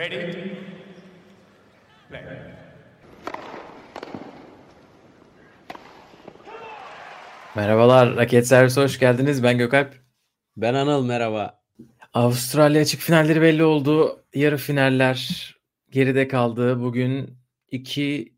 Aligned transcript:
Ready? 0.00 0.32
Play. 2.08 2.22
Merhabalar, 7.56 8.16
Raket 8.16 8.46
Servisi 8.46 8.80
hoş 8.80 8.98
geldiniz. 8.98 9.42
Ben 9.42 9.58
Gökalp. 9.58 9.94
Ben 10.56 10.74
Anıl 10.74 11.04
merhaba. 11.06 11.62
Avustralya 12.14 12.82
açık 12.82 13.00
finalleri 13.00 13.42
belli 13.42 13.64
oldu. 13.64 14.24
Yarı 14.34 14.56
finaller 14.56 15.54
geride 15.90 16.28
kaldı. 16.28 16.80
Bugün 16.80 17.38
iki 17.70 18.34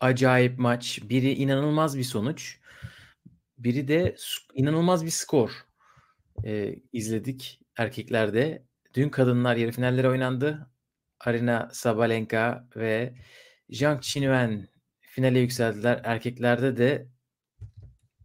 acayip 0.00 0.58
maç. 0.58 1.00
Biri 1.02 1.32
inanılmaz 1.32 1.98
bir 1.98 2.04
sonuç. 2.04 2.58
Biri 3.58 3.88
de 3.88 4.14
s- 4.18 4.40
inanılmaz 4.54 5.04
bir 5.04 5.10
skor. 5.10 5.50
Ee, 6.44 6.74
izledik 6.92 7.60
erkeklerde. 7.76 8.66
Dün 8.94 9.08
kadınlar 9.08 9.56
yarı 9.56 9.72
finallere 9.72 10.08
oynandı. 10.08 10.70
Arina 11.20 11.70
Sabalenka 11.72 12.68
ve 12.76 13.14
Zhang 13.70 14.02
Qinwen 14.02 14.68
finale 15.00 15.38
yükseldiler. 15.38 16.00
Erkeklerde 16.04 16.76
de 16.76 17.08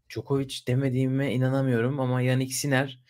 Djokovic 0.10 0.56
demediğime 0.68 1.34
inanamıyorum 1.34 2.00
ama 2.00 2.22
Yannick 2.22 2.54
Sinner 2.54 3.04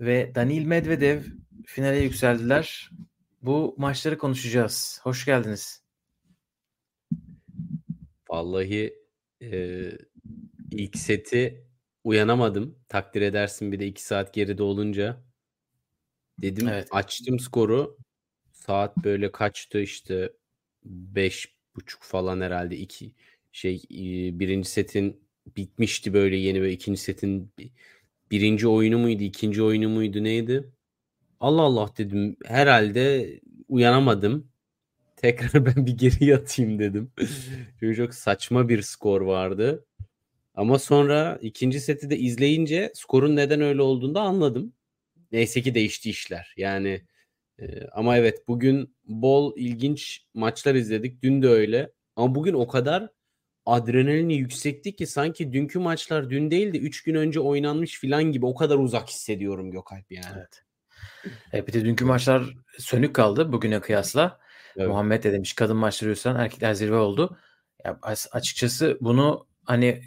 ve 0.00 0.34
Danil 0.34 0.64
Medvedev 0.64 1.22
finale 1.66 1.98
yükseldiler. 1.98 2.90
Bu 3.42 3.74
maçları 3.78 4.18
konuşacağız. 4.18 5.00
Hoş 5.02 5.24
geldiniz. 5.24 5.82
Vallahi 8.30 8.94
e, 9.42 9.90
ilk 10.70 10.96
seti 10.96 11.66
uyanamadım. 12.04 12.78
Takdir 12.88 13.22
edersin 13.22 13.72
bir 13.72 13.78
de 13.78 13.86
2 13.86 14.02
saat 14.02 14.34
geride 14.34 14.62
olunca. 14.62 15.25
Dedim 16.38 16.68
Evet. 16.68 16.88
açtım 16.90 17.40
skoru. 17.40 17.96
Saat 18.52 19.04
böyle 19.04 19.32
kaçtı 19.32 19.80
işte 19.80 20.32
beş 20.84 21.54
buçuk 21.76 22.02
falan 22.02 22.40
herhalde 22.40 22.76
iki 22.76 23.12
şey 23.52 23.82
birinci 24.38 24.68
setin 24.68 25.20
bitmişti 25.56 26.12
böyle 26.12 26.36
yeni 26.36 26.62
ve 26.62 26.72
ikinci 26.72 27.00
setin 27.00 27.52
bi- 27.58 27.70
birinci 28.30 28.68
oyunu 28.68 28.98
muydu 28.98 29.22
ikinci 29.22 29.62
oyunu 29.62 29.88
muydu 29.88 30.24
neydi? 30.24 30.72
Allah 31.40 31.62
Allah 31.62 31.90
dedim 31.98 32.36
herhalde 32.44 33.40
uyanamadım. 33.68 34.48
Tekrar 35.16 35.66
ben 35.66 35.86
bir 35.86 35.98
geri 35.98 36.24
yatayım 36.24 36.78
dedim. 36.78 37.12
Çünkü 37.80 37.96
çok 37.96 38.14
saçma 38.14 38.68
bir 38.68 38.82
skor 38.82 39.20
vardı. 39.20 39.84
Ama 40.54 40.78
sonra 40.78 41.38
ikinci 41.42 41.80
seti 41.80 42.10
de 42.10 42.18
izleyince 42.18 42.92
skorun 42.94 43.36
neden 43.36 43.60
öyle 43.60 43.82
olduğunu 43.82 44.14
da 44.14 44.20
anladım. 44.20 44.72
Neyse 45.32 45.62
ki 45.62 45.74
değişti 45.74 46.10
işler. 46.10 46.54
Yani 46.56 47.02
e, 47.58 47.86
ama 47.92 48.16
evet 48.16 48.48
bugün 48.48 48.96
bol 49.04 49.52
ilginç 49.56 50.26
maçlar 50.34 50.74
izledik. 50.74 51.22
Dün 51.22 51.42
de 51.42 51.48
öyle. 51.48 51.92
Ama 52.16 52.34
bugün 52.34 52.54
o 52.54 52.68
kadar 52.68 53.08
adrenalini 53.66 54.34
yüksekti 54.34 54.96
ki 54.96 55.06
sanki 55.06 55.52
dünkü 55.52 55.78
maçlar 55.78 56.30
dün 56.30 56.50
değil 56.50 56.72
de 56.72 56.78
3 56.78 57.02
gün 57.02 57.14
önce 57.14 57.40
oynanmış 57.40 58.00
filan 58.00 58.24
gibi 58.24 58.46
o 58.46 58.54
kadar 58.54 58.76
uzak 58.76 59.08
hissediyorum 59.08 59.70
Gökalp 59.70 60.12
yani. 60.12 60.26
Evet. 60.36 60.62
E, 61.52 61.66
bir 61.66 61.72
de 61.72 61.84
dünkü 61.84 62.04
maçlar 62.04 62.54
sönük 62.78 63.14
kaldı 63.14 63.52
bugüne 63.52 63.80
kıyasla. 63.80 64.40
Evet. 64.76 64.88
Muhammed 64.88 65.24
de 65.24 65.32
demiş 65.32 65.52
kadın 65.52 65.76
maçları 65.76 66.10
yüzünden 66.10 66.36
erkekler 66.36 66.74
zirve 66.74 66.96
oldu. 66.96 67.38
Ya, 67.84 67.98
as- 68.02 68.28
açıkçası 68.32 68.98
bunu 69.00 69.46
hani 69.64 70.02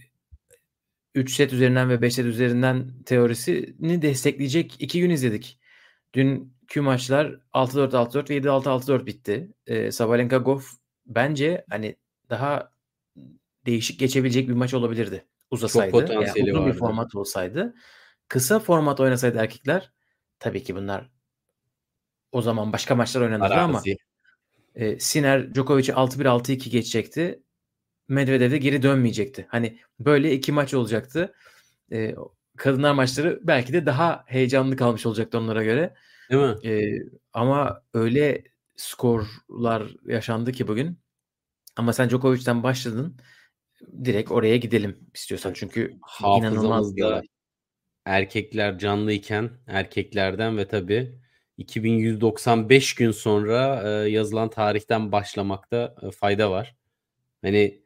3 1.20 1.36
set 1.36 1.54
üzerinden 1.54 1.90
ve 1.90 2.02
5 2.02 2.14
set 2.14 2.26
üzerinden 2.26 3.04
teorisini 3.06 4.02
destekleyecek 4.02 4.76
iki 4.80 5.02
gün 5.02 5.10
izledik. 5.10 5.60
Dünkü 6.14 6.82
maçlar 6.82 7.40
6-4 7.54 7.92
6-4 7.92 8.30
ve 8.30 8.38
7-6 8.38 8.64
6-4 8.64 9.06
bitti. 9.06 9.52
Ee, 9.68 9.92
Sabalenka 9.92 10.38
Goff 10.38 10.72
bence 11.06 11.66
hani 11.70 11.96
daha 12.30 12.72
değişik 13.66 14.00
geçebilecek 14.00 14.50
bir 14.50 14.54
maç 14.54 14.74
olabilirdi. 14.74 15.26
Uzasaydı. 15.52 15.98
Yani 15.98 16.08
potansiyeli 16.08 16.52
uzun 16.52 16.66
bir 16.66 16.70
vardı. 16.70 16.80
format 16.80 17.16
olsaydı. 17.16 17.76
Kısa 18.28 18.60
format 18.60 19.00
oynasaydı 19.00 19.38
erkekler 19.38 19.92
tabii 20.40 20.64
ki 20.64 20.76
bunlar 20.76 21.10
o 22.32 22.42
zaman 22.42 22.74
başka 22.74 22.96
maçlar 22.96 23.22
oynanırdı 23.22 23.54
ama 23.54 23.82
e, 24.76 25.00
Sinner 25.00 25.56
Djokovic'i 25.56 25.92
6-1 25.92 26.28
6-2 26.28 26.70
geçecekti. 26.70 27.44
Medvedev 28.10 28.52
de 28.52 28.58
geri 28.58 28.84
dönmeyecekti. 28.84 29.46
Hani 29.50 29.80
böyle 30.00 30.34
iki 30.34 30.52
maç 30.52 30.74
olacaktı. 30.74 31.34
E, 31.92 32.16
kadınlar 32.58 32.94
maçları 32.94 33.40
belki 33.44 33.74
de 33.74 33.86
daha 33.86 34.24
heyecanlı 34.28 34.76
kalmış 34.76 35.06
olacaktı 35.06 35.38
onlara 35.38 35.64
göre. 35.64 35.94
Değil 36.32 36.42
mi? 36.42 36.70
E, 36.70 37.04
ama 37.34 37.82
öyle 37.94 38.44
skorlar 38.76 39.96
yaşandı 40.06 40.52
ki 40.52 40.68
bugün. 40.68 41.00
Ama 41.76 41.94
sen 41.94 42.10
Djokovic'ten 42.10 42.64
başladın. 42.64 43.18
Direkt 44.04 44.32
oraya 44.32 44.58
gidelim 44.58 44.98
istiyorsan. 45.14 45.54
Çünkü 45.54 45.94
inanılmaz 46.38 46.96
bir 46.96 47.04
olay. 47.04 47.22
erkekler 48.06 48.80
canlıyken 48.80 49.50
erkeklerden 49.68 50.58
ve 50.58 50.68
tabii 50.68 51.20
2195 51.58 52.96
gün 52.96 53.12
sonra 53.12 53.82
e, 53.86 54.10
yazılan 54.10 54.50
tarihten 54.50 55.12
başlamakta 55.12 55.96
e, 56.02 56.12
fayda 56.12 56.52
var. 56.52 56.76
Hani 57.42 57.82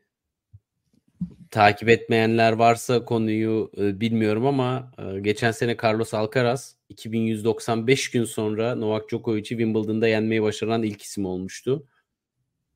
takip 1.53 1.89
etmeyenler 1.89 2.51
varsa 2.51 3.05
konuyu 3.05 3.71
e, 3.77 3.99
bilmiyorum 3.99 4.45
ama 4.45 4.91
e, 4.97 5.19
geçen 5.19 5.51
sene 5.51 5.77
Carlos 5.83 6.13
Alcaraz 6.13 6.75
2195 6.89 8.11
gün 8.11 8.25
sonra 8.25 8.75
Novak 8.75 9.09
Djokovic'i 9.09 9.47
Wimbledon'da 9.47 10.07
yenmeyi 10.07 10.43
başaran 10.43 10.83
ilk 10.83 11.01
isim 11.01 11.25
olmuştu. 11.25 11.87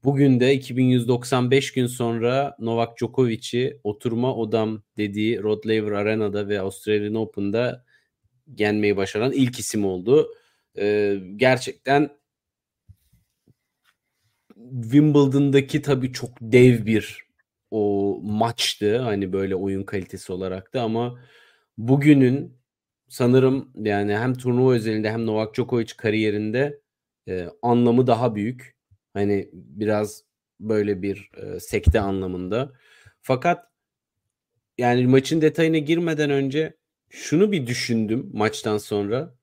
Bugün 0.03 0.39
de 0.39 0.53
2195 0.53 1.73
gün 1.73 1.87
sonra 1.87 2.55
Novak 2.59 2.97
Djokovic'i 2.97 3.79
oturma 3.83 4.35
odam 4.35 4.83
dediği 4.97 5.43
Rod 5.43 5.65
Laver 5.65 5.91
Arena'da 5.91 6.47
ve 6.47 6.59
Australian 6.59 7.15
Open'da 7.15 7.85
yenmeyi 8.57 8.97
başaran 8.97 9.31
ilk 9.31 9.59
isim 9.59 9.85
oldu. 9.85 10.27
Ee, 10.77 11.17
gerçekten 11.35 12.09
Wimbledon'daki 14.81 15.81
tabii 15.81 16.13
çok 16.13 16.29
dev 16.41 16.85
bir 16.85 17.26
o 17.71 18.19
maçtı. 18.23 18.99
Hani 18.99 19.33
böyle 19.33 19.55
oyun 19.55 19.83
kalitesi 19.83 20.33
olarak 20.33 20.73
da 20.73 20.81
ama 20.81 21.19
bugünün 21.77 22.57
sanırım 23.07 23.71
yani 23.75 24.17
hem 24.17 24.33
turnuva 24.33 24.73
özelinde 24.73 25.11
hem 25.11 25.25
Novak 25.25 25.55
Djokovic 25.55 25.93
kariyerinde 25.97 26.81
e, 27.27 27.47
anlamı 27.61 28.07
daha 28.07 28.35
büyük. 28.35 28.75
Hani 29.13 29.49
biraz 29.53 30.23
böyle 30.59 31.01
bir 31.01 31.31
e, 31.37 31.59
sekte 31.59 31.99
anlamında. 31.99 32.73
Fakat 33.21 33.65
yani 34.77 35.07
maçın 35.07 35.41
detayına 35.41 35.77
girmeden 35.77 36.29
önce 36.29 36.77
şunu 37.09 37.51
bir 37.51 37.67
düşündüm 37.67 38.29
maçtan 38.33 38.77
sonra. 38.77 39.37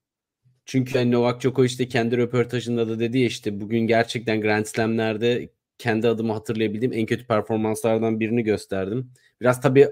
Çünkü 0.66 0.98
hani 0.98 1.10
Novak 1.12 1.40
Djokovic 1.40 1.78
de 1.78 1.88
kendi 1.88 2.16
röportajında 2.16 2.88
da 2.88 3.00
dedi 3.00 3.18
ya 3.18 3.26
işte 3.26 3.60
bugün 3.60 3.80
gerçekten 3.80 4.40
Grand 4.40 4.64
Slam'lerde 4.64 5.48
kendi 5.78 6.08
adımı 6.08 6.32
hatırlayabildiğim 6.32 6.92
en 6.92 7.06
kötü 7.06 7.26
performanslardan 7.26 8.20
birini 8.20 8.42
gösterdim. 8.42 9.12
Biraz 9.40 9.60
tabii 9.60 9.88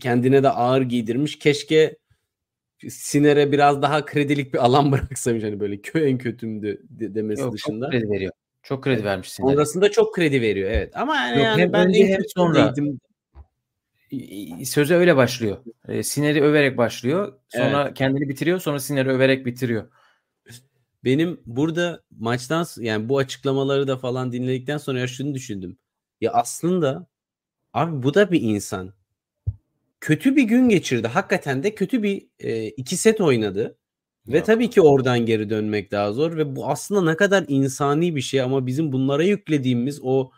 kendine 0.00 0.42
de 0.42 0.48
ağır 0.48 0.82
giydirmiş. 0.82 1.38
Keşke 1.38 1.96
Siner'e 2.88 3.52
biraz 3.52 3.82
daha 3.82 4.04
kredilik 4.04 4.54
bir 4.54 4.64
alan 4.64 4.92
bıraksaymış 4.92 5.44
hani 5.44 5.60
böyle 5.60 5.80
köy 5.80 6.10
en 6.10 6.18
kötümdü 6.18 6.82
de- 6.88 7.14
demesi 7.14 7.42
Yok, 7.42 7.52
dışında. 7.52 7.84
çok 7.84 7.92
kredi 7.92 8.10
veriyor. 8.10 8.32
Çok 8.62 8.84
kredi 8.84 9.04
vermiş 9.04 9.32
Sinner'e. 9.32 9.52
Sonrasında 9.52 9.90
çok 9.90 10.14
kredi 10.14 10.40
veriyor 10.40 10.70
evet. 10.70 10.96
Ama 10.96 11.16
yani, 11.16 11.36
Yok, 11.36 11.44
yani 11.44 11.62
hem 11.62 11.72
ben 11.72 11.88
önce 11.88 12.02
en 12.02 12.08
hem 12.08 12.20
sonra. 12.36 12.68
kötündeydim. 12.68 13.00
Söze 14.64 14.94
öyle 14.94 15.16
başlıyor. 15.16 15.56
E, 15.88 16.02
Sinner'i 16.02 16.42
överek 16.42 16.76
başlıyor. 16.76 17.32
Sonra 17.48 17.94
kendini 17.94 18.28
bitiriyor. 18.28 18.60
Sonra 18.60 18.80
Sinner'i 18.80 19.08
överek 19.08 19.46
bitiriyor. 19.46 19.90
Benim 21.04 21.40
burada 21.46 22.02
maçtan 22.18 22.66
yani 22.78 23.08
bu 23.08 23.18
açıklamaları 23.18 23.88
da 23.88 23.96
falan 23.96 24.32
dinledikten 24.32 24.78
sonra 24.78 25.00
ya 25.00 25.06
şunu 25.06 25.34
düşündüm. 25.34 25.78
Ya 26.20 26.32
aslında 26.32 27.06
abi 27.72 28.02
bu 28.02 28.14
da 28.14 28.32
bir 28.32 28.40
insan. 28.40 28.94
Kötü 30.00 30.36
bir 30.36 30.42
gün 30.42 30.68
geçirdi. 30.68 31.08
Hakikaten 31.08 31.62
de 31.62 31.74
kötü 31.74 32.02
bir 32.02 32.26
e, 32.38 32.66
iki 32.66 32.96
set 32.96 33.20
oynadı. 33.20 33.78
Ve 34.28 34.36
Yok. 34.36 34.46
tabii 34.46 34.70
ki 34.70 34.80
oradan 34.80 35.18
geri 35.26 35.50
dönmek 35.50 35.92
daha 35.92 36.12
zor 36.12 36.36
ve 36.36 36.56
bu 36.56 36.68
aslında 36.68 37.10
ne 37.10 37.16
kadar 37.16 37.44
insani 37.48 38.16
bir 38.16 38.20
şey 38.20 38.40
ama 38.40 38.66
bizim 38.66 38.92
bunlara 38.92 39.24
yüklediğimiz 39.24 40.00
o 40.02 40.30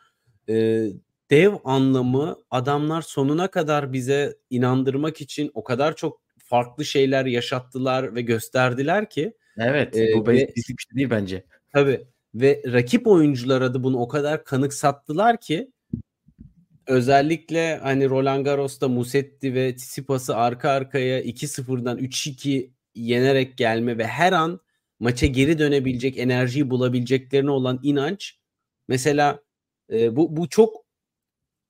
e, 0.49 0.87
dev 1.31 1.55
anlamı 1.65 2.37
adamlar 2.51 3.03
sonuna 3.03 3.49
kadar 3.49 3.93
bize 3.93 4.37
inandırmak 4.51 5.21
için 5.21 5.51
o 5.55 5.65
kadar 5.65 5.97
çok 5.97 6.21
farklı 6.39 6.85
şeyler 6.85 7.27
yaşattılar 7.27 8.15
ve 8.15 8.23
gösterdiler 8.23 9.11
ki 9.11 9.33
Evet. 9.61 9.97
Ee, 9.97 10.12
bu 10.17 10.27
ve- 10.27 10.53
bir 10.57 10.62
şey 10.62 10.77
değil 10.97 11.11
bence. 11.11 11.45
Tabii. 11.73 12.01
Ve 12.35 12.62
rakip 12.67 13.07
oyunculara 13.07 13.75
da 13.75 13.83
bunu 13.85 13.99
o 13.99 14.09
kadar 14.09 14.45
kanıksattılar 14.45 15.41
ki 15.41 15.71
özellikle 16.87 17.77
hani 17.77 18.09
Roland 18.11 18.45
Garros'ta 18.45 18.89
Musetti 18.89 19.55
ve 19.55 19.77
Tsitsipas'ı 19.77 20.37
arka 20.37 20.71
arkaya 20.71 21.21
2-0'dan 21.21 21.99
3-2 21.99 22.71
yenerek 22.95 23.57
gelme 23.59 23.99
ve 23.99 24.07
her 24.07 24.33
an 24.33 24.61
maça 25.01 25.27
geri 25.27 25.59
dönebilecek 25.59 26.19
enerjiyi 26.19 26.71
bulabileceklerine 26.71 27.51
olan 27.51 27.81
inanç 27.83 28.39
mesela 28.89 29.41
e, 29.93 30.17
bu 30.17 30.37
bu 30.37 30.49
çok 30.49 30.85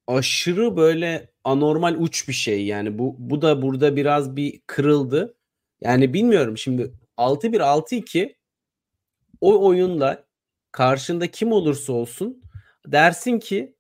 aşırı 0.06 0.76
böyle 0.76 1.30
anormal 1.44 1.94
uç 1.98 2.28
bir 2.28 2.32
şey 2.32 2.66
yani 2.66 2.98
bu 2.98 3.16
bu 3.18 3.42
da 3.42 3.62
burada 3.62 3.96
biraz 3.96 4.36
bir 4.36 4.60
kırıldı. 4.66 5.36
Yani 5.80 6.14
bilmiyorum 6.14 6.58
şimdi 6.58 6.92
6-1 7.20 7.60
6-2 7.60 8.34
o 9.40 9.66
oyunla 9.66 10.24
karşında 10.72 11.26
kim 11.26 11.52
olursa 11.52 11.92
olsun 11.92 12.42
dersin 12.86 13.38
ki 13.38 13.76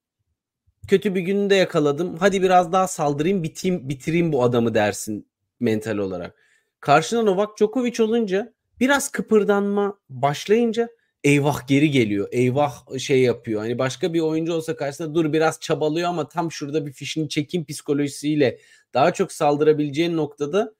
kötü 0.88 1.14
bir 1.14 1.20
gününde 1.20 1.54
yakaladım. 1.54 2.16
Hadi 2.16 2.42
biraz 2.42 2.72
daha 2.72 2.88
saldırayım, 2.88 3.42
biteyim, 3.42 3.88
bitireyim 3.88 4.32
bu 4.32 4.42
adamı 4.42 4.74
dersin 4.74 5.28
mental 5.60 5.98
olarak. 5.98 6.36
Karşına 6.80 7.22
Novak 7.22 7.58
Djokovic 7.58 8.02
olunca 8.02 8.54
biraz 8.80 9.12
kıpırdanma 9.12 9.98
başlayınca 10.08 10.88
eyvah 11.24 11.66
geri 11.66 11.90
geliyor. 11.90 12.28
Eyvah 12.32 12.98
şey 12.98 13.20
yapıyor. 13.20 13.60
Hani 13.60 13.78
başka 13.78 14.14
bir 14.14 14.20
oyuncu 14.20 14.52
olsa 14.54 14.76
karşısında 14.76 15.14
dur 15.14 15.32
biraz 15.32 15.60
çabalıyor 15.60 16.08
ama 16.08 16.28
tam 16.28 16.52
şurada 16.52 16.86
bir 16.86 16.92
fişini 16.92 17.28
çekeyim 17.28 17.66
psikolojisiyle 17.66 18.58
daha 18.94 19.12
çok 19.12 19.32
saldırabileceğin 19.32 20.16
noktada 20.16 20.74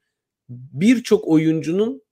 birçok 0.49 1.29
oyuncunun 1.29 2.03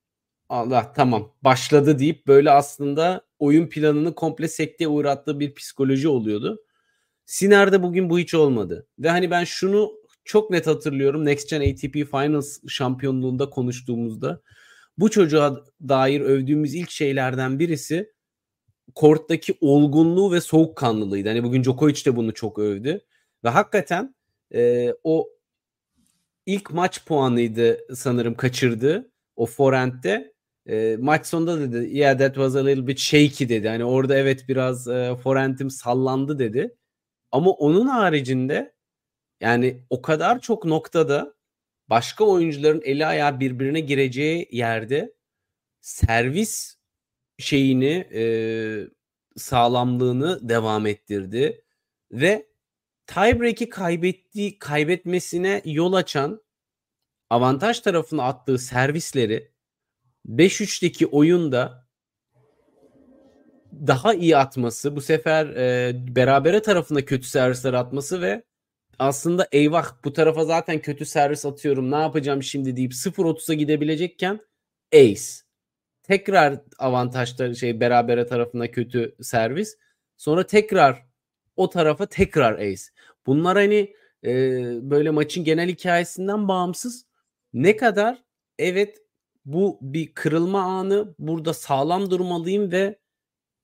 Allah 0.48 0.92
tamam 0.92 1.32
başladı 1.42 1.98
deyip 1.98 2.26
böyle 2.26 2.50
aslında 2.50 3.26
oyun 3.38 3.66
planını 3.66 4.14
komple 4.14 4.48
sekteye 4.48 4.88
uğrattığı 4.88 5.40
bir 5.40 5.54
psikoloji 5.54 6.08
oluyordu. 6.08 6.62
Siner'de 7.26 7.82
bugün 7.82 8.10
bu 8.10 8.18
hiç 8.18 8.34
olmadı. 8.34 8.86
Ve 8.98 9.10
hani 9.10 9.30
ben 9.30 9.44
şunu 9.44 9.92
çok 10.24 10.50
net 10.50 10.66
hatırlıyorum 10.66 11.24
Next 11.24 11.50
Gen 11.50 11.60
ATP 11.60 12.10
Finals 12.10 12.58
şampiyonluğunda 12.68 13.50
konuştuğumuzda 13.50 14.42
bu 14.98 15.10
çocuğa 15.10 15.64
dair 15.88 16.20
övdüğümüz 16.20 16.74
ilk 16.74 16.90
şeylerden 16.90 17.58
birisi 17.58 18.12
korttaki 18.94 19.54
olgunluğu 19.60 20.32
ve 20.32 20.40
soğukkanlılığıydı. 20.40 21.28
Hani 21.28 21.44
bugün 21.44 21.64
Djokovic 21.64 22.04
de 22.04 22.16
bunu 22.16 22.34
çok 22.34 22.58
övdü. 22.58 23.00
Ve 23.44 23.48
hakikaten 23.48 24.14
e, 24.54 24.92
o 25.04 25.28
ilk 26.46 26.70
maç 26.70 27.04
puanıydı 27.06 27.78
sanırım 27.94 28.34
kaçırdı 28.34 29.10
o 29.36 29.46
forehand'de. 29.46 30.37
E, 30.68 30.96
maç 31.00 31.26
sonunda 31.26 31.72
dedi 31.72 31.96
yeah 31.98 32.18
that 32.18 32.34
was 32.34 32.56
a 32.56 32.66
little 32.66 32.86
bit 32.86 32.98
shaky 32.98 33.48
dedi. 33.48 33.68
Hani 33.68 33.84
orada 33.84 34.18
evet 34.18 34.48
biraz 34.48 34.88
e, 34.88 35.16
forehand'im 35.22 35.70
sallandı 35.70 36.38
dedi. 36.38 36.76
Ama 37.32 37.50
onun 37.50 37.86
haricinde 37.86 38.74
yani 39.40 39.82
o 39.90 40.02
kadar 40.02 40.40
çok 40.40 40.64
noktada 40.64 41.34
başka 41.88 42.24
oyuncuların 42.24 42.82
eli 42.84 43.06
ayağı 43.06 43.40
birbirine 43.40 43.80
gireceği 43.80 44.48
yerde 44.52 45.14
servis 45.80 46.76
şeyini 47.38 48.08
e, 48.14 48.22
sağlamlığını 49.36 50.48
devam 50.48 50.86
ettirdi 50.86 51.64
ve 52.12 52.48
tiebreak'i 53.06 53.68
kaybettiği 53.68 54.58
kaybetmesine 54.58 55.62
yol 55.64 55.92
açan 55.92 56.42
avantaj 57.30 57.80
tarafına 57.80 58.22
attığı 58.22 58.58
servisleri 58.58 59.47
5-3'teki 60.28 61.06
oyunda 61.06 61.88
daha 63.86 64.14
iyi 64.14 64.36
atması, 64.36 64.96
bu 64.96 65.00
sefer 65.00 65.46
e, 65.46 65.94
berabere 66.16 66.62
tarafına 66.62 67.04
kötü 67.04 67.26
servisler 67.26 67.72
atması 67.72 68.22
ve 68.22 68.42
aslında 68.98 69.48
eyvah 69.52 70.04
bu 70.04 70.12
tarafa 70.12 70.44
zaten 70.44 70.78
kötü 70.78 71.06
servis 71.06 71.46
atıyorum 71.46 71.90
ne 71.90 71.96
yapacağım 71.96 72.42
şimdi 72.42 72.76
deyip 72.76 72.92
0-30'a 72.92 73.54
gidebilecekken 73.54 74.40
ace. 74.94 75.22
Tekrar 76.02 76.60
avantajda 76.78 77.54
şey 77.54 77.80
berabere 77.80 78.26
tarafına 78.26 78.70
kötü 78.70 79.16
servis. 79.22 79.76
Sonra 80.16 80.46
tekrar 80.46 81.06
o 81.56 81.70
tarafa 81.70 82.06
tekrar 82.06 82.58
ace. 82.58 82.82
Bunlar 83.26 83.56
hani 83.56 83.94
e, 84.24 84.30
böyle 84.90 85.10
maçın 85.10 85.44
genel 85.44 85.68
hikayesinden 85.68 86.48
bağımsız 86.48 87.06
ne 87.52 87.76
kadar 87.76 88.22
evet 88.58 88.98
bu 89.48 89.78
bir 89.82 90.14
kırılma 90.14 90.62
anı 90.62 91.14
burada 91.18 91.54
sağlam 91.54 92.10
durmalıyım 92.10 92.72
ve 92.72 92.98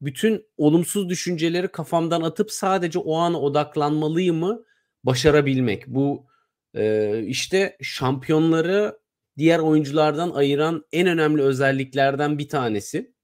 bütün 0.00 0.46
olumsuz 0.56 1.08
düşünceleri 1.08 1.68
kafamdan 1.68 2.22
atıp 2.22 2.52
sadece 2.52 2.98
o 2.98 3.16
ana 3.16 3.40
odaklanmalıyım 3.40 4.36
mı 4.36 4.64
başarabilmek. 5.04 5.86
Bu 5.86 6.26
e, 6.74 7.22
işte 7.26 7.76
şampiyonları 7.82 8.98
diğer 9.38 9.58
oyunculardan 9.58 10.30
ayıran 10.30 10.84
en 10.92 11.06
önemli 11.06 11.42
özelliklerden 11.42 12.38
bir 12.38 12.48
tanesi. 12.48 13.14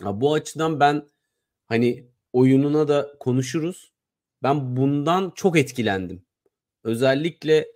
Ya 0.00 0.20
bu 0.20 0.34
açıdan 0.34 0.80
ben 0.80 1.08
hani 1.66 2.08
oyununa 2.32 2.88
da 2.88 3.14
konuşuruz. 3.20 3.92
Ben 4.42 4.76
bundan 4.76 5.32
çok 5.34 5.58
etkilendim. 5.58 6.26
Özellikle 6.84 7.66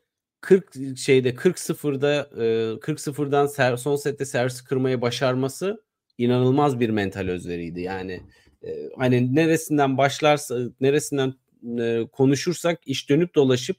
40 0.40 0.98
şeyde 0.98 1.34
40 1.34 1.58
sıfırda 1.58 2.28
40 2.80 3.00
sıfırdan 3.00 3.46
ser, 3.46 3.76
son 3.76 3.96
sette 3.96 4.24
servis 4.24 4.60
kırmayı 4.60 5.00
başarması 5.00 5.84
inanılmaz 6.18 6.80
bir 6.80 6.90
mental 6.90 7.28
özveriydi. 7.28 7.80
Yani 7.80 8.20
hani 8.98 9.34
neresinden 9.34 9.98
başlarsa 9.98 10.58
neresinden 10.80 11.34
konuşursak 12.12 12.80
iş 12.86 13.10
dönüp 13.10 13.34
dolaşıp 13.34 13.76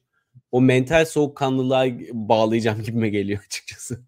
o 0.52 0.62
mental 0.62 1.06
soğukkanlılığa 1.06 1.86
bağlayacağım 2.14 2.84
gibime 2.84 3.10
geliyor 3.10 3.40
açıkçası. 3.46 4.00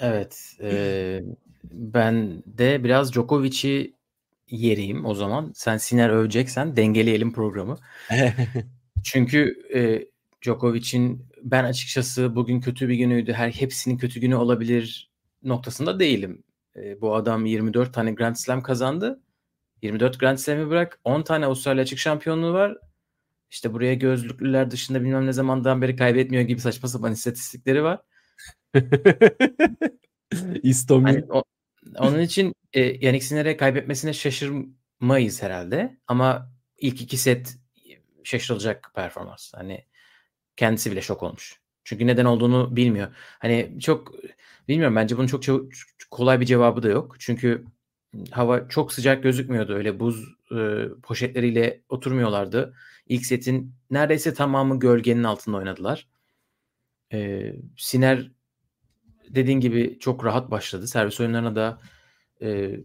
Evet. 0.00 0.56
E, 0.62 1.20
ben 1.64 2.42
de 2.46 2.84
biraz 2.84 3.12
Djokovic'i 3.12 3.94
yeriyim 4.50 5.04
o 5.04 5.14
zaman. 5.14 5.52
Sen 5.54 5.76
Siner 5.76 6.10
öveceksen 6.10 6.76
dengeleyelim 6.76 7.32
programı. 7.32 7.78
Çünkü 9.04 9.54
e, 9.74 10.08
Djokovic'in 10.42 11.26
ben 11.42 11.64
açıkçası 11.64 12.36
bugün 12.36 12.60
kötü 12.60 12.88
bir 12.88 12.94
günüydü. 12.94 13.32
Her 13.32 13.50
hepsinin 13.50 13.98
kötü 13.98 14.20
günü 14.20 14.34
olabilir 14.34 15.10
noktasında 15.42 16.00
değilim. 16.00 16.44
E, 16.76 17.00
bu 17.00 17.14
adam 17.14 17.46
24 17.46 17.94
tane 17.94 18.12
Grand 18.12 18.36
Slam 18.36 18.62
kazandı. 18.62 19.20
24 19.82 20.20
Grand 20.20 20.38
Slam'i 20.38 20.70
bırak 20.70 21.00
10 21.04 21.22
tane 21.22 21.46
Avustralya 21.46 21.82
açık 21.82 21.98
şampiyonluğu 21.98 22.52
var. 22.52 22.78
İşte 23.50 23.72
buraya 23.72 23.94
gözlüklüler 23.94 24.70
dışında 24.70 25.02
bilmem 25.02 25.26
ne 25.26 25.32
zamandan 25.32 25.82
beri 25.82 25.96
kaybetmiyor 25.96 26.44
gibi 26.44 26.60
saçma 26.60 26.88
sapan 26.88 27.12
istatistikleri 27.12 27.82
var. 27.82 28.00
İstomi. 30.62 31.04
Hani 31.04 31.24
o, 31.28 31.42
onun 31.98 32.20
için 32.20 32.54
e, 32.72 32.80
Yannick 32.80 33.26
Sinner'e 33.26 33.56
kaybetmesine 33.56 34.12
şaşırmayız 34.12 35.42
herhalde. 35.42 35.98
Ama 36.06 36.52
ilk 36.78 37.02
iki 37.02 37.16
set 37.16 37.58
şaşırılacak 38.24 38.92
performans. 38.94 39.52
Hani 39.54 39.84
kendisi 40.60 40.90
bile 40.92 41.02
şok 41.02 41.22
olmuş. 41.22 41.60
Çünkü 41.84 42.06
neden 42.06 42.24
olduğunu 42.24 42.76
bilmiyor. 42.76 43.08
Hani 43.38 43.76
çok 43.80 44.14
bilmiyorum 44.68 44.96
bence 44.96 45.16
bunun 45.16 45.26
çok, 45.26 45.42
çok 45.42 45.72
kolay 46.10 46.40
bir 46.40 46.46
cevabı 46.46 46.82
da 46.82 46.88
yok. 46.88 47.16
Çünkü 47.18 47.64
hava 48.30 48.68
çok 48.68 48.92
sıcak 48.92 49.22
gözükmüyordu. 49.22 49.74
Öyle 49.74 50.00
buz 50.00 50.28
e, 50.52 50.88
poşetleriyle 51.02 51.80
oturmuyorlardı. 51.88 52.74
İlk 53.06 53.26
setin 53.26 53.74
neredeyse 53.90 54.34
tamamı 54.34 54.78
gölgenin 54.78 55.24
altında 55.24 55.56
oynadılar. 55.56 56.08
E, 57.12 57.52
Siner 57.76 58.30
dediğin 59.28 59.60
gibi 59.60 59.98
çok 60.00 60.24
rahat 60.24 60.50
başladı. 60.50 60.86
Servis 60.86 61.20
oyunlarına 61.20 61.56
da 61.56 61.80
e, 62.42 62.80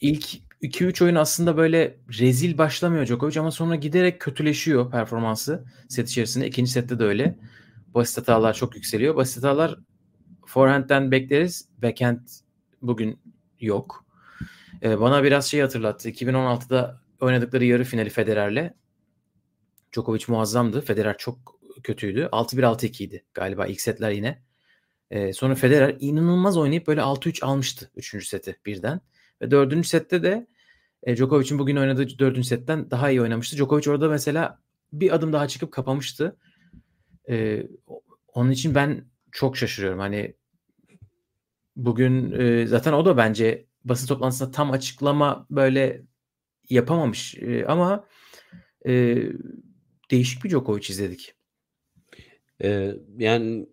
ilk 0.00 0.28
2-3 0.62 1.04
oyun 1.04 1.14
aslında 1.14 1.56
böyle 1.56 1.96
rezil 2.18 2.58
başlamıyor 2.58 3.06
Djokovic 3.06 3.40
ama 3.40 3.50
sonra 3.50 3.76
giderek 3.76 4.20
kötüleşiyor 4.20 4.90
performansı 4.90 5.64
set 5.88 6.08
içerisinde. 6.08 6.46
İkinci 6.46 6.70
sette 6.70 6.98
de 6.98 7.04
öyle. 7.04 7.38
Basit 7.86 8.18
hatalar 8.18 8.54
çok 8.54 8.74
yükseliyor. 8.74 9.16
Basit 9.16 9.36
hatalar 9.36 9.78
forehand'den 10.46 11.10
bekleriz. 11.10 11.68
Backhand 11.82 12.28
bugün 12.82 13.20
yok. 13.60 14.06
Ee, 14.82 15.00
bana 15.00 15.24
biraz 15.24 15.46
şey 15.46 15.60
hatırlattı. 15.60 16.10
2016'da 16.10 17.00
oynadıkları 17.20 17.64
yarı 17.64 17.84
finali 17.84 18.10
Federer'le. 18.10 18.74
Djokovic 19.92 20.24
muazzamdı. 20.28 20.80
Federer 20.80 21.18
çok 21.18 21.60
kötüydü. 21.82 22.28
6-1-6-2 22.32 23.02
idi 23.04 23.24
galiba 23.34 23.66
ilk 23.66 23.80
setler 23.80 24.10
yine. 24.10 24.42
Ee, 25.10 25.32
sonra 25.32 25.54
Federer 25.54 25.96
inanılmaz 26.00 26.56
oynayıp 26.56 26.86
böyle 26.86 27.00
6-3 27.00 27.44
almıştı 27.44 27.90
3. 27.96 28.28
seti 28.28 28.56
birden. 28.66 29.00
Ve 29.42 29.50
4. 29.50 29.86
sette 29.86 30.22
de 30.22 30.46
e, 31.02 31.16
Djokovic'in 31.16 31.58
bugün 31.58 31.76
oynadığı 31.76 32.18
4. 32.18 32.46
setten 32.46 32.90
daha 32.90 33.10
iyi 33.10 33.22
oynamıştı. 33.22 33.56
Djokovic 33.56 33.90
orada 33.90 34.08
mesela 34.08 34.58
bir 34.92 35.14
adım 35.14 35.32
daha 35.32 35.48
çıkıp 35.48 35.72
kapamıştı. 35.72 36.36
Ee, 37.28 37.66
onun 38.28 38.50
için 38.50 38.74
ben 38.74 39.04
çok 39.32 39.56
şaşırıyorum. 39.56 39.98
Hani 39.98 40.34
bugün 41.76 42.32
e, 42.32 42.66
zaten 42.66 42.92
o 42.92 43.04
da 43.04 43.16
bence 43.16 43.66
basın 43.84 44.06
toplantısında 44.06 44.50
tam 44.50 44.70
açıklama 44.70 45.46
böyle 45.50 46.02
yapamamış 46.70 47.34
e, 47.34 47.66
ama 47.66 48.08
e, 48.86 49.16
değişik 50.10 50.44
bir 50.44 50.50
Djokovic 50.50 50.88
izledik. 50.88 51.34
Ee, 52.64 52.94
yani 53.18 53.66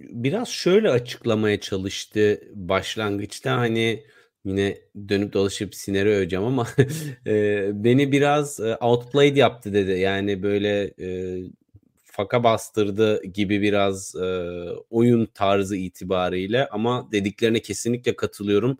biraz 0.00 0.48
şöyle 0.48 0.90
açıklamaya 0.90 1.60
çalıştı 1.60 2.40
başlangıçta 2.54 3.56
hani 3.56 4.04
Yine 4.46 4.78
dönüp 5.08 5.32
dolaşıp 5.32 5.74
Sinner'i 5.74 6.08
öveceğim 6.08 6.44
ama 6.44 6.66
e, 7.26 7.70
beni 7.84 8.12
biraz 8.12 8.60
e, 8.60 8.76
outplayed 8.76 9.36
yaptı 9.36 9.72
dedi. 9.72 9.90
Yani 9.90 10.42
böyle 10.42 10.94
e, 11.00 11.38
faka 12.04 12.44
bastırdı 12.44 13.24
gibi 13.24 13.62
biraz 13.62 14.14
e, 14.14 14.26
oyun 14.90 15.26
tarzı 15.26 15.76
itibariyle 15.76 16.68
ama 16.68 17.12
dediklerine 17.12 17.60
kesinlikle 17.60 18.16
katılıyorum. 18.16 18.78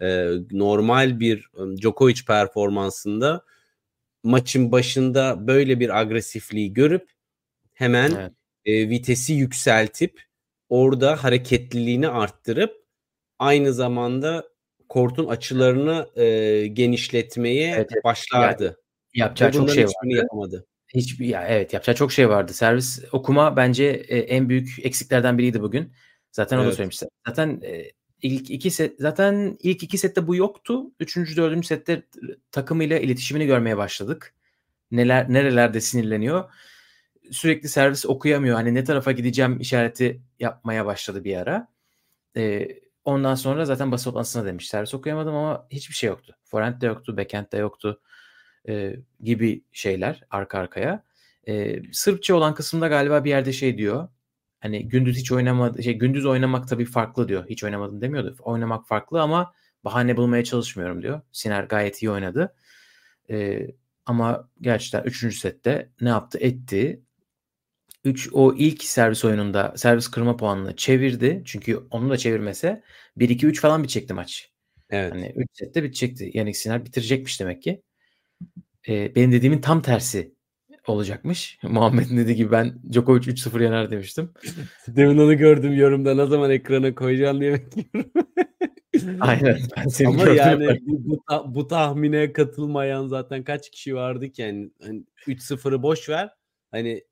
E, 0.00 0.28
normal 0.50 1.20
bir 1.20 1.50
Djokovic 1.80 2.24
performansında 2.26 3.44
maçın 4.22 4.72
başında 4.72 5.46
böyle 5.46 5.80
bir 5.80 6.00
agresifliği 6.00 6.72
görüp 6.72 7.10
hemen 7.72 8.10
evet. 8.10 8.32
e, 8.64 8.88
vitesi 8.88 9.32
yükseltip 9.32 10.22
orada 10.68 11.24
hareketliliğini 11.24 12.08
arttırıp 12.08 12.82
aynı 13.38 13.72
zamanda 13.72 14.51
kortun 14.92 15.26
açılarını 15.26 16.08
e, 16.16 16.66
genişletmeye 16.66 17.74
evet, 17.76 17.90
evet. 17.92 18.04
başlardı. 18.04 18.64
Yani, 18.64 18.76
yapacağı 19.14 19.52
çok 19.52 19.70
şey 19.70 19.84
vardı. 19.84 19.96
yapamadı. 20.08 20.66
Hiçbir 20.94 21.26
ya 21.26 21.46
evet 21.48 21.72
yapacağı 21.72 21.96
çok 21.96 22.12
şey 22.12 22.28
vardı. 22.28 22.52
Servis 22.52 23.04
okuma 23.12 23.56
bence 23.56 23.84
e, 23.84 24.18
en 24.18 24.48
büyük 24.48 24.78
eksiklerden 24.82 25.38
biriydi 25.38 25.62
bugün. 25.62 25.92
Zaten 26.32 26.56
evet. 26.56 26.66
o 26.66 26.70
da 26.70 26.76
söylemişti. 26.76 27.06
Zaten 27.26 27.60
e, 27.64 27.90
ilk 28.22 28.50
iki 28.50 28.70
set 28.70 28.94
zaten 28.98 29.58
ilk 29.62 29.82
iki 29.82 29.98
sette 29.98 30.26
bu 30.26 30.36
yoktu. 30.36 30.82
Üçüncü, 31.00 31.36
dördüncü 31.36 31.66
sette 31.66 32.02
takımıyla 32.50 32.98
iletişimini 32.98 33.46
görmeye 33.46 33.76
başladık. 33.76 34.34
Neler 34.90 35.32
nerelerde 35.32 35.80
sinirleniyor. 35.80 36.50
Sürekli 37.30 37.68
servis 37.68 38.06
okuyamıyor. 38.06 38.54
Hani 38.54 38.74
ne 38.74 38.84
tarafa 38.84 39.12
gideceğim 39.12 39.60
işareti 39.60 40.22
yapmaya 40.40 40.86
başladı 40.86 41.24
bir 41.24 41.36
ara. 41.36 41.68
E, 42.36 42.68
ondan 43.04 43.34
sonra 43.34 43.64
zaten 43.64 43.92
basın 43.92 44.04
toplantısına 44.10 44.44
demiş. 44.44 44.68
Servis 44.68 44.94
okuyamadım 44.94 45.34
ama 45.34 45.66
hiçbir 45.70 45.94
şey 45.94 46.08
yoktu. 46.08 46.36
Forehand 46.44 46.80
de 46.82 46.86
yoktu, 46.86 47.16
backhand 47.16 47.52
de 47.52 47.56
yoktu 47.56 48.00
e, 48.68 48.96
gibi 49.20 49.64
şeyler 49.72 50.22
arka 50.30 50.58
arkaya. 50.58 51.04
E, 51.48 51.82
Sırpça 51.92 52.34
olan 52.34 52.54
kısımda 52.54 52.88
galiba 52.88 53.24
bir 53.24 53.30
yerde 53.30 53.52
şey 53.52 53.78
diyor. 53.78 54.08
Hani 54.60 54.88
gündüz 54.88 55.16
hiç 55.18 55.32
oynamadı, 55.32 55.82
şey 55.82 55.94
gündüz 55.94 56.26
oynamak 56.26 56.68
tabii 56.68 56.84
farklı 56.84 57.28
diyor. 57.28 57.46
Hiç 57.48 57.64
oynamadım 57.64 58.00
demiyordu. 58.00 58.36
Oynamak 58.40 58.88
farklı 58.88 59.22
ama 59.22 59.52
bahane 59.84 60.16
bulmaya 60.16 60.44
çalışmıyorum 60.44 61.02
diyor. 61.02 61.20
Siner 61.32 61.64
gayet 61.64 62.02
iyi 62.02 62.10
oynadı. 62.10 62.54
E, 63.30 63.66
ama 64.06 64.48
gerçekten 64.60 65.02
3. 65.04 65.38
sette 65.38 65.90
ne 66.00 66.08
yaptı? 66.08 66.38
Etti. 66.38 67.02
3 68.04 68.28
o 68.32 68.54
ilk 68.54 68.84
servis 68.84 69.24
oyununda 69.24 69.72
servis 69.76 70.08
kırma 70.08 70.36
puanını 70.36 70.76
çevirdi. 70.76 71.42
Çünkü 71.44 71.80
onu 71.90 72.10
da 72.10 72.16
çevirmese 72.16 72.82
1-2-3 73.18 73.60
falan 73.60 73.82
bitecekti 73.82 74.14
maç. 74.14 74.50
Evet. 74.90 75.12
Hani 75.12 75.32
3 75.36 75.48
sette 75.52 75.82
bitecekti. 75.82 76.30
Yani 76.34 76.54
Siner 76.54 76.84
bitirecekmiş 76.84 77.40
demek 77.40 77.62
ki 77.62 77.82
e, 78.88 79.14
benim 79.14 79.32
dediğimin 79.32 79.60
tam 79.60 79.82
tersi 79.82 80.34
olacakmış. 80.86 81.58
Muhammed'in 81.62 82.16
dediği 82.16 82.36
gibi 82.36 82.50
ben 82.50 82.74
Djokovic 82.92 83.20
3-0 83.20 83.62
yener 83.62 83.90
demiştim. 83.90 84.30
Demin 84.88 85.18
onu 85.18 85.36
gördüm 85.36 85.72
yorumda 85.72 86.14
ne 86.14 86.26
zaman 86.26 86.50
ekrana 86.50 86.94
koyacağım 86.94 87.40
diye 87.40 87.52
bekliyorum. 87.52 88.12
Aynen. 89.20 89.58
Ben 89.76 89.88
seni 89.88 90.08
Ama 90.08 90.28
yani 90.28 90.80
bu, 90.86 91.04
bu, 91.04 91.54
bu 91.54 91.68
tahmine 91.68 92.32
katılmayan 92.32 93.06
zaten 93.06 93.44
kaç 93.44 93.70
kişi 93.70 93.94
vardı 93.94 94.30
ki 94.30 94.42
yani 94.42 94.70
hani 94.82 95.04
3-0'ı 95.26 95.82
boş 95.82 96.08
ver. 96.08 96.30
Hani 96.70 97.04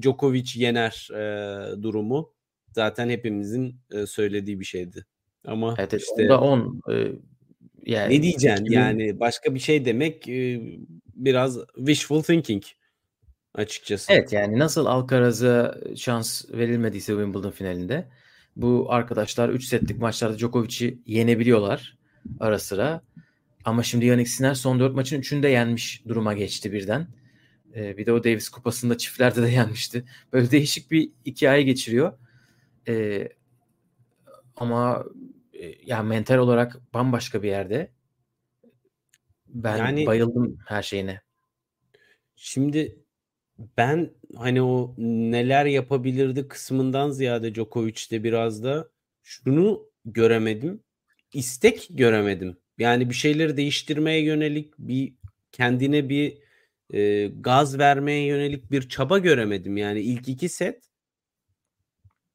Djokovic 0.00 0.56
yener 0.56 1.08
e, 1.14 1.82
durumu 1.82 2.32
zaten 2.72 3.08
hepimizin 3.08 3.76
e, 3.92 4.06
söylediği 4.06 4.60
bir 4.60 4.64
şeydi. 4.64 5.06
Ama 5.44 5.74
evet, 5.78 5.92
işte 5.92 6.34
10 6.34 6.80
e, 6.92 7.12
yani 7.86 8.18
ne 8.18 8.22
diyeceksin 8.22 8.64
2000... 8.64 8.78
yani 8.78 9.20
başka 9.20 9.54
bir 9.54 9.60
şey 9.60 9.84
demek 9.84 10.28
e, 10.28 10.60
biraz 11.14 11.58
wishful 11.76 12.22
thinking 12.22 12.62
açıkçası. 13.54 14.12
Evet 14.12 14.32
yani 14.32 14.58
nasıl 14.58 14.86
Alcaraz'a 14.86 15.78
şans 15.96 16.44
verilmediyse 16.52 17.12
Wimbledon 17.12 17.50
finalinde 17.50 18.08
bu 18.56 18.86
arkadaşlar 18.88 19.48
3 19.48 19.64
setlik 19.64 19.98
maçlarda 19.98 20.38
Djokovic'i 20.38 20.98
yenebiliyorlar 21.06 21.98
ara 22.40 22.58
sıra. 22.58 23.02
Ama 23.64 23.82
şimdi 23.82 24.06
Yannick 24.06 24.30
Sinner 24.30 24.54
son 24.54 24.80
4 24.80 24.94
maçın 24.94 25.20
3'ünde 25.20 25.48
yenmiş 25.48 26.02
duruma 26.08 26.32
geçti 26.34 26.72
birden. 26.72 27.06
Ee, 27.76 27.96
bir 27.96 28.06
de 28.06 28.12
o 28.12 28.24
Davis 28.24 28.48
kupasında 28.48 28.98
çiftlerde 28.98 29.42
de 29.42 29.48
yenmişti. 29.50 30.04
Böyle 30.32 30.50
değişik 30.50 30.90
bir 30.90 31.12
iki 31.24 31.50
ay 31.50 31.64
geçiriyor. 31.64 32.18
Ee, 32.88 33.28
ama 34.56 35.04
e, 35.52 35.74
yani 35.86 36.08
mental 36.08 36.38
olarak 36.38 36.94
bambaşka 36.94 37.42
bir 37.42 37.48
yerde. 37.48 37.90
Ben 39.48 39.76
yani, 39.76 40.06
bayıldım 40.06 40.58
her 40.66 40.82
şeyine. 40.82 41.20
Şimdi 42.36 42.98
ben 43.76 44.10
hani 44.36 44.62
o 44.62 44.94
neler 44.98 45.66
yapabilirdi 45.66 46.48
kısmından 46.48 47.10
ziyade 47.10 47.54
Djokovic'te 47.54 48.24
biraz 48.24 48.64
da 48.64 48.90
şunu 49.22 49.90
göremedim. 50.04 50.82
İstek 51.32 51.88
göremedim. 51.90 52.58
Yani 52.78 53.10
bir 53.10 53.14
şeyleri 53.14 53.56
değiştirmeye 53.56 54.22
yönelik 54.24 54.78
bir 54.78 55.14
kendine 55.52 56.08
bir 56.08 56.38
e, 56.90 57.26
gaz 57.26 57.78
vermeye 57.78 58.26
yönelik 58.26 58.70
bir 58.70 58.88
çaba 58.88 59.18
göremedim. 59.18 59.76
Yani 59.76 60.00
ilk 60.00 60.28
iki 60.28 60.48
set 60.48 60.84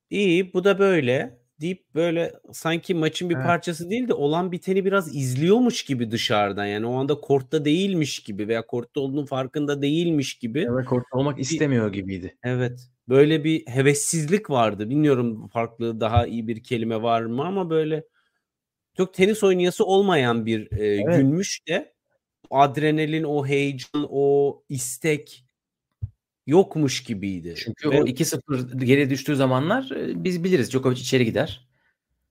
iyi 0.10 0.54
bu 0.54 0.64
da 0.64 0.80
böyle 0.80 1.42
deyip 1.62 1.96
böyle 1.96 2.34
sanki 2.52 2.94
maçın 2.94 3.30
bir 3.30 3.36
evet. 3.36 3.46
parçası 3.46 3.90
değil 3.90 4.08
de 4.08 4.14
olan 4.14 4.52
biteni 4.52 4.86
biraz 4.86 5.16
izliyormuş 5.16 5.84
gibi 5.84 6.12
dışarıdan. 6.12 6.66
Yani 6.66 6.86
o 6.86 6.94
anda 6.94 7.16
kortta 7.16 7.66
değilmiş 7.66 8.20
gibi 8.20 8.48
veya 8.48 8.66
kortta 8.66 9.00
olduğunun 9.00 9.26
farkında 9.26 9.82
değilmiş 9.82 10.34
gibi. 10.34 10.68
Evet 10.72 10.86
kortta 10.86 11.18
olmak 11.18 11.40
istemiyor 11.40 11.94
gibiydi. 11.94 12.38
Evet. 12.44 12.80
Böyle 13.10 13.44
bir 13.44 13.68
hevessizlik 13.68 14.50
vardı. 14.50 14.90
Bilmiyorum 14.90 15.48
farklı 15.48 16.00
daha 16.00 16.28
iyi 16.28 16.48
bir 16.48 16.64
kelime 16.64 17.02
var 17.02 17.22
mı 17.22 17.46
ama 17.46 17.70
böyle 17.70 18.04
çok 18.98 19.14
tenis 19.14 19.44
oynayası 19.44 19.86
olmayan 19.86 20.46
bir 20.46 20.72
e, 20.72 20.86
evet. 20.86 21.18
günmüş 21.18 21.68
de 21.68 21.91
adrenalin, 22.52 23.24
o 23.24 23.48
heyecan, 23.48 24.08
o 24.10 24.64
istek 24.70 25.46
yokmuş 26.48 27.04
gibiydi. 27.04 27.54
Çünkü 27.58 27.90
Ve... 27.90 28.02
o 28.02 28.06
2-0 28.06 28.86
geri 28.86 29.10
düştüğü 29.10 29.36
zamanlar 29.36 29.92
e, 29.92 30.24
biz 30.24 30.44
biliriz. 30.44 30.72
Djokovic 30.72 31.00
içeri 31.00 31.26
gider. 31.26 31.68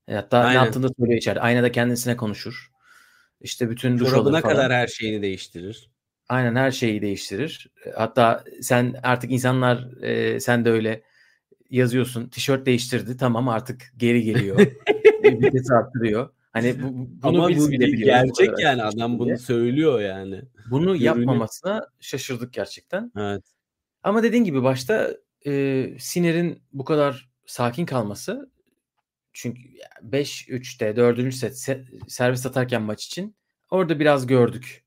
E, 0.08 0.14
hatta 0.14 0.38
Aynen. 0.38 0.50
ne 0.50 0.64
yaptığını 0.64 0.88
söylüyor 0.98 1.18
içeride. 1.18 1.40
Aynada 1.40 1.72
kendisine 1.72 2.16
konuşur. 2.16 2.70
İşte 3.40 3.70
bütün 3.70 3.98
duş 3.98 4.10
Çorabına 4.10 4.40
kadar 4.42 4.72
her 4.72 4.86
şeyini 4.86 5.22
değiştirir. 5.22 5.90
Aynen 6.28 6.56
her 6.56 6.70
şeyi 6.70 7.02
değiştirir. 7.02 7.70
E, 7.86 7.90
hatta 7.90 8.44
sen 8.60 8.94
artık 9.02 9.30
insanlar 9.30 10.02
e, 10.02 10.40
sen 10.40 10.64
de 10.64 10.70
öyle 10.70 11.02
yazıyorsun. 11.70 12.28
Tişört 12.28 12.66
değiştirdi. 12.66 13.16
Tamam 13.16 13.48
artık 13.48 13.92
geri 13.96 14.22
geliyor. 14.22 14.58
Vitesi 15.24 15.74
arttırıyor. 15.74 16.30
Hani 16.52 16.82
bu, 16.82 17.08
bunu 17.22 17.56
bu 17.56 17.70
bile 17.70 17.90
gerçek 17.90 18.58
yani 18.58 18.82
adam 18.82 19.18
bunu 19.18 19.38
söylüyor 19.38 20.00
yani. 20.00 20.42
Bunu 20.70 20.84
Görünüyor. 20.84 21.16
yapmamasına 21.16 21.86
şaşırdık 22.00 22.52
gerçekten. 22.52 23.12
Evet. 23.16 23.44
Ama 24.02 24.22
dediğin 24.22 24.44
gibi 24.44 24.62
başta 24.62 25.16
e, 25.46 25.86
Siner'in 25.98 26.62
bu 26.72 26.84
kadar 26.84 27.30
sakin 27.46 27.86
kalması 27.86 28.50
çünkü 29.32 29.60
5-3'te 30.02 30.96
4. 30.96 31.34
set, 31.34 31.58
set 31.58 31.86
servis 32.08 32.46
atarken 32.46 32.82
maç 32.82 33.06
için 33.06 33.36
orada 33.70 34.00
biraz 34.00 34.26
gördük. 34.26 34.84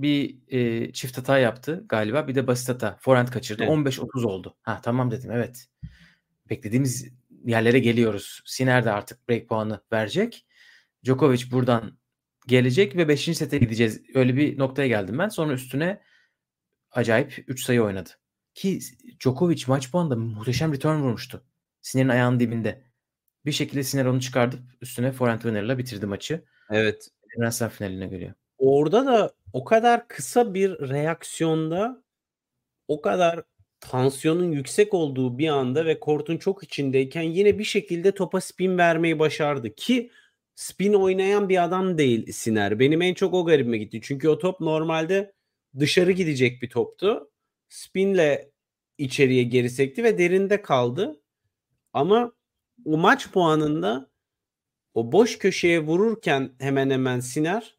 Bir 0.00 0.36
e, 0.48 0.92
çift 0.92 1.18
hata 1.18 1.38
yaptı 1.38 1.84
galiba. 1.88 2.28
Bir 2.28 2.34
de 2.34 2.46
basit 2.46 2.68
hata. 2.68 2.96
Forehand 3.00 3.28
kaçırdı. 3.28 3.62
Evet. 3.62 3.72
15-30 3.72 4.26
oldu. 4.26 4.56
Ha 4.62 4.80
tamam 4.82 5.10
dedim 5.10 5.30
evet. 5.30 5.66
Beklediğimiz 6.50 7.08
yerlere 7.44 7.78
geliyoruz. 7.78 8.42
Siner 8.44 8.84
de 8.84 8.92
artık 8.92 9.28
break 9.28 9.48
puanı 9.48 9.80
verecek. 9.92 10.45
Djokovic 11.06 11.50
buradan 11.50 11.98
gelecek 12.46 12.96
ve 12.96 13.08
5. 13.08 13.36
sete 13.36 13.58
gideceğiz. 13.58 14.02
Öyle 14.14 14.36
bir 14.36 14.58
noktaya 14.58 14.88
geldim 14.88 15.18
ben. 15.18 15.28
Sonra 15.28 15.52
üstüne 15.52 16.00
acayip 16.90 17.44
3 17.48 17.64
sayı 17.64 17.82
oynadı. 17.82 18.10
Ki 18.54 18.80
Djokovic 19.20 19.62
maç 19.66 19.90
puanında 19.90 20.16
muhteşem 20.16 20.72
return 20.72 21.00
vurmuştu. 21.00 21.44
Sinir'in 21.80 22.08
ayağının 22.08 22.40
dibinde. 22.40 22.84
Bir 23.44 23.52
şekilde 23.52 23.82
Sinir 23.82 24.04
onu 24.04 24.20
çıkardı. 24.20 24.56
Üstüne 24.80 25.12
forehand 25.12 25.40
winner'la 25.40 25.78
bitirdi 25.78 26.06
maçı. 26.06 26.44
Evet. 26.70 27.08
Grand 27.36 27.52
Slam 27.52 27.70
finaline 27.70 28.06
geliyor. 28.06 28.34
Orada 28.58 29.06
da 29.06 29.34
o 29.52 29.64
kadar 29.64 30.08
kısa 30.08 30.54
bir 30.54 30.70
reaksiyonda 30.70 32.02
o 32.88 33.00
kadar 33.00 33.42
tansiyonun 33.80 34.52
yüksek 34.52 34.94
olduğu 34.94 35.38
bir 35.38 35.48
anda 35.48 35.86
ve 35.86 36.00
kortun 36.00 36.36
çok 36.36 36.64
içindeyken 36.64 37.22
yine 37.22 37.58
bir 37.58 37.64
şekilde 37.64 38.12
topa 38.12 38.40
spin 38.40 38.78
vermeyi 38.78 39.18
başardı 39.18 39.74
ki 39.74 40.10
spin 40.56 40.92
oynayan 40.92 41.48
bir 41.48 41.64
adam 41.64 41.98
değil 41.98 42.32
Siner. 42.32 42.78
Benim 42.78 43.02
en 43.02 43.14
çok 43.14 43.34
o 43.34 43.44
garibime 43.44 43.78
gitti. 43.78 44.00
Çünkü 44.02 44.28
o 44.28 44.38
top 44.38 44.60
normalde 44.60 45.34
dışarı 45.78 46.12
gidecek 46.12 46.62
bir 46.62 46.70
toptu. 46.70 47.30
Spinle 47.68 48.50
içeriye 48.98 49.42
geri 49.42 49.70
sekti 49.70 50.04
ve 50.04 50.18
derinde 50.18 50.62
kaldı. 50.62 51.22
Ama 51.92 52.32
o 52.84 52.98
maç 52.98 53.32
puanında 53.32 54.10
o 54.94 55.12
boş 55.12 55.38
köşeye 55.38 55.80
vururken 55.80 56.52
hemen 56.58 56.90
hemen 56.90 57.20
Siner 57.20 57.76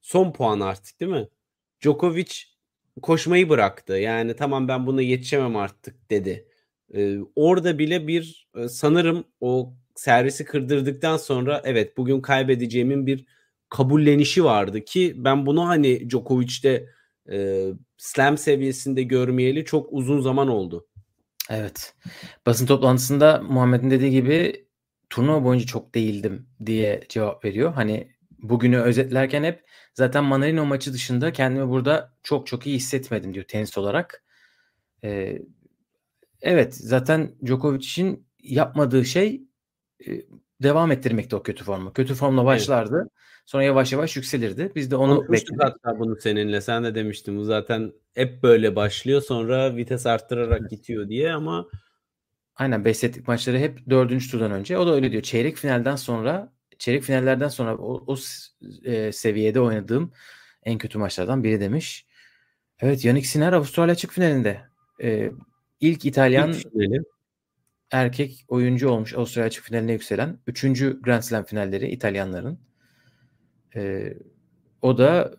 son 0.00 0.32
puan 0.32 0.60
artık 0.60 1.00
değil 1.00 1.12
mi? 1.12 1.28
Djokovic 1.80 2.34
koşmayı 3.02 3.48
bıraktı. 3.48 3.92
Yani 3.92 4.36
tamam 4.36 4.68
ben 4.68 4.86
buna 4.86 5.02
yetişemem 5.02 5.56
artık 5.56 6.10
dedi. 6.10 6.48
Ee, 6.94 7.18
orada 7.36 7.78
bile 7.78 8.06
bir 8.06 8.48
e, 8.56 8.68
sanırım 8.68 9.24
o 9.40 9.74
servisi 9.98 10.44
kırdırdıktan 10.44 11.16
sonra 11.16 11.62
evet 11.64 11.96
bugün 11.96 12.20
kaybedeceğimin 12.20 13.06
bir 13.06 13.26
kabullenişi 13.68 14.44
vardı 14.44 14.84
ki 14.84 15.14
ben 15.16 15.46
bunu 15.46 15.68
hani 15.68 16.10
Djokovic'te 16.10 16.86
e, 17.30 17.66
slam 17.96 18.38
seviyesinde 18.38 19.02
görmeyeli 19.02 19.64
çok 19.64 19.88
uzun 19.92 20.20
zaman 20.20 20.48
oldu. 20.48 20.86
Evet. 21.50 21.94
Basın 22.46 22.66
toplantısında 22.66 23.42
Muhammed'in 23.48 23.90
dediği 23.90 24.10
gibi 24.10 24.66
turnuva 25.10 25.44
boyunca 25.44 25.66
çok 25.66 25.94
değildim 25.94 26.46
diye 26.66 27.00
cevap 27.08 27.44
veriyor. 27.44 27.72
Hani 27.72 28.12
bugünü 28.38 28.78
özetlerken 28.78 29.44
hep 29.44 29.64
zaten 29.94 30.24
Manarino 30.24 30.66
maçı 30.66 30.92
dışında 30.92 31.32
kendimi 31.32 31.68
burada 31.68 32.12
çok 32.22 32.46
çok 32.46 32.66
iyi 32.66 32.76
hissetmedim 32.76 33.34
diyor 33.34 33.44
tenis 33.44 33.78
olarak. 33.78 34.24
Ee, 35.04 35.38
evet 36.40 36.74
zaten 36.74 37.34
Djokovic'in 37.46 38.26
yapmadığı 38.42 39.04
şey 39.04 39.47
devam 40.62 40.92
ettirmekte 40.92 41.36
o 41.36 41.42
kötü 41.42 41.64
formu. 41.64 41.92
Kötü 41.92 42.14
formla 42.14 42.44
başlardı. 42.44 42.98
Evet. 43.02 43.12
Sonra 43.46 43.62
yavaş 43.62 43.92
yavaş 43.92 44.16
yükselirdi. 44.16 44.72
Biz 44.74 44.90
de 44.90 44.96
onu 44.96 45.22
bekledik. 45.22 45.62
hatta 45.62 45.98
bunu 45.98 46.16
seninle. 46.20 46.60
Sen 46.60 46.84
de 46.84 46.94
demiştin 46.94 47.36
bu 47.36 47.44
zaten 47.44 47.92
hep 48.14 48.42
böyle 48.42 48.76
başlıyor 48.76 49.22
sonra 49.22 49.76
vites 49.76 50.06
arttırarak 50.06 50.60
evet. 50.60 50.70
gidiyor 50.70 51.08
diye 51.08 51.32
ama 51.32 51.68
Aynen 52.56 52.84
5 52.84 52.96
setlik 52.96 53.28
maçları 53.28 53.58
hep 53.58 53.90
dördüncü 53.90 54.30
turdan 54.30 54.50
önce. 54.50 54.78
O 54.78 54.86
da 54.86 54.94
öyle 54.94 55.12
diyor. 55.12 55.22
Çeyrek 55.22 55.56
finalden 55.56 55.96
sonra 55.96 56.52
çeyrek 56.78 57.02
finallerden 57.02 57.48
sonra 57.48 57.76
o, 57.76 58.04
o 58.06 58.16
e, 58.84 59.12
seviyede 59.12 59.60
oynadığım 59.60 60.12
en 60.62 60.78
kötü 60.78 60.98
maçlardan 60.98 61.44
biri 61.44 61.60
demiş. 61.60 62.06
Evet 62.80 63.04
Yannick 63.04 63.28
Sinner 63.28 63.52
Avustralya 63.52 63.92
açık 63.92 64.12
finalinde. 64.12 64.60
E, 65.02 65.30
ilk 65.80 66.04
İtalyan 66.04 66.52
ilk 66.52 66.66
erkek 67.90 68.44
oyuncu 68.48 68.88
olmuş 68.90 69.14
Avustralya 69.14 69.46
açık 69.46 69.64
finaline 69.64 69.92
yükselen. 69.92 70.38
Üçüncü 70.46 71.02
Grand 71.02 71.22
Slam 71.22 71.44
finalleri 71.44 71.88
İtalyanların. 71.88 72.58
E, 73.76 74.14
o 74.82 74.98
da 74.98 75.34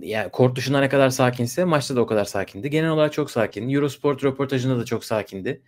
yani 0.00 0.30
kort 0.30 0.56
dışında 0.56 0.80
ne 0.80 0.88
kadar 0.88 1.10
sakinse 1.10 1.64
maçta 1.64 1.96
da 1.96 2.00
o 2.00 2.06
kadar 2.06 2.24
sakindi. 2.24 2.70
Genel 2.70 2.90
olarak 2.90 3.12
çok 3.12 3.30
sakin. 3.30 3.68
Eurosport 3.68 4.24
röportajında 4.24 4.78
da 4.78 4.84
çok 4.84 5.04
sakindi. 5.04 5.62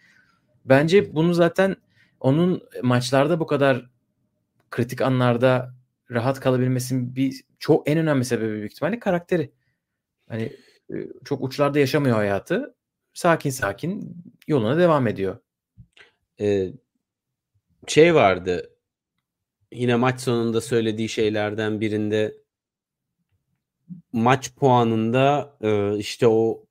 Bence 0.65 1.15
bunu 1.15 1.35
zaten 1.35 1.77
onun 2.21 2.63
maçlarda 2.83 3.41
bu 3.41 3.47
kadar 3.47 3.91
kritik 4.71 5.01
anlarda 5.03 5.75
rahat 6.11 6.41
kalabilmesinin 6.41 7.17
bir 7.17 7.45
çok 7.59 7.91
en 7.91 7.99
önemli 7.99 8.25
sebebi 8.25 8.53
büyük 8.53 8.73
ihtimalle 8.73 8.99
karakteri. 8.99 9.53
Hani 10.29 10.53
e, 10.91 10.95
çok 11.25 11.43
uçlarda 11.43 11.79
yaşamıyor 11.79 12.17
hayatı. 12.17 12.75
Sakin 13.15 13.51
sakin 13.51 14.17
yoluna 14.49 14.79
devam 14.79 15.07
ediyor. 15.07 15.39
Ee, 16.41 16.73
şey 17.87 18.15
vardı. 18.15 18.71
Yine 19.73 19.97
maç 19.97 20.21
sonunda 20.21 20.61
söylediği 20.61 21.09
şeylerden 21.09 21.81
birinde 21.81 22.35
maç 24.13 24.55
puanında 24.55 25.57
e, 25.63 25.99
işte 25.99 26.27
o 26.29 26.67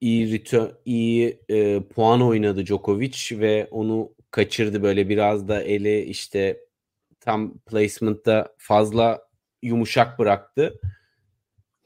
iyi 0.00 0.32
return, 0.32 0.68
iyi 0.84 1.40
e, 1.48 1.82
puan 1.82 2.22
oynadı 2.22 2.66
Djokovic 2.66 3.16
ve 3.30 3.68
onu 3.70 4.14
kaçırdı 4.30 4.82
böyle 4.82 5.08
biraz 5.08 5.48
da 5.48 5.62
eli 5.62 6.02
işte 6.02 6.60
tam 7.20 7.58
placement'ta 7.58 8.54
fazla 8.58 9.28
yumuşak 9.62 10.18
bıraktı. 10.18 10.80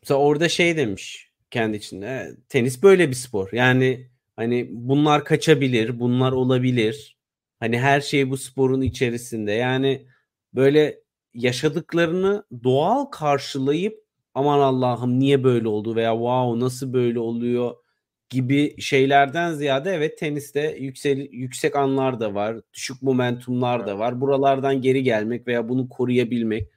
Mesela 0.02 0.20
orada 0.20 0.48
şey 0.48 0.76
demiş 0.76 1.32
kendi 1.50 1.76
içinde 1.76 2.36
tenis 2.48 2.82
böyle 2.82 3.08
bir 3.08 3.14
spor. 3.14 3.48
Yani 3.52 4.07
hani 4.38 4.68
bunlar 4.70 5.24
kaçabilir, 5.24 6.00
bunlar 6.00 6.32
olabilir. 6.32 7.18
Hani 7.60 7.78
her 7.78 8.00
şey 8.00 8.30
bu 8.30 8.36
sporun 8.36 8.80
içerisinde. 8.82 9.52
Yani 9.52 10.06
böyle 10.54 11.00
yaşadıklarını 11.34 12.44
doğal 12.64 13.04
karşılayıp 13.04 14.04
aman 14.34 14.58
Allah'ım 14.58 15.18
niye 15.20 15.44
böyle 15.44 15.68
oldu 15.68 15.96
veya 15.96 16.12
wow 16.12 16.60
nasıl 16.64 16.92
böyle 16.92 17.20
oluyor 17.20 17.74
gibi 18.30 18.80
şeylerden 18.80 19.54
ziyade 19.54 19.90
evet 19.90 20.18
teniste 20.18 20.76
yüksel, 20.80 21.18
yüksek 21.32 21.76
anlar 21.76 22.20
da 22.20 22.34
var, 22.34 22.56
düşük 22.74 23.02
momentumlar 23.02 23.86
da 23.86 23.98
var. 23.98 24.20
Buralardan 24.20 24.82
geri 24.82 25.02
gelmek 25.02 25.46
veya 25.46 25.68
bunu 25.68 25.88
koruyabilmek. 25.88 26.68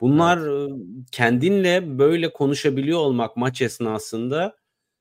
Bunlar 0.00 0.40
kendinle 1.12 1.98
böyle 1.98 2.32
konuşabiliyor 2.32 2.98
olmak 2.98 3.36
maç 3.36 3.62
esnasında 3.62 4.57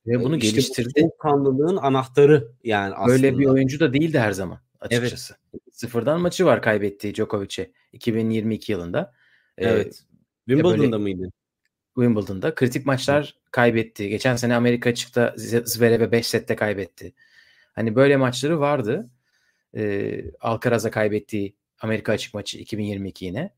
ve 0.07 0.23
bunu 0.23 0.37
işte 0.37 0.51
geliştirdi. 0.51 1.01
Bu 1.03 1.17
kanlılığın 1.17 1.77
anahtarı 1.77 2.51
yani 2.63 2.93
aslında. 2.93 3.09
Böyle 3.09 3.37
bir 3.37 3.45
oyuncu 3.45 3.79
da 3.79 3.93
değildi 3.93 4.19
her 4.19 4.31
zaman 4.31 4.59
açıkçası. 4.81 5.35
Evet. 5.53 5.63
Sıfırdan 5.71 6.21
maçı 6.21 6.45
var 6.45 6.61
kaybettiği 6.61 7.15
Djokovic'e 7.15 7.71
2022 7.93 8.71
yılında. 8.71 9.13
Evet. 9.57 9.87
Ee, 9.87 10.53
Wimbledon'da 10.53 10.81
böyle, 10.81 10.97
mıydı? 10.97 11.31
Wimbledon'da. 11.95 12.55
Kritik 12.55 12.85
maçlar 12.85 13.35
kaybetti. 13.51 14.09
Geçen 14.09 14.35
sene 14.35 14.55
Amerika 14.55 14.89
açıkta 14.89 15.33
Zverev'e 15.37 16.11
5 16.11 16.27
sette 16.27 16.55
kaybetti. 16.55 17.13
Hani 17.73 17.95
böyle 17.95 18.17
maçları 18.17 18.59
vardı. 18.59 19.09
Ee, 19.75 20.23
Alcaraz'a 20.39 20.91
kaybettiği 20.91 21.55
Amerika 21.79 22.11
açık 22.11 22.33
maçı 22.33 22.57
2022 22.57 23.25
yine. 23.25 23.53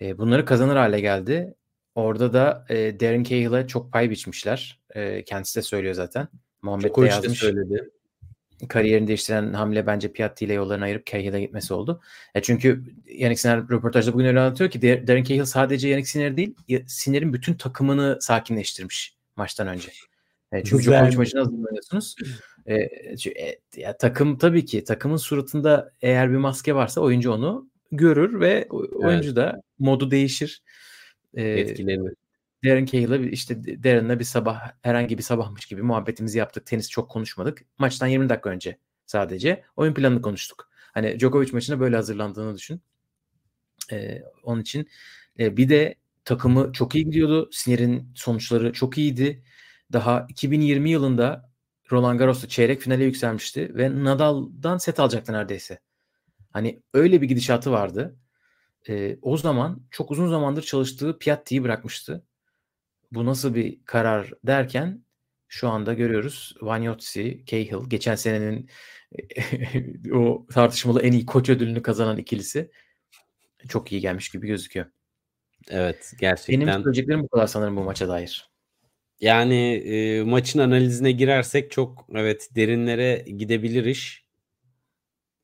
Ee, 0.00 0.18
bunları 0.18 0.44
kazanır 0.44 0.76
hale 0.76 1.00
geldi. 1.00 1.54
Orada 1.98 2.32
da 2.32 2.64
e, 2.68 3.00
Darren 3.00 3.22
Cahill'e 3.22 3.66
çok 3.66 3.92
pay 3.92 4.10
biçmişler. 4.10 4.80
E, 4.94 5.24
kendisi 5.24 5.56
de 5.56 5.62
söylüyor 5.62 5.94
zaten. 5.94 6.28
Muhammed 6.62 6.96
de 6.96 7.06
yazmış. 7.06 7.38
söyledi 7.38 7.90
kariyerini 8.68 9.08
değiştiren 9.08 9.52
hamle 9.52 9.86
bence 9.86 10.12
Piatti 10.12 10.44
ile 10.44 10.52
yollarını 10.52 10.84
ayırıp 10.84 11.06
Cahill'e 11.06 11.40
gitmesi 11.40 11.74
oldu. 11.74 12.00
E 12.34 12.42
çünkü 12.42 12.84
Yannick 13.06 13.40
Sinner 13.40 13.68
röportajda 13.68 14.12
bugün 14.12 14.24
öyle 14.24 14.40
anlatıyor 14.40 14.70
ki 14.70 14.82
Darren 14.82 15.24
Cahill 15.24 15.44
sadece 15.44 15.88
Yannick 15.88 16.10
Sinner 16.10 16.36
değil 16.36 16.54
Sinner'in 16.86 17.32
bütün 17.32 17.54
takımını 17.54 18.18
sakinleştirmiş 18.20 19.16
maçtan 19.36 19.68
önce. 19.68 19.88
E 20.52 20.64
çünkü 20.64 20.84
Djokovic 20.84 21.16
maçına 21.16 21.40
hazırlanıyorsunuz. 21.40 22.16
E, 22.66 22.74
e, 22.74 23.58
ya, 23.76 23.96
takım 23.96 24.38
tabii 24.38 24.64
ki 24.64 24.84
takımın 24.84 25.16
suratında 25.16 25.92
eğer 26.02 26.30
bir 26.30 26.36
maske 26.36 26.74
varsa 26.74 27.00
oyuncu 27.00 27.32
onu 27.32 27.70
görür 27.92 28.40
ve 28.40 28.66
oyuncu 28.70 29.28
evet. 29.28 29.36
da 29.36 29.60
modu 29.78 30.10
değişir. 30.10 30.62
E, 31.38 31.42
Etkilenir. 31.42 32.14
Darren 32.64 32.86
Cahill'la 32.86 33.16
işte 33.16 33.84
Darren'la 33.84 34.18
bir 34.18 34.24
sabah 34.24 34.72
herhangi 34.82 35.18
bir 35.18 35.22
sabahmış 35.22 35.66
gibi 35.66 35.82
muhabbetimizi 35.82 36.38
yaptık. 36.38 36.66
Tenis 36.66 36.90
çok 36.90 37.10
konuşmadık. 37.10 37.64
Maçtan 37.78 38.06
20 38.06 38.28
dakika 38.28 38.50
önce 38.50 38.78
sadece 39.06 39.64
oyun 39.76 39.94
planını 39.94 40.22
konuştuk. 40.22 40.68
Hani 40.94 41.20
Djokovic 41.20 41.52
maçına 41.52 41.80
böyle 41.80 41.96
hazırlandığını 41.96 42.56
düşün. 42.56 42.82
Ee, 43.92 44.22
onun 44.42 44.60
için 44.60 44.88
e, 45.38 45.56
bir 45.56 45.68
de 45.68 45.94
takımı 46.24 46.72
çok 46.72 46.94
iyi 46.94 47.04
gidiyordu. 47.04 47.48
Sinir'in 47.52 48.12
sonuçları 48.14 48.72
çok 48.72 48.98
iyiydi. 48.98 49.44
Daha 49.92 50.26
2020 50.28 50.90
yılında 50.90 51.50
Roland 51.92 52.18
Garros'ta 52.18 52.48
çeyrek 52.48 52.80
finale 52.80 53.04
yükselmişti 53.04 53.74
ve 53.74 54.04
Nadal'dan 54.04 54.78
set 54.78 55.00
alacaktı 55.00 55.32
neredeyse. 55.32 55.78
Hani 56.52 56.82
öyle 56.94 57.22
bir 57.22 57.28
gidişatı 57.28 57.70
vardı. 57.70 58.16
Ee, 58.88 59.18
o 59.22 59.36
zaman 59.36 59.82
çok 59.90 60.10
uzun 60.10 60.28
zamandır 60.28 60.62
çalıştığı 60.62 61.18
Piatti'yi 61.18 61.62
bırakmıştı 61.62 62.24
bu 63.12 63.26
nasıl 63.26 63.54
bir 63.54 63.84
karar 63.84 64.32
derken 64.44 65.04
şu 65.48 65.68
anda 65.68 65.94
görüyoruz 65.94 66.54
Vanyotsi, 66.60 67.42
Cahill 67.46 67.88
geçen 67.88 68.14
senenin 68.14 68.70
o 70.14 70.46
tartışmalı 70.46 71.02
en 71.02 71.12
iyi 71.12 71.26
koç 71.26 71.48
ödülünü 71.48 71.82
kazanan 71.82 72.18
ikilisi 72.18 72.70
çok 73.68 73.92
iyi 73.92 74.00
gelmiş 74.00 74.28
gibi 74.28 74.46
gözüküyor. 74.46 74.86
Evet 75.70 76.12
gerçekten. 76.20 76.60
Benim 76.60 76.82
söyleyeceklerim 76.82 77.22
bu 77.22 77.28
kadar 77.28 77.46
sanırım 77.46 77.76
bu 77.76 77.84
maça 77.84 78.08
dair. 78.08 78.50
Yani 79.20 79.74
e, 79.74 80.22
maçın 80.22 80.58
analizine 80.58 81.12
girersek 81.12 81.70
çok 81.70 82.06
evet 82.14 82.48
derinlere 82.56 83.24
gidebilir 83.38 83.84
iş. 83.84 84.24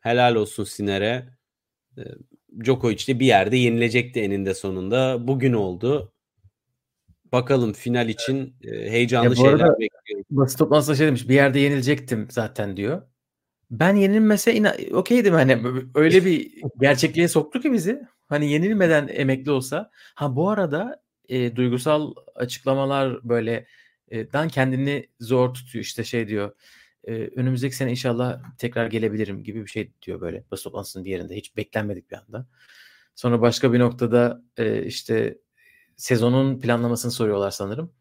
Helal 0.01 0.35
olsun 0.35 0.65
Siner'e. 0.65 1.29
E, 1.99 2.03
Djokovic 2.65 3.09
de 3.09 3.21
bir 3.21 3.27
yerde 3.27 3.57
yenilecekti 3.57 4.21
eninde 4.21 4.55
sonunda. 4.55 5.29
Bugün 5.29 5.53
oldu. 5.53 6.13
Bakalım 7.33 7.73
final 7.73 8.09
için 8.09 8.57
e, 8.63 8.91
heyecanlı 8.91 9.29
ya 9.29 9.35
şeyler 9.35 9.79
bekliyorum. 9.79 10.25
Basın 10.31 10.59
toplantısında 10.59 10.97
şey 10.97 11.07
demiş 11.07 11.29
bir 11.29 11.35
yerde 11.35 11.59
yenilecektim 11.61 12.29
zaten 12.31 12.77
diyor. 12.77 13.03
Ben 13.71 13.95
yenilmese 13.97 14.55
ina- 14.55 14.95
okeydim 14.95 15.35
hani 15.35 15.59
öyle 15.95 16.25
bir 16.25 16.53
gerçekliğe 16.81 17.29
soktu 17.29 17.61
ki 17.61 17.73
bizi. 17.73 18.03
Hani 18.29 18.53
yenilmeden 18.53 19.09
emekli 19.13 19.51
olsa. 19.51 19.91
Ha 20.15 20.37
bu 20.37 20.51
arada 20.51 21.03
e, 21.29 21.57
duygusal 21.57 22.15
açıklamalar 22.35 23.29
böyle 23.29 23.67
e, 24.09 24.33
dan 24.33 24.49
kendini 24.49 25.09
zor 25.21 25.55
tutuyor 25.55 25.85
işte 25.85 26.05
şey 26.05 26.29
diyor. 26.29 26.53
E, 27.07 27.13
önümüzdeki 27.13 27.77
sene 27.77 27.91
inşallah 27.91 28.43
tekrar 28.59 28.87
gelebilirim 28.87 29.45
gibi 29.45 29.63
bir 29.63 29.71
şey 29.71 29.93
diyor 30.03 30.21
böyle 30.21 30.45
basın 30.51 30.65
toplantısının 30.65 31.05
bir 31.05 31.11
yerinde. 31.11 31.37
Hiç 31.37 31.57
beklenmedik 31.57 32.11
bir 32.11 32.17
anda. 32.17 32.47
Sonra 33.15 33.41
başka 33.41 33.73
bir 33.73 33.79
noktada 33.79 34.43
e, 34.57 34.83
işte 34.83 35.39
sezonun 35.97 36.61
planlamasını 36.61 37.13
soruyorlar 37.13 37.51
sanırım. 37.51 37.93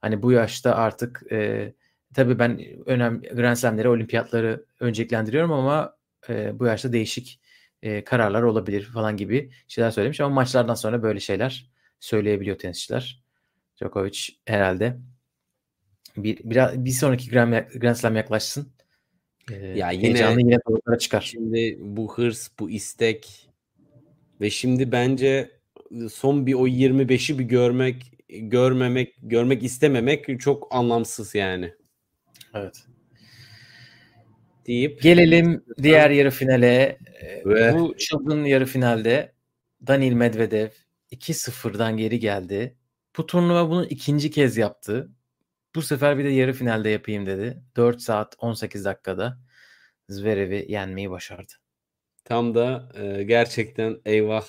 Hani 0.00 0.22
bu 0.22 0.32
yaşta 0.32 0.74
artık 0.74 1.22
e, 1.32 1.72
tabii 2.14 2.38
ben 2.38 2.60
önemli 2.86 3.28
Grand 3.28 3.56
Slam'leri, 3.56 3.88
olimpiyatları 3.88 4.64
önceliklendiriyorum 4.80 5.52
ama 5.52 5.96
e, 6.28 6.58
bu 6.58 6.66
yaşta 6.66 6.92
değişik 6.92 7.40
e, 7.82 8.04
kararlar 8.04 8.42
olabilir 8.42 8.82
falan 8.82 9.16
gibi 9.16 9.50
şeyler 9.68 9.90
söylemiş 9.90 10.20
ama 10.20 10.34
maçlardan 10.34 10.74
sonra 10.74 11.02
böyle 11.02 11.20
şeyler 11.20 11.70
söyleyebiliyor 12.00 12.58
tenisçiler. 12.58 13.24
Djokovic 13.76 14.20
herhalde 14.44 14.98
bir 16.16 16.38
biraz 16.44 16.84
bir 16.84 16.90
sonraki 16.90 17.30
Grand, 17.30 17.52
Grand 17.52 17.94
Slam 17.94 18.16
yaklaşsın. 18.16 18.72
Ee, 19.50 19.54
ya 19.54 19.90
yine 19.90 20.04
heyecanlı 20.04 20.40
yine 20.40 20.58
doğrulara 20.68 20.98
çıkar. 20.98 21.20
Şimdi 21.20 21.78
bu 21.80 22.14
hırs, 22.14 22.48
bu 22.58 22.70
istek 22.70 23.50
ve 24.40 24.50
şimdi 24.50 24.92
bence 24.92 25.50
son 26.10 26.46
bir 26.46 26.54
o 26.54 26.68
25'i 26.68 27.38
bir 27.38 27.44
görmek, 27.44 28.12
görmemek, 28.28 29.14
görmek 29.22 29.62
istememek 29.62 30.40
çok 30.40 30.68
anlamsız 30.70 31.34
yani. 31.34 31.74
Evet. 32.54 32.84
Deyip 34.66 35.02
gelelim 35.02 35.64
diğer 35.82 36.10
yarı 36.10 36.30
finale. 36.30 36.98
Ve... 37.44 37.74
Bu 37.74 37.96
çılgın 37.96 38.44
yarı 38.44 38.66
finalde 38.66 39.32
Danil 39.86 40.12
Medvedev 40.12 40.68
2-0'dan 41.12 41.96
geri 41.96 42.18
geldi. 42.18 42.76
Bu 43.18 43.26
turnuva 43.26 43.70
bunu 43.70 43.86
ikinci 43.86 44.30
kez 44.30 44.56
yaptı. 44.56 45.10
Bu 45.74 45.82
sefer 45.82 46.18
bir 46.18 46.24
de 46.24 46.28
yarı 46.28 46.52
finalde 46.52 46.88
yapayım 46.88 47.26
dedi. 47.26 47.62
4 47.76 48.00
saat 48.00 48.36
18 48.38 48.84
dakikada 48.84 49.38
Zverev'i 50.08 50.66
yenmeyi 50.68 51.10
başardı. 51.10 51.52
Tam 52.24 52.54
da 52.54 52.92
e, 52.94 53.22
gerçekten 53.22 54.00
eyvah 54.04 54.46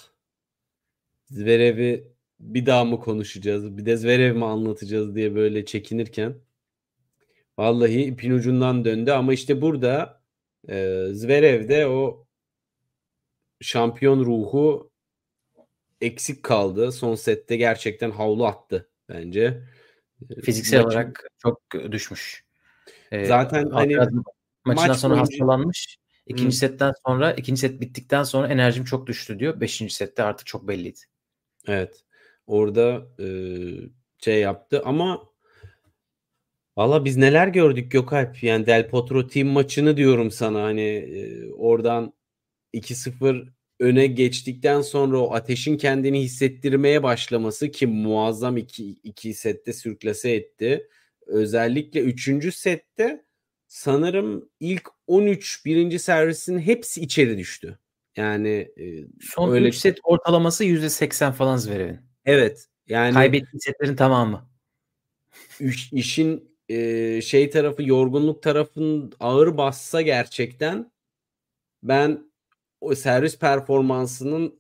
Zverev'i 1.30 2.08
bir 2.40 2.66
daha 2.66 2.86
mı 2.86 3.00
konuşacağız? 3.00 3.78
Bir 3.78 3.86
de 3.86 3.98
Zverev 3.98 4.36
mi 4.36 4.46
anlatacağız 4.46 5.16
diye 5.16 5.36
böyle 5.36 5.66
çekinirken 5.66 6.36
vallahi 7.58 8.02
ipin 8.04 8.32
ucundan 8.32 8.86
döndü 8.86 9.12
ama 9.12 9.34
işte 9.34 9.62
burada 9.62 10.22
e, 10.70 11.06
Zverev'de 11.12 11.88
o 11.88 12.28
şampiyon 13.62 14.26
ruhu 14.26 14.92
eksik 16.02 16.44
kaldı. 16.44 16.92
Son 16.92 17.16
sette 17.16 17.58
gerçekten 17.58 18.12
havlu 18.12 18.46
attı 18.46 18.90
bence. 19.10 19.64
Fiziksel 20.44 20.84
Maçın... 20.84 20.98
olarak 20.98 21.30
çok 21.38 21.62
düşmüş. 21.92 22.46
Ee, 23.12 23.26
Zaten 23.26 23.70
hani 23.70 23.96
maçından 23.98 24.24
maç 24.66 24.98
sonra 24.98 25.14
boyunca... 25.14 25.32
hastalanmış. 25.32 25.98
İkinci 26.28 26.44
hmm. 26.44 26.52
setten 26.52 26.94
sonra 27.08 27.34
ikinci 27.34 27.62
set 27.62 27.82
bittikten 27.82 28.24
sonra 28.24 28.48
enerjim 28.48 28.84
çok 28.84 29.08
düştü 29.08 29.40
diyor. 29.40 29.60
Beşinci 29.62 29.94
sette 29.94 30.24
artık 30.24 30.48
çok 30.48 30.68
belliydi. 30.68 31.00
Evet. 31.68 32.04
Orada 32.48 33.08
e, 33.20 33.28
şey 34.18 34.42
yaptı 34.42 34.82
ama 34.86 35.36
Valla 36.78 37.06
biz 37.06 37.18
neler 37.18 37.48
gördük 37.48 37.92
Gökalp. 37.92 38.44
Yani 38.44 38.66
Del 38.66 38.90
Potro 38.90 39.28
team 39.28 39.48
maçını 39.48 39.98
diyorum 39.98 40.32
sana. 40.32 40.64
Hani 40.64 40.82
e, 40.82 41.52
oradan 41.52 42.14
2-0 42.74 43.48
öne 43.80 44.08
geçtikten 44.08 44.82
sonra 44.82 45.18
o 45.20 45.34
ateşin 45.34 45.78
kendini 45.78 46.22
hissettirmeye 46.22 47.04
başlaması 47.04 47.72
ki 47.72 47.88
muazzam 47.88 48.58
iki, 48.58 48.90
iki 48.90 49.34
sette 49.34 49.74
sürklase 49.74 50.32
etti. 50.32 50.88
Özellikle 51.28 52.00
üçüncü 52.02 52.52
sette 52.52 53.26
sanırım 53.68 54.50
ilk 54.60 54.90
13 55.08 55.66
birinci 55.66 56.00
servisin 56.00 56.60
hepsi 56.60 57.02
içeri 57.02 57.38
düştü. 57.38 57.80
Yani 58.16 58.72
e, 58.80 59.08
son 59.22 59.52
öyle 59.52 59.68
3 59.68 59.76
set 59.76 60.00
ortalaması 60.04 60.64
%80 60.66 61.32
falan 61.32 61.58
Zverev'in. 61.58 62.00
Evet. 62.26 62.68
Yani 62.88 63.14
kaybettiği 63.14 63.62
setlerin 63.62 63.96
tamamı. 63.96 64.50
İş, 65.60 65.94
işin 65.94 66.58
e, 66.70 67.22
şey 67.22 67.50
tarafı 67.50 67.84
yorgunluk 67.84 68.44
tarafın 68.44 69.14
ağır 69.20 69.58
bassa 69.58 70.02
gerçekten 70.02 70.92
ben 71.84 72.32
o 72.86 72.96
servis 72.96 73.40
performansının 73.40 74.60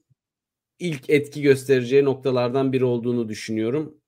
ilk 0.79 1.09
etki 1.09 1.41
göstereceği 1.41 2.05
noktalardan 2.05 2.73
biri 2.73 2.85
olduğunu 2.85 3.29
düşünüyorum. 3.29 4.01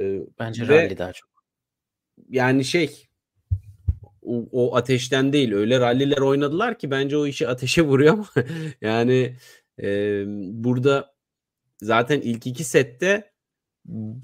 Ee, 0.00 0.20
Bence 0.38 0.68
Ve, 0.68 0.84
rally 0.84 0.98
daha 0.98 1.12
çok. 1.12 1.30
Yani 2.28 2.64
şey 2.64 3.08
o, 4.22 4.48
o 4.52 4.76
ateşten 4.76 5.32
değil 5.32 5.52
öyle 5.52 5.80
ralliler 5.80 6.18
oynadılar 6.18 6.78
ki 6.78 6.90
bence 6.90 7.16
o 7.16 7.26
işi 7.26 7.48
ateşe 7.48 7.82
vuruyor 7.86 8.12
ama 8.12 8.26
yani 8.80 9.36
e, 9.82 10.22
burada 10.64 11.14
zaten 11.82 12.20
ilk 12.20 12.46
iki 12.46 12.64
sette 12.64 13.32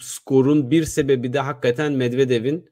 skorun 0.00 0.70
bir 0.70 0.84
sebebi 0.84 1.32
de 1.32 1.40
hakikaten 1.40 1.92
Medvedev'in 1.92 2.70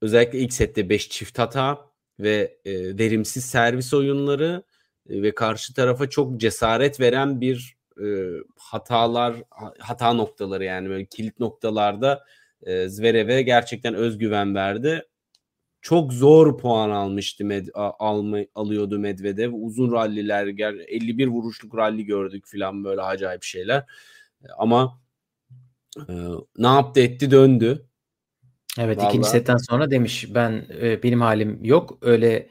özellikle 0.00 0.38
ilk 0.38 0.52
sette 0.52 0.88
5 0.88 1.08
çift 1.08 1.38
hata 1.38 1.90
ve 2.20 2.58
e, 2.64 2.98
verimsiz 2.98 3.44
servis 3.44 3.94
oyunları 3.94 4.62
ve 5.08 5.34
karşı 5.34 5.74
tarafa 5.74 6.10
çok 6.10 6.40
cesaret 6.40 7.00
veren 7.00 7.40
bir 7.40 7.76
e, 8.00 8.06
hatalar 8.56 9.36
hata 9.78 10.12
noktaları 10.12 10.64
yani 10.64 10.88
böyle 10.88 11.04
kilit 11.04 11.40
noktalarda 11.40 12.24
e, 12.62 12.88
Zverev'e 12.88 13.42
gerçekten 13.42 13.94
özgüven 13.94 14.54
verdi. 14.54 15.02
Çok 15.80 16.12
zor 16.12 16.58
puan 16.58 16.90
almıştı 16.90 17.44
med, 17.44 17.68
alma, 17.74 18.38
alıyordu 18.54 18.98
Medvedev. 18.98 19.52
Uzun 19.52 19.92
ralliler 19.92 20.46
51 20.46 21.26
vuruşluk 21.26 21.76
ralli 21.76 22.04
gördük 22.04 22.46
filan 22.46 22.84
böyle 22.84 23.02
acayip 23.02 23.42
şeyler. 23.42 23.84
Ama 24.58 25.00
e, 26.08 26.12
ne 26.58 26.66
yaptı 26.66 27.00
etti 27.00 27.30
döndü. 27.30 27.86
Evet 28.78 28.98
Vallahi... 28.98 29.08
ikinci 29.08 29.28
setten 29.28 29.56
sonra 29.56 29.90
demiş 29.90 30.26
ben 30.34 30.66
e, 30.80 31.02
benim 31.02 31.20
halim 31.20 31.64
yok 31.64 31.98
öyle 32.02 32.48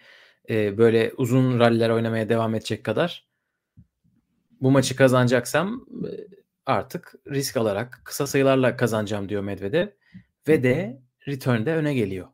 e, 0.50 0.78
böyle 0.78 1.14
uzun 1.18 1.60
ralliler 1.60 1.90
oynamaya 1.90 2.30
devam 2.30 2.56
edecek 2.56 2.84
kadar 2.84 3.28
bu 4.62 4.72
maçı 4.72 4.96
kazanacaksam 4.96 5.86
e, 6.06 6.12
artık 6.66 7.16
risk 7.28 7.58
alarak 7.58 8.02
kısa 8.04 8.28
sayılarla 8.28 8.78
kazanacağım 8.78 9.30
diyor 9.30 9.44
Medvedev 9.44 9.88
ve 10.48 10.64
de 10.64 11.02
return'de 11.28 11.76
öne 11.76 11.94
geliyor. 11.94 12.28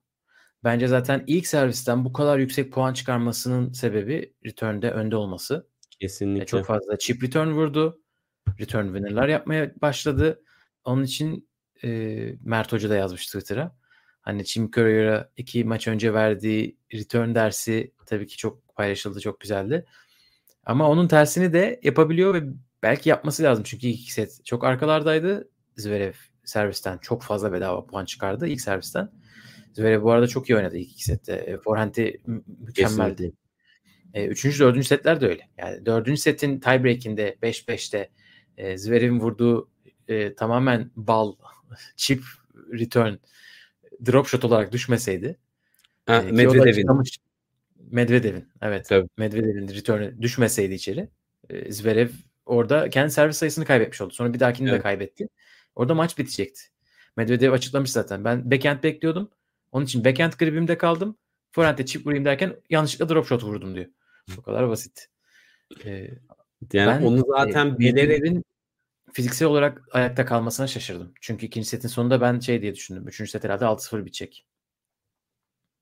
Bence 0.63 0.87
zaten 0.87 1.23
ilk 1.27 1.47
servisten 1.47 2.05
bu 2.05 2.13
kadar 2.13 2.37
yüksek 2.39 2.73
puan 2.73 2.93
çıkarmasının 2.93 3.71
sebebi 3.71 4.33
return'de 4.45 4.91
önde 4.91 5.15
olması. 5.15 5.67
Kesinlikle. 5.99 6.43
E, 6.43 6.45
çok 6.45 6.65
fazla 6.65 6.97
chip 6.97 7.23
return 7.23 7.47
vurdu. 7.47 8.01
Return 8.59 8.85
winner'lar 8.85 9.27
yapmaya 9.27 9.71
başladı. 9.81 10.43
Onun 10.83 11.03
için 11.03 11.49
e, 11.83 11.89
Mert 12.43 12.71
Hoca 12.71 12.89
da 12.89 12.95
yazmış 12.95 13.25
Twitter'a. 13.25 13.75
Hani 14.23 14.45
Jim 14.45 14.71
Courier'a 14.71 15.29
iki 15.37 15.63
maç 15.63 15.87
önce 15.87 16.13
verdiği 16.13 16.77
return 16.93 17.35
dersi 17.35 17.91
tabii 18.05 18.27
ki 18.27 18.37
çok 18.37 18.75
paylaşıldı, 18.75 19.19
çok 19.19 19.39
güzeldi. 19.39 19.85
Ama 20.65 20.89
onun 20.89 21.07
tersini 21.07 21.53
de 21.53 21.79
yapabiliyor 21.83 22.33
ve 22.33 22.43
belki 22.83 23.09
yapması 23.09 23.43
lazım. 23.43 23.63
Çünkü 23.63 23.87
ilk 23.87 24.11
set 24.11 24.45
çok 24.45 24.63
arkalardaydı. 24.63 25.49
Zverev 25.77 26.13
servisten 26.45 26.97
çok 26.97 27.23
fazla 27.23 27.53
bedava 27.53 27.85
puan 27.85 28.05
çıkardı 28.05 28.47
ilk 28.47 28.61
servisten. 28.61 29.09
Zverev 29.73 30.03
bu 30.03 30.11
arada 30.11 30.27
çok 30.27 30.49
iyi 30.49 30.55
oynadı 30.55 30.77
ilk 30.77 30.91
iki 30.91 31.03
sette. 31.03 31.33
E, 31.33 31.57
forehand'i 31.57 32.21
mükemmeldi. 32.59 33.15
Kesinlikle. 33.15 33.43
E, 34.13 34.27
üçüncü, 34.27 34.59
dördüncü 34.59 34.87
setler 34.87 35.21
de 35.21 35.27
öyle. 35.27 35.49
Yani 35.57 35.85
dördüncü 35.85 36.21
setin 36.21 36.59
tiebreak'inde 36.59 37.37
5-5'te 37.43 38.09
e, 38.57 38.77
Zverev'in 38.77 39.19
vurduğu 39.19 39.69
e, 40.07 40.35
tamamen 40.35 40.91
bal, 40.95 41.35
chip 41.95 42.23
return 42.71 43.13
drop 44.05 44.27
shot 44.27 44.45
olarak 44.45 44.71
düşmeseydi 44.71 45.37
ha, 46.05 46.21
e, 46.21 46.31
Medvedev'in 46.31 46.87
Medvedev'in 47.91 48.47
evet. 48.61 48.89
Tabii. 48.89 49.09
Medvedev'in 49.17 49.67
return'ü 49.67 50.21
düşmeseydi 50.21 50.73
içeri 50.73 51.09
e, 51.49 51.71
Zverev 51.71 52.09
orada 52.45 52.89
kendi 52.89 53.11
servis 53.11 53.37
sayısını 53.37 53.65
kaybetmiş 53.65 54.01
oldu. 54.01 54.13
Sonra 54.13 54.33
bir 54.33 54.39
dahakini 54.39 54.69
evet. 54.69 54.79
de 54.79 54.83
kaybetti. 54.83 55.29
Orada 55.75 55.95
maç 55.95 56.17
bitecekti. 56.17 56.61
Medvedev 57.17 57.51
açıklamış 57.51 57.91
zaten. 57.91 58.25
Ben 58.25 58.51
backhand 58.51 58.83
bekliyordum. 58.83 59.29
Onun 59.71 59.85
için 59.85 60.05
backhand 60.05 60.33
gribimde 60.33 60.77
kaldım. 60.77 61.17
Forehand'e 61.51 61.85
chip 61.85 62.05
vurayım 62.05 62.25
derken 62.25 62.55
yanlışlıkla 62.69 63.09
drop 63.09 63.27
shot 63.27 63.43
vurdum 63.43 63.75
diyor. 63.75 63.85
Bu 64.37 64.41
kadar 64.41 64.69
basit. 64.69 65.07
Ee, 65.85 66.09
yani 66.73 66.87
ben, 66.87 67.01
onu 67.01 67.23
zaten 67.27 67.65
e, 67.65 67.79
bilerek 67.79 68.43
fiziksel 69.13 69.47
olarak 69.47 69.81
ayakta 69.91 70.25
kalmasına 70.25 70.67
şaşırdım. 70.67 71.13
Çünkü 71.21 71.45
ikinci 71.45 71.67
setin 71.67 71.87
sonunda 71.87 72.21
ben 72.21 72.39
şey 72.39 72.61
diye 72.61 72.75
düşündüm. 72.75 73.07
Üçüncü 73.07 73.31
set 73.31 73.43
herhalde 73.43 73.65
6-0 73.65 74.05
bitecek. 74.05 74.45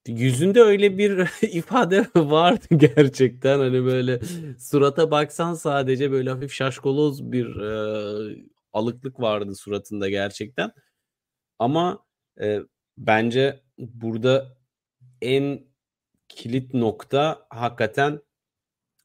Yüzünde 0.08 0.62
öyle 0.62 0.98
bir 0.98 1.30
ifade 1.42 2.08
vardı 2.16 2.66
gerçekten. 2.76 3.60
Hani 3.60 3.86
böyle 3.86 4.20
surata 4.60 5.12
baksan 5.12 5.54
sadece 5.54 6.12
böyle 6.12 6.30
hafif 6.30 6.54
şaşkoloz 6.54 7.32
bir 7.32 7.56
e, 7.56 8.46
alıklık 8.74 9.20
vardı 9.20 9.56
suratında 9.56 10.10
gerçekten. 10.10 10.72
Ama 11.60 12.06
e, 12.42 12.60
bence 12.98 13.64
burada 13.78 14.58
en 15.22 15.66
kilit 16.30 16.74
nokta 16.74 17.48
hakikaten 17.50 18.22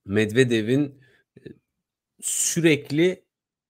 Medvedev'in 0.04 1.00
sürekli 2.20 3.25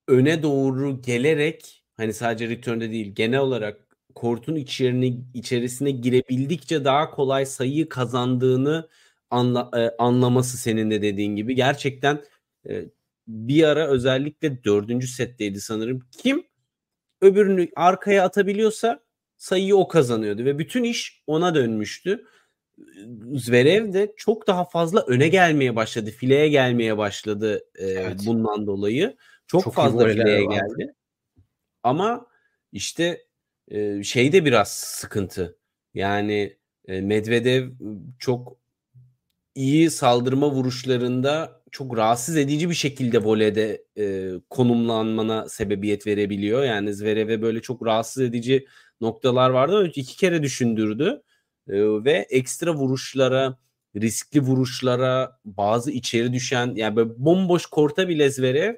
öne 0.09 0.42
doğru 0.42 1.03
gelerek 1.03 1.85
hani 1.97 2.12
sadece 2.12 2.49
return'de 2.49 2.90
değil 2.90 3.14
genel 3.14 3.40
olarak 3.40 3.87
kortun 4.14 4.55
içerini 4.55 5.21
içerisine 5.35 5.90
girebildikçe 5.90 6.85
daha 6.85 7.11
kolay 7.11 7.47
sayı 7.47 7.88
kazandığını 7.88 8.88
anla, 9.31 9.71
e, 9.77 10.03
anlaması 10.03 10.57
senin 10.59 10.90
de 10.90 11.03
dediğin 11.03 11.37
gibi. 11.37 11.55
Gerçekten 11.55 12.23
e, 12.69 12.85
bir 13.29 13.64
ara 13.64 13.88
özellikle 13.88 14.64
dördüncü 14.64 15.07
setteydi 15.07 15.61
sanırım. 15.61 16.01
Kim 16.19 16.47
öbürünü 17.21 17.69
arkaya 17.77 18.25
atabiliyorsa 18.25 19.01
sayıyı 19.37 19.77
o 19.77 19.88
kazanıyordu 19.88 20.45
ve 20.45 20.59
bütün 20.59 20.85
iş 20.85 21.23
ona 21.27 21.55
dönmüştü. 21.55 22.25
Zverev 23.35 23.92
de 23.92 24.12
çok 24.16 24.47
daha 24.47 24.64
fazla 24.64 25.01
öne 25.07 25.29
gelmeye 25.29 25.77
başladı. 25.77 26.11
Fileye 26.11 26.49
gelmeye 26.49 26.99
başladı 26.99 27.64
e, 27.75 27.87
evet. 27.87 28.21
bundan 28.27 28.66
dolayı. 28.66 29.16
Çok, 29.46 29.64
çok 29.64 29.74
fazla 29.74 30.09
fileye 30.09 30.44
geldi. 30.44 30.94
Ama 31.82 32.26
işte 32.72 33.26
e, 33.68 34.02
şey 34.02 34.32
de 34.32 34.44
biraz 34.44 34.72
sıkıntı. 34.72 35.59
Yani 35.94 36.56
e, 36.88 37.00
Medvedev 37.00 37.70
çok 38.18 38.56
iyi 39.54 39.90
saldırma 39.90 40.50
vuruşlarında 40.50 41.62
çok 41.70 41.96
rahatsız 41.96 42.37
edici 42.37 42.70
bir 42.70 42.74
şekilde 42.74 43.24
voleyde 43.24 43.85
e, 43.98 44.32
konumlanmana 44.50 45.48
sebebiyet 45.48 46.06
verebiliyor. 46.06 46.64
Yani 46.64 46.94
Zverev'e 46.94 47.42
böyle 47.42 47.62
çok 47.62 47.87
rahatsız 47.87 48.22
edici 48.22 48.66
noktalar 49.00 49.50
vardı. 49.50 49.92
iki 49.94 50.16
kere 50.16 50.42
düşündürdü 50.42 51.22
e, 51.68 51.74
ve 52.04 52.26
ekstra 52.30 52.74
vuruşlara, 52.74 53.59
riskli 53.96 54.40
vuruşlara, 54.40 55.38
bazı 55.44 55.90
içeri 55.90 56.32
düşen 56.32 56.74
yani 56.74 56.96
böyle 56.96 57.11
bomboş 57.18 57.66
korta 57.66 58.09
bile 58.09 58.30
Zverev 58.30 58.74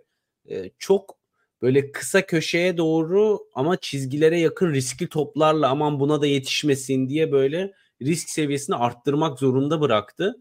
çok 0.78 1.18
böyle 1.62 1.92
kısa 1.92 2.26
köşeye 2.26 2.76
doğru 2.76 3.38
ama 3.54 3.76
çizgilere 3.76 4.40
yakın 4.40 4.72
riskli 4.72 5.08
toplarla 5.08 5.68
aman 5.68 6.00
buna 6.00 6.20
da 6.20 6.26
yetişmesin 6.26 7.08
diye 7.08 7.32
böyle 7.32 7.72
risk 8.02 8.28
seviyesini 8.30 8.76
arttırmak 8.76 9.38
zorunda 9.38 9.80
bıraktı. 9.80 10.36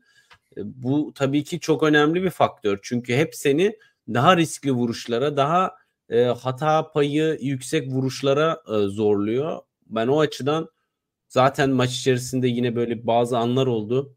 Bu 0.58 1.12
tabii 1.16 1.44
ki 1.44 1.60
çok 1.60 1.84
önemli 1.84 2.24
bir 2.24 2.30
faktör. 2.30 2.80
Çünkü 2.82 3.16
hep 3.16 3.36
seni 3.36 3.78
daha 4.08 4.38
riskli 4.38 4.72
vuruşlara, 4.72 5.38
daha 5.38 5.76
e, 6.10 6.24
hata 6.24 6.92
payı 6.92 7.38
yüksek 7.42 7.92
vuruşlara 7.92 8.62
e, 8.68 8.88
zorluyor. 8.88 9.60
Ben 9.86 10.08
o 10.08 10.20
açıdan 10.20 10.70
zaten 11.28 11.70
maç 11.70 11.98
içerisinde 11.98 12.48
yine 12.48 12.76
böyle 12.76 13.08
bazı 13.08 13.38
anlar 13.38 13.68
oldu. 13.68 14.16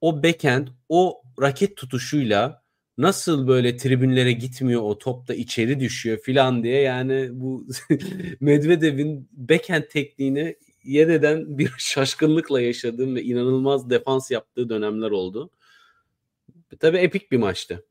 O 0.00 0.22
backhand, 0.22 0.68
o 0.88 1.22
raket 1.40 1.76
tutuşuyla 1.76 2.63
nasıl 2.98 3.48
böyle 3.48 3.76
tribünlere 3.76 4.32
gitmiyor 4.32 4.82
o 4.82 4.98
top 4.98 5.28
da 5.28 5.34
içeri 5.34 5.80
düşüyor 5.80 6.18
filan 6.18 6.62
diye 6.62 6.80
yani 6.80 7.28
bu 7.32 7.66
Medvedev'in 8.40 9.28
backhand 9.32 9.82
tekniğini 9.82 10.56
yer 10.84 11.08
eden 11.08 11.58
bir 11.58 11.72
şaşkınlıkla 11.78 12.60
yaşadığım 12.60 13.14
ve 13.14 13.22
inanılmaz 13.22 13.90
defans 13.90 14.30
yaptığı 14.30 14.68
dönemler 14.68 15.10
oldu. 15.10 15.50
Tabii 16.80 16.96
epik 16.96 17.32
bir 17.32 17.38
maçtı. 17.38 17.84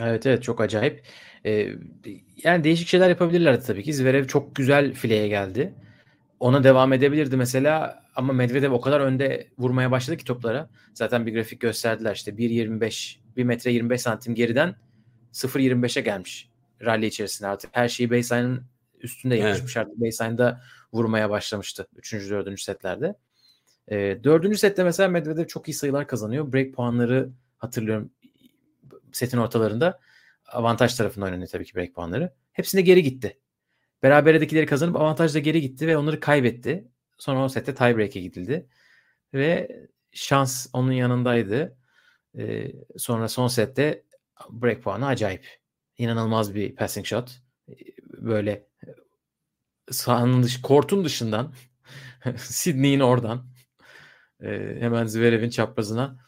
Evet 0.00 0.26
evet 0.26 0.42
çok 0.42 0.60
acayip. 0.60 1.02
Ee, 1.46 1.68
yani 2.44 2.64
değişik 2.64 2.88
şeyler 2.88 3.08
yapabilirlerdi 3.08 3.66
tabii 3.66 3.82
ki. 3.82 3.94
Zverev 3.94 4.26
çok 4.26 4.56
güzel 4.56 4.94
fileye 4.94 5.28
geldi. 5.28 5.74
Ona 6.40 6.64
devam 6.64 6.92
edebilirdi 6.92 7.36
mesela 7.36 8.02
ama 8.16 8.32
Medvedev 8.32 8.72
o 8.72 8.80
kadar 8.80 9.00
önde 9.00 9.48
vurmaya 9.58 9.90
başladı 9.90 10.16
ki 10.16 10.24
toplara. 10.24 10.70
Zaten 10.94 11.26
bir 11.26 11.32
grafik 11.32 11.60
gösterdiler 11.60 12.14
işte 12.14 12.30
1.25 12.30 13.19
1 13.36 13.44
metre 13.44 13.72
25 13.72 14.00
santim 14.00 14.34
geriden 14.34 14.76
0.25'e 15.32 16.02
gelmiş 16.02 16.50
rally 16.82 17.06
içerisinde 17.06 17.48
artık. 17.48 17.70
Her 17.76 17.88
şeyi 17.88 18.10
baseline'ın 18.10 18.62
üstünde 19.00 19.36
yapışmış 19.36 19.76
evet. 19.76 19.86
artık 19.86 20.00
baseline'da 20.00 20.60
vurmaya 20.92 21.30
başlamıştı 21.30 21.86
3. 21.96 22.12
4. 22.12 22.60
setlerde. 22.60 23.14
E, 23.88 24.24
4. 24.24 24.58
sette 24.58 24.84
mesela 24.84 25.08
Medvedev 25.08 25.46
çok 25.46 25.68
iyi 25.68 25.74
sayılar 25.74 26.06
kazanıyor. 26.06 26.52
Break 26.52 26.74
puanları 26.74 27.30
hatırlıyorum 27.58 28.10
setin 29.12 29.38
ortalarında 29.38 30.00
avantaj 30.46 30.94
tarafında 30.94 31.24
oynanıyor 31.24 31.48
tabii 31.48 31.64
ki 31.64 31.74
break 31.74 31.94
puanları. 31.94 32.32
Hepsinde 32.52 32.82
geri 32.82 33.02
gitti. 33.02 33.38
Beraberedekileri 34.02 34.66
kazanıp 34.66 34.96
avantajla 34.96 35.40
geri 35.40 35.60
gitti 35.60 35.86
ve 35.86 35.96
onları 35.96 36.20
kaybetti. 36.20 36.88
Sonra 37.18 37.44
o 37.44 37.48
sette 37.48 37.74
tiebreak'e 37.74 38.20
gidildi. 38.20 38.66
Ve 39.34 39.68
şans 40.12 40.66
onun 40.72 40.92
yanındaydı. 40.92 41.76
Ee, 42.38 42.72
sonra 42.96 43.28
son 43.28 43.48
sette 43.48 44.04
break 44.50 44.82
puanı 44.82 45.06
acayip. 45.06 45.60
İnanılmaz 45.98 46.54
bir 46.54 46.74
passing 46.74 47.06
shot. 47.06 47.42
Böyle 48.12 48.66
sahanın 49.90 50.42
dış, 50.42 50.62
kortun 50.62 51.04
dışından 51.04 51.52
Sydney'in 52.36 53.00
oradan 53.00 53.46
e, 54.42 54.76
hemen 54.80 55.06
Zverev'in 55.06 55.50
çaprazına 55.50 56.18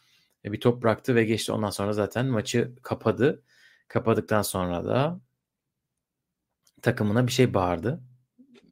e, 0.45 0.51
bir 0.51 0.59
top 0.59 0.83
bıraktı 0.83 1.15
ve 1.15 1.23
geçti. 1.23 1.51
Ondan 1.51 1.69
sonra 1.69 1.93
zaten 1.93 2.25
maçı 2.25 2.71
kapadı. 2.81 3.43
Kapadıktan 3.87 4.41
sonra 4.41 4.85
da 4.85 5.19
takımına 6.81 7.27
bir 7.27 7.31
şey 7.31 7.53
bağırdı. 7.53 8.03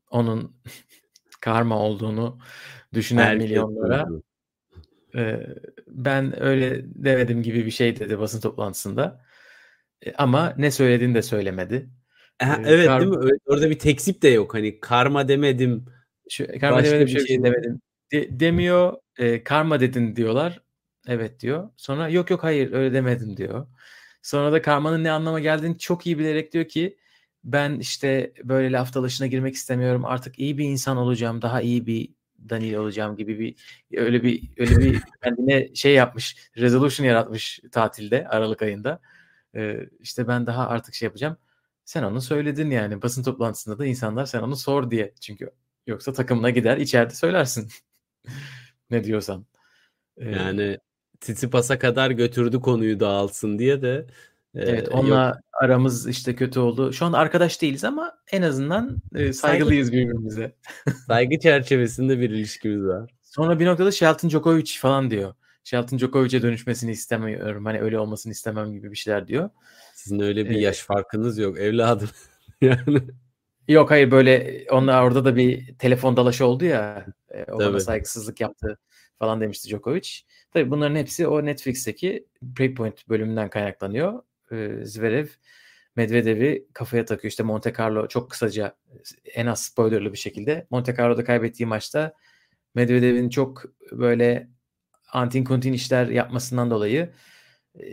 Onun 0.09 0.55
karma 1.41 1.79
olduğunu 1.79 2.39
düşünen 2.93 3.25
Herkes 3.25 3.49
milyonlara 3.49 4.07
e, 5.15 5.47
ben 5.87 6.43
öyle 6.43 6.81
demedim 6.85 7.43
gibi 7.43 7.65
bir 7.65 7.71
şey 7.71 7.99
dedi 7.99 8.19
basın 8.19 8.41
toplantısında. 8.41 9.21
E, 10.05 10.13
ama 10.13 10.53
ne 10.57 10.71
söylediğini 10.71 11.15
de 11.15 11.21
söylemedi. 11.21 11.89
Ha, 12.41 12.61
evet 12.65 12.87
Kar- 12.87 13.01
değil 13.01 13.11
mi? 13.11 13.37
orada 13.45 13.69
bir 13.69 13.79
tekzip 13.79 14.21
de 14.21 14.27
yok. 14.27 14.53
Hani 14.53 14.79
karma 14.79 15.27
demedim. 15.27 15.85
Şu, 16.29 16.47
karma 16.59 16.83
demedim 16.83 17.07
bir 17.07 17.11
şey, 17.11 17.25
şey 17.25 17.43
demedim. 17.43 17.81
De, 18.11 18.39
demiyor. 18.39 18.93
E, 19.17 19.43
karma 19.43 19.79
dedin 19.79 20.15
diyorlar. 20.15 20.61
Evet 21.07 21.39
diyor. 21.39 21.69
Sonra 21.77 22.09
yok 22.09 22.29
yok 22.29 22.43
hayır 22.43 22.73
öyle 22.73 22.93
demedim 22.93 23.37
diyor. 23.37 23.67
Sonra 24.21 24.51
da 24.51 24.61
karmanın 24.61 25.03
ne 25.03 25.11
anlama 25.11 25.39
geldiğini 25.39 25.77
çok 25.77 26.07
iyi 26.07 26.19
bilerek 26.19 26.53
diyor 26.53 26.65
ki 26.65 26.97
ben 27.43 27.79
işte 27.79 28.33
böyle 28.43 28.71
laf 28.71 28.93
dalaşına 28.93 29.27
girmek 29.27 29.55
istemiyorum. 29.55 30.05
Artık 30.05 30.39
iyi 30.39 30.57
bir 30.57 30.65
insan 30.65 30.97
olacağım. 30.97 31.41
Daha 31.41 31.61
iyi 31.61 31.85
bir 31.85 32.09
Daniel 32.49 32.77
olacağım 32.77 33.15
gibi 33.15 33.39
bir 33.39 33.55
öyle 33.97 34.23
bir 34.23 34.49
öyle 34.57 34.77
bir 34.77 35.01
kendine 35.23 35.75
şey 35.75 35.93
yapmış. 35.93 36.51
Resolution 36.57 37.07
yaratmış 37.07 37.59
tatilde 37.71 38.27
Aralık 38.27 38.61
ayında. 38.61 38.99
Ee, 39.55 39.79
işte 39.99 40.27
ben 40.27 40.45
daha 40.45 40.67
artık 40.67 40.93
şey 40.95 41.05
yapacağım. 41.05 41.37
Sen 41.85 42.03
onu 42.03 42.21
söyledin 42.21 42.69
yani 42.69 43.01
basın 43.01 43.23
toplantısında 43.23 43.79
da 43.79 43.85
insanlar 43.85 44.25
sen 44.25 44.41
onu 44.41 44.55
sor 44.55 44.91
diye. 44.91 45.13
Çünkü 45.21 45.51
yoksa 45.87 46.13
takımına 46.13 46.49
gider 46.49 46.77
içeride 46.77 47.13
söylersin. 47.13 47.69
ne 48.89 49.03
diyorsan. 49.03 49.45
Ee, 50.17 50.29
yani 50.31 50.77
Tsitsipas'a 51.19 51.79
kadar 51.79 52.11
götürdü 52.11 52.59
konuyu 52.59 52.99
dağılsın 52.99 53.59
diye 53.59 53.81
de 53.81 54.07
Evet 54.55 54.89
onunla 54.89 55.27
yok. 55.27 55.37
aramız 55.53 56.07
işte 56.07 56.35
kötü 56.35 56.59
oldu. 56.59 56.93
Şu 56.93 57.05
an 57.05 57.13
arkadaş 57.13 57.61
değiliz 57.61 57.83
ama 57.83 58.13
en 58.31 58.41
azından 58.41 59.01
e, 59.15 59.33
saygılıyız 59.33 59.87
Saygı, 59.87 59.97
birbirimize. 59.97 60.55
Saygı 61.07 61.39
çerçevesinde 61.39 62.19
bir 62.19 62.29
ilişkimiz 62.29 62.85
var. 62.85 63.11
Sonra 63.21 63.59
bir 63.59 63.65
noktada 63.65 63.91
Shelton 63.91 64.29
Djokovic 64.29 64.71
falan 64.79 65.11
diyor. 65.11 65.33
Shelton 65.63 65.97
Djokovic'e 65.97 66.41
dönüşmesini 66.41 66.91
istemiyorum. 66.91 67.65
Hani 67.65 67.81
öyle 67.81 67.99
olmasını 67.99 68.31
istemem 68.31 68.73
gibi 68.73 68.91
bir 68.91 68.95
şeyler 68.95 69.27
diyor. 69.27 69.49
Sizin 69.95 70.19
öyle 70.19 70.49
bir 70.49 70.55
ee, 70.55 70.59
yaş 70.59 70.79
farkınız 70.79 71.37
yok 71.37 71.59
evladım. 71.59 72.09
yani. 72.61 73.01
Yok 73.67 73.91
hayır 73.91 74.11
böyle 74.11 74.65
onlar 74.71 75.03
orada 75.03 75.25
da 75.25 75.35
bir 75.35 75.77
telefon 75.77 76.17
dalaşı 76.17 76.45
oldu 76.45 76.65
ya. 76.65 77.05
O 77.51 77.59
bana 77.59 77.79
saygısızlık 77.79 78.41
yaptı 78.41 78.77
falan 79.19 79.41
demişti 79.41 79.69
Djokovic. 79.69 80.09
Tabii 80.53 80.71
bunların 80.71 80.95
hepsi 80.95 81.27
o 81.27 81.45
Netflix'teki 81.45 82.25
Breakpoint 82.41 83.09
bölümünden 83.09 83.49
kaynaklanıyor. 83.49 84.21
Ee, 84.51 84.85
Zverev 84.85 85.27
Medvedev'i 85.95 86.67
kafaya 86.73 87.05
takıyor. 87.05 87.29
İşte 87.29 87.43
Monte 87.43 87.73
Carlo 87.79 88.07
çok 88.07 88.31
kısaca 88.31 88.75
en 89.35 89.45
az 89.45 89.63
spoilerlı 89.63 90.13
bir 90.13 90.17
şekilde 90.17 90.67
Monte 90.69 90.95
Carlo'da 90.95 91.23
kaybettiği 91.23 91.67
maçta 91.67 92.13
Medvedev'in 92.75 93.29
çok 93.29 93.63
böyle 93.91 94.49
antin 95.11 95.43
kuntin 95.43 95.73
işler 95.73 96.07
yapmasından 96.07 96.71
dolayı 96.71 97.11
e, 97.79 97.83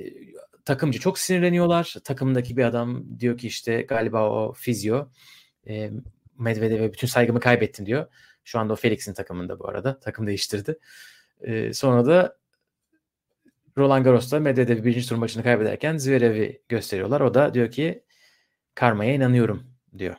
takımcı 0.65 1.01
çok 1.01 1.19
sinirleniyorlar. 1.19 1.95
Takımdaki 2.05 2.57
bir 2.57 2.65
adam 2.65 3.21
diyor 3.21 3.39
ki 3.39 3.47
işte 3.47 3.83
galiba 3.83 4.31
o 4.31 4.53
fizyo 4.53 5.09
e, 5.69 5.91
Medvedev'e 6.39 6.93
bütün 6.93 7.07
saygımı 7.07 7.41
kaybettin 7.41 7.87
diyor. 7.87 8.07
Şu 8.45 8.59
anda 8.59 8.73
o 8.73 8.77
Felix'in 8.77 9.15
takımında 9.15 9.59
bu 9.59 9.69
arada. 9.69 10.01
Takım 10.01 10.27
değiştirdi. 10.27 10.79
E, 11.41 11.73
sonra 11.73 12.07
da 12.07 12.39
Roland 13.79 14.05
Garros'ta 14.05 14.41
Medvedev 14.41 14.85
birinci 14.85 15.09
tur 15.09 15.17
maçını 15.17 15.43
kaybederken 15.43 15.97
Zverev'i 15.97 16.63
gösteriyorlar. 16.69 17.21
O 17.21 17.35
da 17.35 17.55
diyor 17.55 17.71
ki 17.71 18.05
karmaya 18.75 19.15
inanıyorum 19.15 19.67
diyor. 19.99 20.17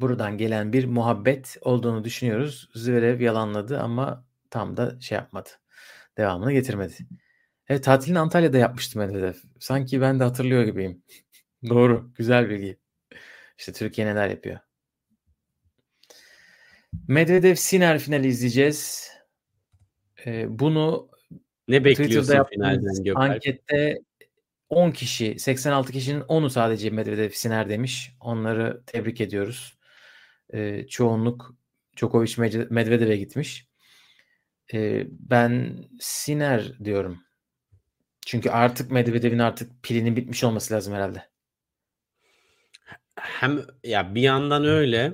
Buradan 0.00 0.38
gelen 0.38 0.72
bir 0.72 0.84
muhabbet 0.84 1.56
olduğunu 1.60 2.04
düşünüyoruz. 2.04 2.70
Zverev 2.74 3.20
yalanladı 3.20 3.80
ama 3.80 4.24
tam 4.50 4.76
da 4.76 5.00
şey 5.00 5.16
yapmadı. 5.16 5.48
Devamını 6.18 6.52
getirmedi. 6.52 6.94
Evet 7.68 7.84
tatilini 7.84 8.18
Antalya'da 8.18 8.58
yapmıştı 8.58 8.98
Medvedev. 8.98 9.34
Sanki 9.60 10.00
ben 10.00 10.20
de 10.20 10.24
hatırlıyor 10.24 10.62
gibiyim. 10.62 11.02
Doğru. 11.68 12.12
Güzel 12.14 12.50
bilgi. 12.50 12.78
İşte 13.58 13.72
Türkiye 13.72 14.06
neler 14.06 14.28
yapıyor. 14.28 14.58
Medvedev 17.08 17.54
Siner 17.54 17.98
finali 17.98 18.26
izleyeceğiz. 18.26 19.10
Ee, 20.26 20.46
bunu 20.58 21.10
Ne 21.68 21.84
bekliyorsun 21.84 22.44
finalden 22.44 23.04
Gökalp? 23.04 23.30
ankette 23.30 24.02
10 24.68 24.90
kişi, 24.90 25.38
86 25.38 25.92
kişinin 25.92 26.20
10'u 26.20 26.50
sadece 26.50 26.90
Medvedev 26.90 27.30
Siner 27.30 27.68
demiş. 27.68 28.12
Onları 28.20 28.82
tebrik 28.86 29.20
ediyoruz. 29.20 29.78
Ee, 30.54 30.86
çoğunluk 30.88 31.54
Djokovic 31.96 32.32
Med- 32.32 32.66
Medvedev'e 32.70 33.16
gitmiş. 33.16 33.68
Ee, 34.74 35.06
ben 35.10 35.84
Siner 36.00 36.84
diyorum. 36.84 37.22
Çünkü 38.26 38.50
artık 38.50 38.90
Medvedev'in 38.90 39.38
artık 39.38 39.82
pilinin 39.82 40.16
bitmiş 40.16 40.44
olması 40.44 40.74
lazım 40.74 40.94
herhalde. 40.94 41.28
Hem 43.14 43.62
ya 43.84 44.14
bir 44.14 44.22
yandan 44.22 44.64
öyle 44.64 45.12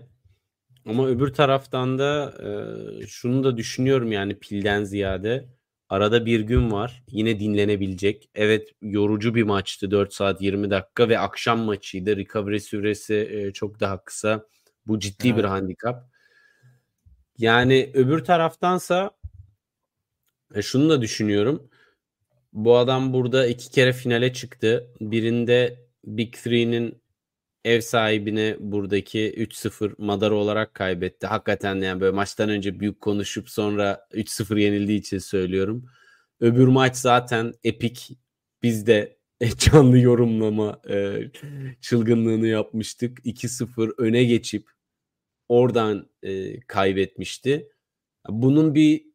ama 0.87 1.07
öbür 1.07 1.35
taraftan 1.35 1.99
da 1.99 2.35
e, 2.43 3.07
şunu 3.07 3.45
da 3.45 3.57
düşünüyorum 3.57 4.13
yani 4.13 4.39
pilden 4.39 4.85
ziyade 4.85 5.49
arada 5.89 6.27
bir 6.27 6.41
gün 6.41 6.71
var 6.71 7.03
yine 7.09 7.41
dinlenebilecek. 7.41 8.31
Evet 8.35 8.69
yorucu 8.83 9.35
bir 9.35 9.43
maçtı 9.43 9.91
4 9.91 10.15
saat 10.15 10.43
20 10.43 10.71
dakika 10.71 11.09
ve 11.09 11.19
akşam 11.19 11.61
maçıydı. 11.61 12.17
Recovery 12.17 12.59
süresi 12.61 13.15
e, 13.15 13.53
çok 13.53 13.81
daha 13.81 14.05
kısa. 14.05 14.47
Bu 14.87 14.99
ciddi 14.99 15.37
bir 15.37 15.41
Evet. 15.41 15.51
handikap. 15.51 16.11
Yani 17.39 17.91
öbür 17.95 18.25
taraftansa 18.25 19.11
e, 20.55 20.63
şunu 20.63 20.91
da 20.91 21.03
düşünüyorum. 21.03 21.71
Bu 22.53 22.77
adam 22.77 23.13
burada 23.13 23.47
iki 23.47 23.71
kere 23.71 23.93
finale 23.93 24.33
çıktı. 24.33 24.91
Birinde 25.01 25.85
Big 26.05 26.33
Three'nin 26.33 27.03
ev 27.65 27.81
sahibine 27.81 28.57
buradaki 28.61 29.35
3-0 29.37 29.95
Madara 29.99 30.35
olarak 30.35 30.75
kaybetti. 30.75 31.27
Hakikaten 31.27 31.77
yani 31.77 32.01
böyle 32.01 32.17
maçtan 32.17 32.49
önce 32.49 32.81
büyük 32.81 33.01
konuşup 33.01 33.51
sonra 33.51 34.09
3-0 34.13 34.61
yenildiği 34.61 35.01
için 35.01 35.19
söylüyorum. 35.19 35.87
Öbür 36.41 36.67
maç 36.67 36.97
zaten 36.97 37.55
epik. 37.65 38.11
Biz 38.63 38.87
de 38.87 39.17
canlı 39.59 39.99
yorumlama 39.99 40.81
e, 40.91 41.19
çılgınlığını 41.81 42.47
yapmıştık. 42.47 43.19
2-0 43.25 43.95
öne 43.99 44.25
geçip 44.25 44.69
oradan 45.49 46.11
e, 46.23 46.61
kaybetmişti. 46.61 47.69
Bunun 48.29 48.75
bir 48.75 49.14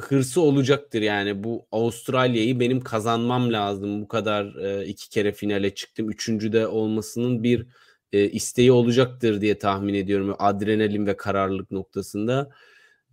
hırsı 0.00 0.40
olacaktır 0.40 1.02
yani 1.02 1.44
bu 1.44 1.66
Avustralya'yı 1.72 2.60
benim 2.60 2.80
kazanmam 2.80 3.52
lazım. 3.52 4.02
Bu 4.02 4.08
kadar 4.08 4.54
e, 4.54 4.86
iki 4.86 5.08
kere 5.08 5.32
finale 5.32 5.74
çıktım. 5.74 6.10
Üçüncü 6.10 6.52
de 6.52 6.66
olmasının 6.66 7.42
bir 7.42 7.66
e, 8.12 8.30
isteği 8.30 8.72
olacaktır 8.72 9.40
diye 9.40 9.58
tahmin 9.58 9.94
ediyorum. 9.94 10.36
Adrenalin 10.38 11.06
ve 11.06 11.16
kararlılık 11.16 11.70
noktasında. 11.70 12.50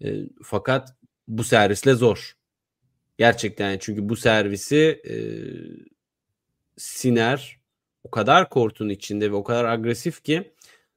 E, 0.03 0.15
fakat 0.43 0.95
bu 1.27 1.43
servisle 1.43 1.93
zor. 1.93 2.33
Gerçekten 3.17 3.77
çünkü 3.77 4.09
bu 4.09 4.15
servisi 4.15 5.01
e, 5.09 5.15
Siner 6.77 7.59
o 8.03 8.11
kadar 8.11 8.49
kortun 8.49 8.89
içinde 8.89 9.31
ve 9.31 9.35
o 9.35 9.43
kadar 9.43 9.65
agresif 9.65 10.23
ki 10.23 10.52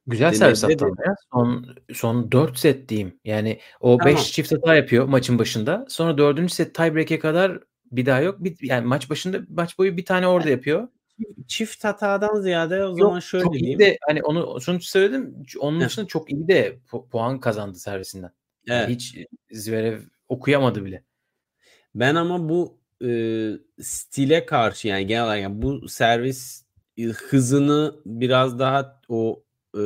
Güzel 0.07 0.33
servis 0.33 0.63
attı 0.63 0.85
ya. 1.05 1.15
Son, 1.33 1.75
son 1.93 2.31
4 2.31 2.57
set 2.57 2.89
diyeyim. 2.89 3.19
Yani 3.25 3.59
o 3.79 3.99
5 3.99 4.05
Tamam. 4.05 4.23
çift 4.23 4.51
hata 4.51 4.75
yapıyor 4.75 5.05
maçın 5.05 5.39
başında. 5.39 5.85
Sonra 5.89 6.17
4. 6.17 6.51
set 6.51 6.75
tiebreak'e 6.75 7.19
kadar 7.19 7.59
bir 7.91 8.05
daha 8.05 8.21
yok. 8.21 8.43
Bir, 8.43 8.57
yani 8.61 8.87
maç 8.87 9.09
başında 9.09 9.39
maç 9.49 9.77
boyu 9.77 9.97
bir 9.97 10.05
tane 10.05 10.27
orada 10.27 10.49
yapıyor. 10.49 10.87
çift 11.47 11.83
hatadan 11.83 12.41
ziyade 12.41 12.85
o 12.85 12.93
zaman 12.95 13.13
Yok, 13.13 13.23
şöyle 13.23 13.43
çok 13.43 13.55
iyi 13.55 13.59
diyeyim. 13.59 13.79
de 13.79 13.97
hani 14.07 14.23
onu 14.23 14.61
sonuç 14.61 14.85
söyledim. 14.85 15.35
Onun 15.59 15.81
dışında 15.81 16.07
çok 16.07 16.31
iyi 16.31 16.47
de 16.47 16.79
pu- 16.91 17.09
puan 17.09 17.39
kazandı 17.39 17.79
servisinden. 17.79 18.31
Yani 18.65 18.79
Evet. 18.79 18.89
hiç 18.89 19.17
Zverev 19.51 19.99
okuyamadı 20.27 20.85
bile. 20.85 21.03
Ben 21.95 22.15
ama 22.15 22.49
bu 22.49 22.77
e, 23.05 23.09
stile 23.81 24.45
karşı 24.45 24.87
yani 24.87 25.07
genel 25.07 25.23
olarak 25.23 25.41
yani 25.41 25.61
bu 25.61 25.89
servis 25.89 26.65
hızını 27.29 27.95
biraz 28.05 28.59
daha 28.59 29.01
o 29.09 29.43
e, 29.77 29.83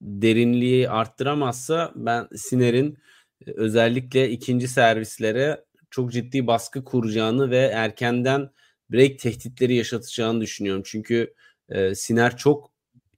derinliği 0.00 0.90
arttıramazsa 0.90 1.92
ben 1.94 2.28
Siner'in 2.36 2.98
e, 3.46 3.50
özellikle 3.56 4.30
ikinci 4.30 4.68
servislere 4.68 5.64
çok 5.90 6.12
ciddi 6.12 6.46
baskı 6.46 6.84
kuracağını 6.84 7.50
ve 7.50 7.58
erkenden 7.58 8.50
break 8.90 9.18
tehditleri 9.18 9.74
yaşatacağını 9.74 10.40
düşünüyorum. 10.40 10.82
Çünkü 10.86 11.34
e, 11.68 11.94
Siner 11.94 12.36
çok 12.36 12.70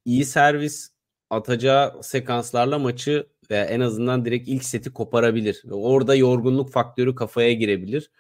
iyi 0.05 0.25
servis 0.25 0.91
atacağı 1.31 2.03
sekanslarla 2.03 2.79
maçı 2.79 3.27
ve 3.51 3.57
en 3.57 3.81
azından 3.81 4.25
direkt 4.25 4.49
ilk 4.49 4.65
seti 4.65 4.93
koparabilir. 4.93 5.63
Ve 5.65 5.75
Orada 5.75 6.15
yorgunluk 6.15 6.73
faktörü 6.73 7.15
kafaya 7.15 7.53
girebilir. 7.53 8.11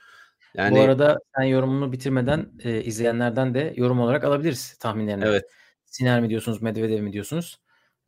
Yani 0.54 0.76
Bu 0.76 0.80
arada 0.80 1.18
sen 1.36 1.44
yorumunu 1.44 1.92
bitirmeden 1.92 2.46
e, 2.64 2.82
izleyenlerden 2.82 3.54
de 3.54 3.74
yorum 3.76 4.00
olarak 4.00 4.24
alabiliriz 4.24 4.76
tahminlerini. 4.78 5.24
evet. 5.24 5.44
Siner 5.84 6.20
mi 6.20 6.30
diyorsunuz, 6.30 6.62
Medvedev 6.62 7.02
mi 7.02 7.12
diyorsunuz? 7.12 7.60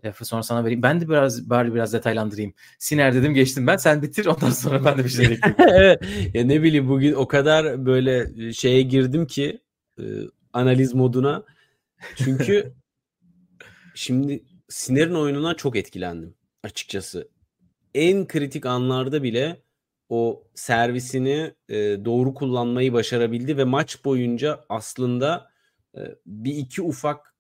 Lafı 0.05 0.25
sonra 0.25 0.43
sana 0.43 0.65
vereyim. 0.65 0.83
Ben 0.83 1.01
de 1.01 1.09
biraz 1.09 1.51
bari 1.51 1.75
biraz 1.75 1.93
detaylandırayım. 1.93 2.55
Siner 2.79 3.15
dedim 3.15 3.35
geçtim 3.35 3.67
ben. 3.67 3.77
Sen 3.77 4.03
bitir 4.03 4.27
ondan 4.27 4.51
sonra 4.51 4.85
ben 4.85 4.99
de 4.99 5.05
bir 5.05 5.09
şey 5.09 5.27
ekleyeyim. 5.27 5.57
evet. 5.69 6.03
Ya 6.35 6.45
ne 6.45 6.63
bileyim 6.63 6.89
bugün 6.89 7.13
o 7.13 7.29
kadar 7.29 7.87
böyle 7.87 8.53
şeye 8.53 8.83
girdim 8.83 9.27
ki 9.27 9.61
e, 9.99 10.03
analiz 10.53 10.95
moduna. 10.95 11.45
Çünkü 12.17 12.73
şimdi 13.95 14.45
Siner'in 14.69 15.15
oyununa 15.15 15.55
çok 15.55 15.77
etkilendim 15.77 16.35
açıkçası. 16.63 17.29
En 17.95 18.27
kritik 18.27 18.67
anlarda 18.67 19.23
bile 19.23 19.63
o 20.09 20.45
servisini 20.55 21.55
e, 21.69 21.75
doğru 22.05 22.35
kullanmayı 22.35 22.93
başarabildi 22.93 23.57
ve 23.57 23.65
maç 23.65 24.05
boyunca 24.05 24.65
aslında 24.69 25.51
e, 25.97 26.01
bir 26.27 26.55
iki 26.55 26.83
ufak 26.83 27.36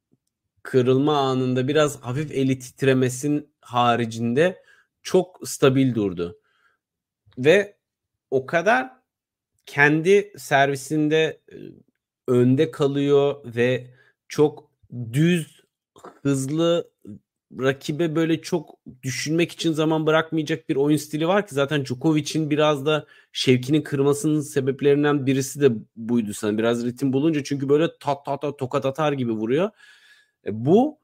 kırılma 0.67 1.19
anında 1.19 1.69
biraz 1.69 2.01
hafif 2.01 2.31
eli 2.31 2.59
titremesin 2.59 3.49
haricinde 3.61 4.63
çok 5.03 5.49
stabil 5.49 5.95
durdu. 5.95 6.39
Ve 7.39 7.77
o 8.31 8.47
kadar 8.47 8.91
kendi 9.67 10.33
servisinde 10.39 11.41
e, 11.53 11.57
önde 12.29 12.71
kalıyor 12.71 13.37
ve 13.45 13.87
çok 14.29 14.71
düz, 15.13 15.63
hızlı 16.23 16.91
rakibe 17.59 18.17
böyle 18.17 18.43
çok 18.43 18.75
düşünmek 19.03 19.53
için 19.53 19.73
zaman 19.73 20.07
bırakmayacak 20.07 20.69
bir 20.69 20.77
oyun 20.77 20.97
stili 20.97 21.29
var 21.29 21.47
ki 21.47 21.55
zaten 21.55 21.85
Djokovic'in 21.85 22.51
biraz 22.51 22.87
da 22.87 23.07
şevkinin 23.33 23.83
kırmasının 23.83 24.41
sebeplerinden 24.41 25.27
birisi 25.27 25.61
de 25.61 25.73
buydu 25.97 26.35
sanırım. 26.35 26.59
Biraz 26.59 26.87
ritim 26.87 27.13
bulunca 27.13 27.45
çünkü 27.45 27.69
böyle 27.69 27.89
tat 28.01 28.25
tat 28.25 28.43
tat 28.43 28.59
tokat 28.59 28.87
atar 28.87 29.13
gibi 29.13 29.33
vuruyor. 29.33 29.71
E, 30.47 30.65
bu 30.65 30.99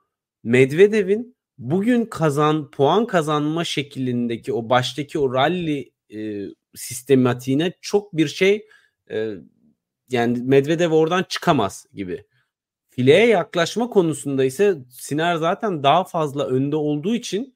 Medvedev'in 0.44 1.36
bugün 1.58 2.04
kazan 2.04 2.70
puan 2.70 3.06
kazanma 3.06 3.64
şeklindeki 3.64 4.52
o 4.52 4.68
baştaki 4.68 5.18
o 5.18 5.34
rally 5.34 5.92
e, 6.14 6.46
sistematiğine 6.74 7.72
çok 7.80 8.16
bir 8.16 8.28
şey 8.28 8.66
e, 9.10 9.34
yani 10.10 10.42
Medvedev 10.42 10.90
oradan 10.90 11.24
çıkamaz 11.28 11.86
gibi. 11.94 12.24
Fileye 12.90 13.26
yaklaşma 13.26 13.90
konusunda 13.90 14.44
ise 14.44 14.78
Siner 14.90 15.36
zaten 15.36 15.82
daha 15.82 16.04
fazla 16.04 16.46
önde 16.46 16.76
olduğu 16.76 17.14
için 17.14 17.54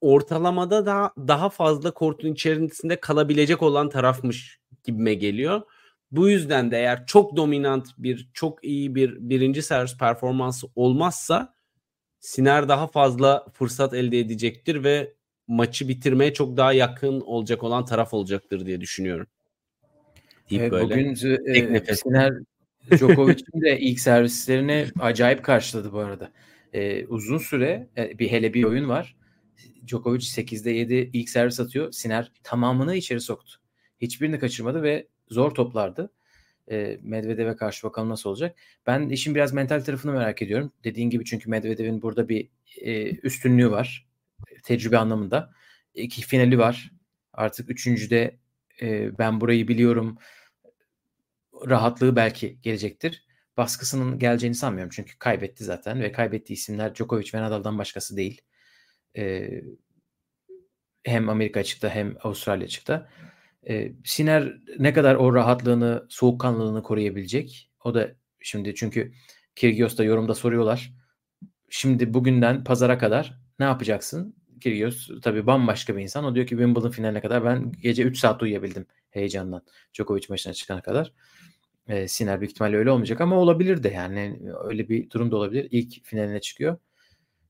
ortalamada 0.00 0.86
daha 0.86 1.12
daha 1.18 1.48
fazla 1.48 1.90
kortun 1.90 2.32
içerisinde 2.32 3.00
kalabilecek 3.00 3.62
olan 3.62 3.88
tarafmış 3.88 4.58
gibime 4.84 5.14
geliyor. 5.14 5.62
Bu 6.12 6.28
yüzden 6.28 6.70
de 6.70 6.78
eğer 6.78 7.06
çok 7.06 7.36
dominant 7.36 7.86
bir, 7.98 8.28
çok 8.34 8.64
iyi 8.64 8.94
bir 8.94 9.16
birinci 9.20 9.62
servis 9.62 9.98
performansı 9.98 10.66
olmazsa 10.74 11.54
Siner 12.20 12.68
daha 12.68 12.86
fazla 12.86 13.46
fırsat 13.52 13.94
elde 13.94 14.18
edecektir 14.18 14.84
ve 14.84 15.14
maçı 15.46 15.88
bitirmeye 15.88 16.34
çok 16.34 16.56
daha 16.56 16.72
yakın 16.72 17.20
olacak 17.20 17.62
olan 17.62 17.84
taraf 17.84 18.14
olacaktır 18.14 18.66
diye 18.66 18.80
düşünüyorum. 18.80 19.26
Deyip 20.50 20.62
Evet, 20.62 20.72
böyle. 20.72 20.84
bugün 20.84 21.10
e. 21.74 21.94
Siner 21.94 22.32
Djokovic'in 22.90 23.62
de 23.62 23.80
ilk 23.80 24.00
servislerini 24.00 24.86
acayip 25.00 25.44
karşıladı 25.44 25.92
bu 25.92 25.98
arada. 25.98 26.32
E, 26.72 27.06
uzun 27.06 27.38
süre 27.38 27.88
e, 27.96 28.18
bir 28.18 28.30
hele 28.30 28.54
bir 28.54 28.64
oyun 28.64 28.88
var. 28.88 29.16
Djokovic 29.86 30.20
8'de 30.20 30.70
7 30.70 31.10
ilk 31.12 31.28
servis 31.28 31.60
atıyor. 31.60 31.92
Siner 31.92 32.32
tamamını 32.42 32.94
içeri 32.94 33.20
soktu. 33.20 33.60
Hiçbirini 34.00 34.38
kaçırmadı 34.38 34.82
ve 34.82 35.08
zor 35.30 35.50
toplardı. 35.50 36.10
E, 36.70 36.98
Medvedev'e 37.02 37.56
karşı 37.56 37.86
bakalım 37.86 38.08
nasıl 38.08 38.30
olacak. 38.30 38.56
Ben 38.86 39.08
işin 39.08 39.34
biraz 39.34 39.52
mental 39.52 39.80
tarafını 39.80 40.12
merak 40.12 40.42
ediyorum. 40.42 40.72
Dediğin 40.84 41.10
gibi 41.10 41.24
çünkü 41.24 41.50
Medvedev'in 41.50 42.02
burada 42.02 42.28
bir 42.28 42.48
e, 42.80 43.16
üstünlüğü 43.16 43.70
var. 43.70 44.08
Tecrübe 44.62 44.98
anlamında. 44.98 45.50
İki 45.94 46.22
finali 46.22 46.58
var. 46.58 46.92
Artık 47.32 47.70
üçüncüde 47.70 48.38
e, 48.82 49.18
ben 49.18 49.40
burayı 49.40 49.68
biliyorum 49.68 50.18
rahatlığı 51.66 52.16
belki 52.16 52.60
gelecektir. 52.62 53.24
baskısının 53.56 54.18
geleceğini 54.18 54.54
sanmıyorum. 54.54 54.90
Çünkü 54.94 55.18
kaybetti 55.18 55.64
zaten 55.64 56.00
ve 56.00 56.12
kaybettiği 56.12 56.56
isimler 56.56 56.94
Djokovic 56.94 57.30
ve 57.34 57.40
Nadal'dan 57.42 57.78
başkası 57.78 58.16
değil. 58.16 58.40
E, 59.16 59.50
hem 61.04 61.28
Amerika 61.28 61.60
açıkta 61.60 61.90
hem 61.90 62.16
Avustralya 62.22 62.64
açıkta. 62.64 63.10
E, 63.68 63.92
Siner 64.04 64.52
ne 64.78 64.92
kadar 64.92 65.14
o 65.14 65.34
rahatlığını, 65.34 66.06
soğukkanlılığını 66.08 66.82
koruyabilecek? 66.82 67.70
O 67.84 67.94
da 67.94 68.14
şimdi 68.40 68.74
çünkü 68.74 69.12
Kyrgios'ta 69.56 70.04
yorumda 70.04 70.34
soruyorlar. 70.34 70.92
Şimdi 71.70 72.14
bugünden 72.14 72.64
pazara 72.64 72.98
kadar 72.98 73.38
ne 73.58 73.64
yapacaksın? 73.64 74.34
Kyrgios 74.60 75.10
tabii 75.22 75.46
bambaşka 75.46 75.96
bir 75.96 76.02
insan. 76.02 76.24
O 76.24 76.34
diyor 76.34 76.46
ki 76.46 76.50
Wimbledon 76.50 76.90
finaline 76.90 77.20
kadar 77.20 77.44
ben 77.44 77.72
gece 77.72 78.02
3 78.02 78.18
saat 78.18 78.42
uyuyabildim 78.42 78.86
heyecandan. 79.10 79.62
Djokovic 79.94 80.26
maçına 80.28 80.52
çıkana 80.52 80.82
kadar. 80.82 81.12
E, 81.88 82.08
Siner 82.08 82.40
büyük 82.40 82.52
ihtimalle 82.52 82.76
öyle 82.76 82.90
olmayacak 82.90 83.20
ama 83.20 83.36
olabilir 83.36 83.82
de 83.82 83.88
yani 83.88 84.40
öyle 84.64 84.88
bir 84.88 85.10
durum 85.10 85.30
da 85.30 85.36
olabilir. 85.36 85.68
İlk 85.70 86.04
finaline 86.04 86.40
çıkıyor. 86.40 86.78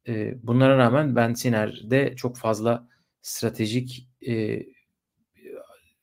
E, 0.09 0.35
bunlara 0.47 0.79
rağmen 0.79 1.17
ben 1.17 1.35
Siner'de 1.35 2.17
çok 2.17 2.37
fazla 2.37 2.89
stratejik 3.23 4.09
e, 4.29 4.63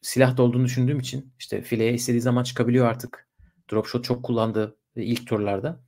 silah 0.05 0.37
da 0.37 0.43
olduğunu 0.43 0.65
düşündüğüm 0.65 0.99
için 0.99 1.33
işte 1.39 1.61
fileye 1.61 1.93
istediği 1.93 2.21
zaman 2.21 2.43
çıkabiliyor 2.43 2.87
artık. 2.87 3.29
Drop 3.71 3.87
shot 3.87 4.05
çok 4.05 4.25
kullandı 4.25 4.77
ilk 4.95 5.27
turlarda. 5.27 5.81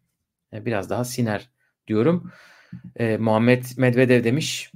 E, 0.54 0.66
biraz 0.66 0.90
daha 0.90 1.06
Siner 1.06 1.50
diyorum. 1.88 2.32
E, 2.96 3.18
Muhammed 3.18 3.66
Medvedev 3.78 4.24
demiş. 4.24 4.72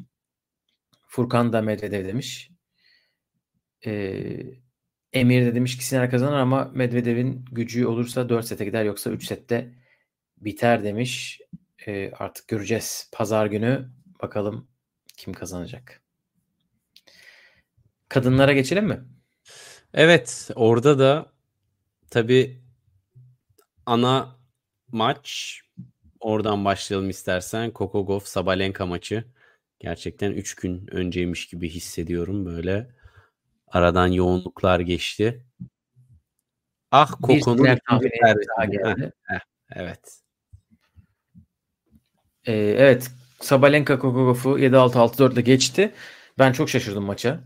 Furkan 1.08 1.54
da 1.54 1.62
Medvedev 1.62 2.06
demiş. 2.06 2.52
E, 3.86 3.92
Emir 5.14 5.46
de 5.46 5.56
demiş 5.56 5.78
ki 5.78 5.86
Siner 5.86 6.12
kazanır 6.12 6.38
ama 6.38 6.72
Medvedev'in 6.74 7.46
gücü 7.52 7.86
olursa 7.86 8.30
4 8.30 8.46
sete 8.46 8.66
gider 8.66 8.86
yoksa 8.86 9.10
3 9.10 9.26
sette 9.26 9.74
biter 10.38 10.84
demiş. 10.84 11.42
E, 11.88 12.12
artık 12.12 12.48
göreceğiz. 12.48 13.10
Pazar 13.12 13.46
günü 13.46 13.89
bakalım 14.22 14.68
kim 15.18 15.34
kazanacak. 15.34 16.02
Kadınlara 18.10 18.54
geçelim 18.54 18.86
mi? 18.86 19.00
Evet 19.94 20.50
orada 20.56 21.00
da 21.00 21.32
tabii 22.10 22.62
ana 23.86 24.36
maç 24.92 25.62
oradan 26.20 26.66
başlayalım 26.66 27.10
istersen. 27.10 27.72
Gauff 28.04 28.28
Sabalenka 28.28 28.86
maçı. 28.86 29.26
Gerçekten 29.80 30.32
3 30.32 30.56
gün 30.56 30.88
önceymiş 30.96 31.48
gibi 31.48 31.70
hissediyorum 31.70 32.46
böyle. 32.46 32.96
Aradan 33.68 34.08
yoğunluklar 34.08 34.80
geçti. 34.80 35.46
Ah 36.92 37.12
Coco'nun 37.24 37.66
evet. 39.76 40.22
Ee, 42.46 42.54
evet. 42.54 43.12
Sabalenka 43.42 44.00
Coco 44.00 44.26
Gauff'u 44.26 44.60
7-6-6-4'le 44.60 45.42
geçti. 45.42 45.94
Ben 46.39 46.52
çok 46.52 46.70
şaşırdım 46.70 47.04
maça. 47.04 47.39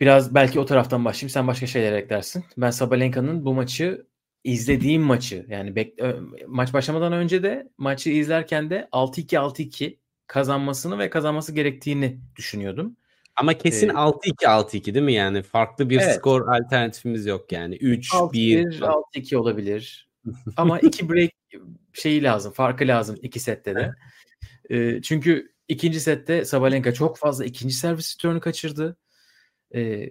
Biraz 0.00 0.34
belki 0.34 0.60
o 0.60 0.64
taraftan 0.64 1.04
başlayayım. 1.04 1.30
Sen 1.30 1.46
başka 1.46 1.66
şeyler 1.66 1.92
eklersin. 1.92 2.44
Ben 2.56 2.70
Sabalenka'nın 2.70 3.44
bu 3.44 3.54
maçı 3.54 4.06
izlediğim 4.44 5.02
maçı 5.02 5.46
yani 5.48 5.70
bek- 5.70 6.46
maç 6.46 6.72
başlamadan 6.72 7.12
önce 7.12 7.42
de 7.42 7.68
maçı 7.78 8.10
izlerken 8.10 8.70
de 8.70 8.88
6-2 8.92 9.36
6-2 9.36 9.96
kazanmasını 10.26 10.98
ve 10.98 11.10
kazanması 11.10 11.52
gerektiğini 11.52 12.20
düşünüyordum. 12.36 12.96
Ama 13.36 13.54
kesin 13.54 13.88
ee, 13.88 13.92
6-2 13.92 14.46
6-2 14.46 14.94
değil 14.94 15.04
mi 15.04 15.12
yani? 15.12 15.42
Farklı 15.42 15.90
bir 15.90 16.00
evet. 16.00 16.14
skor 16.14 16.48
alternatifimiz 16.48 17.26
yok 17.26 17.52
yani. 17.52 17.76
3 17.76 18.12
1 18.32 18.80
6-2 19.14 19.36
olabilir. 19.36 20.08
Ama 20.56 20.78
iki 20.78 21.08
break 21.08 21.30
şeyi 21.92 22.22
lazım, 22.22 22.52
farkı 22.52 22.86
lazım 22.86 23.16
iki 23.22 23.40
sette 23.40 23.74
de. 23.74 23.94
Ee, 24.70 25.02
çünkü 25.02 25.52
ikinci 25.68 26.00
sette 26.00 26.44
Sabalenka 26.44 26.94
çok 26.94 27.18
fazla 27.18 27.44
ikinci 27.44 27.74
servis 27.74 28.16
turn'u 28.16 28.40
kaçırdı 28.40 28.96
e, 29.74 30.10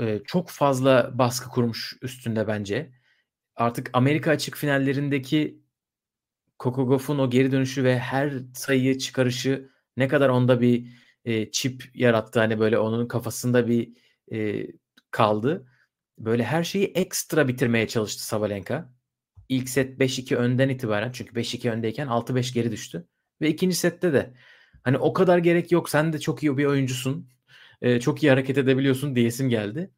e, 0.00 0.20
çok 0.26 0.50
fazla 0.50 1.18
baskı 1.18 1.50
kurmuş 1.50 1.96
üstünde 2.02 2.46
bence. 2.48 2.92
Artık 3.56 3.90
Amerika 3.92 4.30
açık 4.30 4.56
finallerindeki 4.56 5.64
Coco 6.60 6.86
Gauff'un 6.86 7.18
o 7.18 7.30
geri 7.30 7.52
dönüşü 7.52 7.84
ve 7.84 7.98
her 7.98 8.32
sayıyı 8.54 8.98
çıkarışı 8.98 9.70
ne 9.96 10.08
kadar 10.08 10.28
onda 10.28 10.60
bir 10.60 10.86
e, 11.24 11.50
çip 11.50 11.90
yarattı. 11.94 12.40
Hani 12.40 12.60
böyle 12.60 12.78
onun 12.78 13.08
kafasında 13.08 13.68
bir 13.68 13.92
e, 14.32 14.66
kaldı. 15.10 15.66
Böyle 16.18 16.44
her 16.44 16.64
şeyi 16.64 16.86
ekstra 16.86 17.48
bitirmeye 17.48 17.88
çalıştı 17.88 18.26
Sabalenka. 18.26 18.92
İlk 19.48 19.68
set 19.68 20.00
5-2 20.00 20.36
önden 20.36 20.68
itibaren 20.68 21.12
çünkü 21.12 21.34
5-2 21.34 21.70
öndeyken 21.70 22.06
6-5 22.06 22.54
geri 22.54 22.72
düştü. 22.72 23.08
Ve 23.40 23.48
ikinci 23.48 23.76
sette 23.76 24.12
de 24.12 24.34
hani 24.84 24.98
o 24.98 25.12
kadar 25.12 25.38
gerek 25.38 25.72
yok 25.72 25.90
sen 25.90 26.12
de 26.12 26.20
çok 26.20 26.42
iyi 26.42 26.56
bir 26.56 26.64
oyuncusun 26.64 27.30
e, 27.82 28.00
çok 28.00 28.22
iyi 28.22 28.30
hareket 28.30 28.58
edebiliyorsun 28.58 29.16
diyesim 29.16 29.48
geldi. 29.48 29.90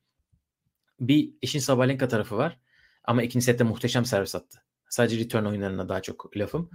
Bir 1.01 1.31
işin 1.43 1.59
Sabalenka 1.59 2.09
tarafı 2.09 2.37
var. 2.37 2.59
Ama 3.05 3.23
ikinci 3.23 3.45
sette 3.45 3.65
muhteşem 3.65 4.05
servis 4.05 4.35
attı. 4.35 4.63
Sadece 4.89 5.19
return 5.19 5.45
oyunlarına 5.45 5.89
daha 5.89 6.03
çok 6.03 6.37
lafım. 6.37 6.71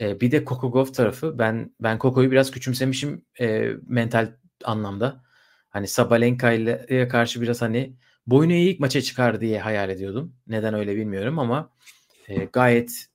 E, 0.00 0.20
bir 0.20 0.30
de 0.30 0.38
Gauff 0.38 0.94
tarafı. 0.94 1.38
Ben 1.38 1.74
ben 1.80 1.98
Coco'yu 1.98 2.30
biraz 2.30 2.50
küçümsemişim 2.50 3.24
e, 3.40 3.72
mental 3.86 4.32
anlamda. 4.64 5.24
Hani 5.70 5.88
Sabalenka 5.88 6.52
ile 6.52 7.08
karşı 7.08 7.42
biraz 7.42 7.62
hani 7.62 7.96
boyunu 8.26 8.52
ilk 8.52 8.80
maça 8.80 9.02
çıkar 9.02 9.40
diye 9.40 9.60
hayal 9.60 9.90
ediyordum. 9.90 10.34
Neden 10.46 10.74
öyle 10.74 10.96
bilmiyorum 10.96 11.38
ama 11.38 11.72
e, 12.28 12.44
gayet 12.44 13.06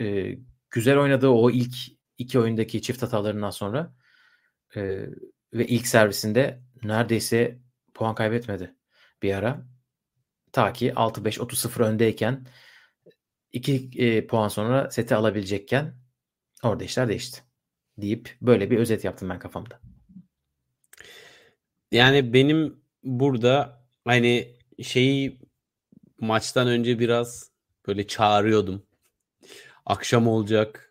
e, 0.00 0.38
güzel 0.70 0.98
oynadığı 0.98 1.28
o 1.28 1.50
ilk 1.50 1.74
iki 2.18 2.38
oyundaki 2.38 2.82
çift 2.82 3.02
hatalarından 3.02 3.50
sonra 3.50 3.94
e, 4.76 5.06
ve 5.52 5.66
ilk 5.66 5.86
servisinde 5.86 6.62
neredeyse 6.82 7.58
puan 7.94 8.14
kaybetmedi 8.14 8.74
bir 9.22 9.34
ara. 9.34 9.66
Ta 10.52 10.72
ki 10.72 10.92
6-5 10.92 11.38
30-0 11.38 11.84
öndeyken 11.84 12.46
2 13.52 13.90
e, 13.96 14.26
puan 14.26 14.48
sonra 14.48 14.90
seti 14.90 15.14
alabilecekken 15.14 15.94
orada 16.62 16.84
işler 16.84 17.08
değişti. 17.08 17.42
Deyip 17.98 18.36
böyle 18.42 18.70
bir 18.70 18.78
özet 18.78 19.04
yaptım 19.04 19.28
ben 19.28 19.38
kafamda. 19.38 19.80
Yani 21.92 22.32
benim 22.32 22.80
burada 23.02 23.82
hani 24.04 24.56
şeyi 24.82 25.40
maçtan 26.20 26.68
önce 26.68 26.98
biraz 26.98 27.50
böyle 27.86 28.06
çağırıyordum. 28.06 28.86
Akşam 29.86 30.28
olacak 30.28 30.87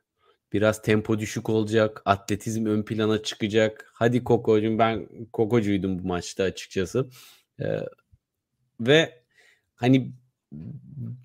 Biraz 0.54 0.82
tempo 0.82 1.20
düşük 1.20 1.50
olacak. 1.50 2.02
Atletizm 2.06 2.66
ön 2.66 2.84
plana 2.84 3.24
çıkacak. 3.24 3.91
Hadi 3.93 4.24
Koko'cum 4.24 4.80
ben 4.80 5.08
Koko'cuydum 5.34 6.00
bu 6.00 6.08
maçta 6.08 6.43
açıkçası. 6.43 7.10
Ee, 7.60 7.80
ve 8.80 9.24
hani 9.76 10.12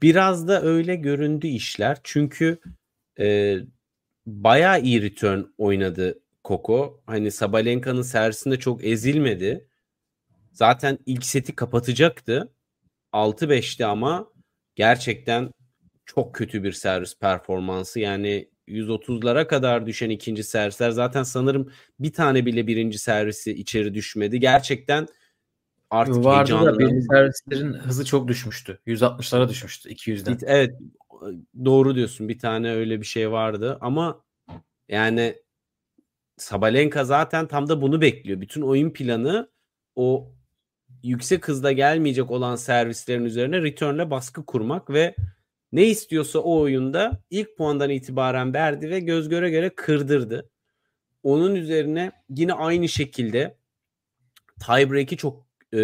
biraz 0.03 0.49
da 0.49 0.62
öyle 0.62 0.97
göründü 0.97 1.47
işler. 1.47 1.99
Çünkü 2.05 2.59
e, 3.18 3.57
bayağı 4.27 4.81
iyi 4.83 5.03
return 5.03 5.41
oynadı 5.59 6.23
Koko. 6.45 7.03
Hani 7.07 7.31
Sabalenka'nın 7.31 8.03
servisinde 8.03 8.59
çok 8.59 8.85
ezilmedi. 8.85 9.68
Zaten 10.53 10.99
ilk 11.07 11.25
seti 11.25 11.57
kapatacaktı. 11.57 12.53
6-5'ti 13.12 13.87
ama 13.87 14.33
gerçekten 14.75 15.51
çok 16.07 16.35
kötü 16.35 16.64
bir 16.64 16.73
servis 16.73 17.18
performansı. 17.18 18.01
Yani 18.01 18.51
130'lara 18.68 19.46
kadar 19.46 19.86
düşen 19.86 20.10
ikinci 20.10 20.44
servisler 20.44 20.90
zaten 20.90 21.22
sanırım 21.22 21.72
bir 22.00 22.12
tane 22.12 22.46
bile 22.46 22.66
birinci 22.66 22.98
servisi 22.98 23.52
içeri 23.52 23.94
düşmedi. 23.94 24.40
Gerçekten 24.40 25.08
artık 25.90 26.24
Vardı 26.24 26.52
heyecanlı. 26.52 26.74
da 26.74 26.78
birinci 26.78 27.06
servislerin 27.06 27.72
hızı 27.72 28.04
çok 28.04 28.28
düşmüştü. 28.28 28.78
160'lara 28.86 29.48
düşmüştü 29.48 29.88
200'den. 29.88 30.38
Evet 30.42 30.74
doğru 31.64 31.94
diyorsun. 31.94 32.28
Bir 32.28 32.38
tane 32.38 32.72
öyle 32.72 33.00
bir 33.00 33.06
şey 33.06 33.30
vardı 33.30 33.78
ama 33.80 34.24
yani 34.88 35.42
Sabalenka 36.36 37.04
zaten 37.04 37.46
tam 37.46 37.68
da 37.68 37.82
bunu 37.82 38.00
bekliyor. 38.00 38.40
Bütün 38.40 38.62
oyun 38.62 38.90
planı 38.90 39.50
o 39.96 40.32
yüksek 41.02 41.48
hızda 41.48 41.72
gelmeyecek 41.72 42.30
olan 42.30 42.56
servislerin 42.56 43.24
üzerine 43.24 43.62
return'le 43.62 44.10
baskı 44.10 44.46
kurmak 44.46 44.90
ve 44.90 45.14
ne 45.73 45.87
istiyorsa 45.87 46.39
o 46.39 46.61
oyunda 46.61 47.23
ilk 47.31 47.57
puandan 47.57 47.91
itibaren 47.91 48.55
verdi 48.55 48.91
ve 48.91 49.01
göz 49.01 49.29
göre 49.29 49.51
göre 49.51 49.70
kırdırdı. 49.75 50.51
Onun 51.23 51.55
üzerine 51.55 52.12
yine 52.29 52.53
aynı 52.53 52.89
şekilde 52.89 53.57
tiebreak'i 54.66 55.16
çok 55.16 55.47
e, 55.75 55.81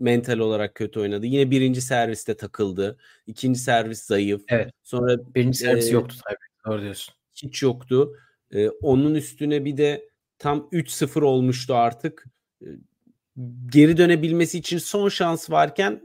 mental 0.00 0.38
olarak 0.38 0.74
kötü 0.74 1.00
oynadı. 1.00 1.26
Yine 1.26 1.50
birinci 1.50 1.80
serviste 1.80 2.36
takıldı. 2.36 2.98
İkinci 3.26 3.58
servis 3.58 4.02
zayıf. 4.02 4.42
Evet. 4.48 4.70
Sonra 4.82 5.34
birinci 5.34 5.58
servis 5.58 5.88
e, 5.88 5.92
yoktu 5.92 6.16
tiebreak. 6.16 6.50
Doğru 6.66 6.82
diyorsun. 6.82 7.14
Hiç 7.34 7.62
yoktu. 7.62 8.12
E, 8.54 8.68
onun 8.68 9.14
üstüne 9.14 9.64
bir 9.64 9.76
de 9.76 10.08
tam 10.38 10.68
3-0 10.72 11.20
olmuştu 11.22 11.74
artık. 11.74 12.24
Geri 13.72 13.96
dönebilmesi 13.96 14.58
için 14.58 14.78
son 14.78 15.08
şans 15.08 15.50
varken 15.50 16.02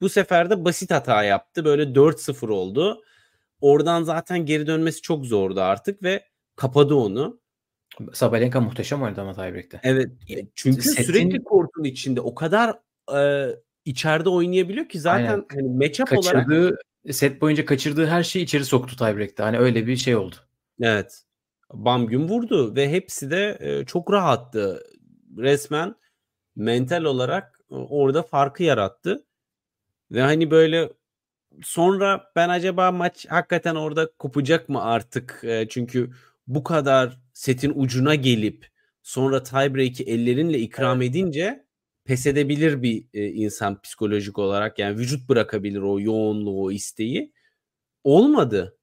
bu 0.00 0.08
sefer 0.08 0.50
de 0.50 0.64
basit 0.64 0.90
hata 0.90 1.24
yaptı. 1.24 1.64
Böyle 1.64 1.82
4-0 1.82 2.50
oldu. 2.50 3.02
Oradan 3.60 4.02
zaten 4.02 4.46
geri 4.46 4.66
dönmesi 4.66 5.02
çok 5.02 5.26
zordu 5.26 5.60
artık 5.60 6.02
ve 6.02 6.24
kapadı 6.56 6.94
onu. 6.94 7.40
Sabalenka 8.12 8.60
muhteşem 8.60 9.02
oynadı 9.02 9.20
ama 9.20 9.34
tiebreak'te. 9.34 9.80
Evet. 9.82 10.10
Çünkü 10.54 10.82
Setin... 10.82 11.02
sürekli 11.02 11.44
kortun 11.44 11.84
içinde 11.84 12.20
o 12.20 12.34
kadar 12.34 12.78
e, 13.16 13.50
içeride 13.84 14.28
oynayabiliyor 14.28 14.88
ki 14.88 15.00
zaten 15.00 15.24
Aynen. 15.24 15.44
hani 15.50 15.68
matchup 15.68 16.08
kaçırdığı, 16.08 16.62
olarak 16.62 16.78
set 17.10 17.40
boyunca 17.40 17.64
kaçırdığı 17.64 18.06
her 18.06 18.22
şeyi 18.22 18.44
içeri 18.44 18.64
soktu 18.64 18.96
tiebreak'te. 18.96 19.42
Hani 19.42 19.58
öyle 19.58 19.86
bir 19.86 19.96
şey 19.96 20.16
oldu. 20.16 20.36
Evet. 20.80 21.22
Bam 21.72 22.06
gün 22.06 22.28
vurdu 22.28 22.76
ve 22.76 22.90
hepsi 22.90 23.30
de 23.30 23.58
e, 23.60 23.84
çok 23.84 24.12
rahattı. 24.12 24.82
Resmen 25.38 25.94
mental 26.56 27.04
olarak 27.04 27.60
orada 27.70 28.22
farkı 28.22 28.62
yarattı. 28.62 29.24
Ve 30.10 30.20
hani 30.20 30.50
böyle 30.50 30.92
sonra 31.62 32.32
ben 32.36 32.48
acaba 32.48 32.92
maç 32.92 33.26
hakikaten 33.28 33.74
orada 33.74 34.10
kopacak 34.18 34.68
mı 34.68 34.82
artık? 34.82 35.40
E, 35.44 35.66
çünkü 35.68 36.10
bu 36.46 36.64
kadar 36.64 37.18
setin 37.32 37.72
ucuna 37.76 38.14
gelip 38.14 38.68
sonra 39.02 39.42
tiebreak'i 39.42 40.04
ellerinle 40.04 40.58
ikram 40.58 41.02
edince 41.02 41.66
pes 42.04 42.26
edebilir 42.26 42.82
bir 42.82 43.04
e, 43.14 43.26
insan 43.26 43.80
psikolojik 43.80 44.38
olarak. 44.38 44.78
Yani 44.78 44.98
vücut 44.98 45.28
bırakabilir 45.28 45.80
o 45.80 46.00
yoğunluğu, 46.00 46.62
o 46.62 46.70
isteği. 46.70 47.32
Olmadı. 48.04 48.78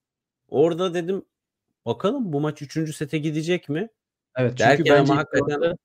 Orada 0.48 0.94
dedim 0.94 1.26
bakalım 1.86 2.34
bu 2.34 2.42
maç 2.42 2.62
3. 2.62 2.96
sete 2.96 3.18
gidecek 3.18 3.70
mi? 3.70 3.90
Evet 4.36 4.52
çünkü 4.52 4.70
Derken 4.70 4.86
bence 4.86 5.12
ama 5.12 5.18
hakikaten 5.18 5.76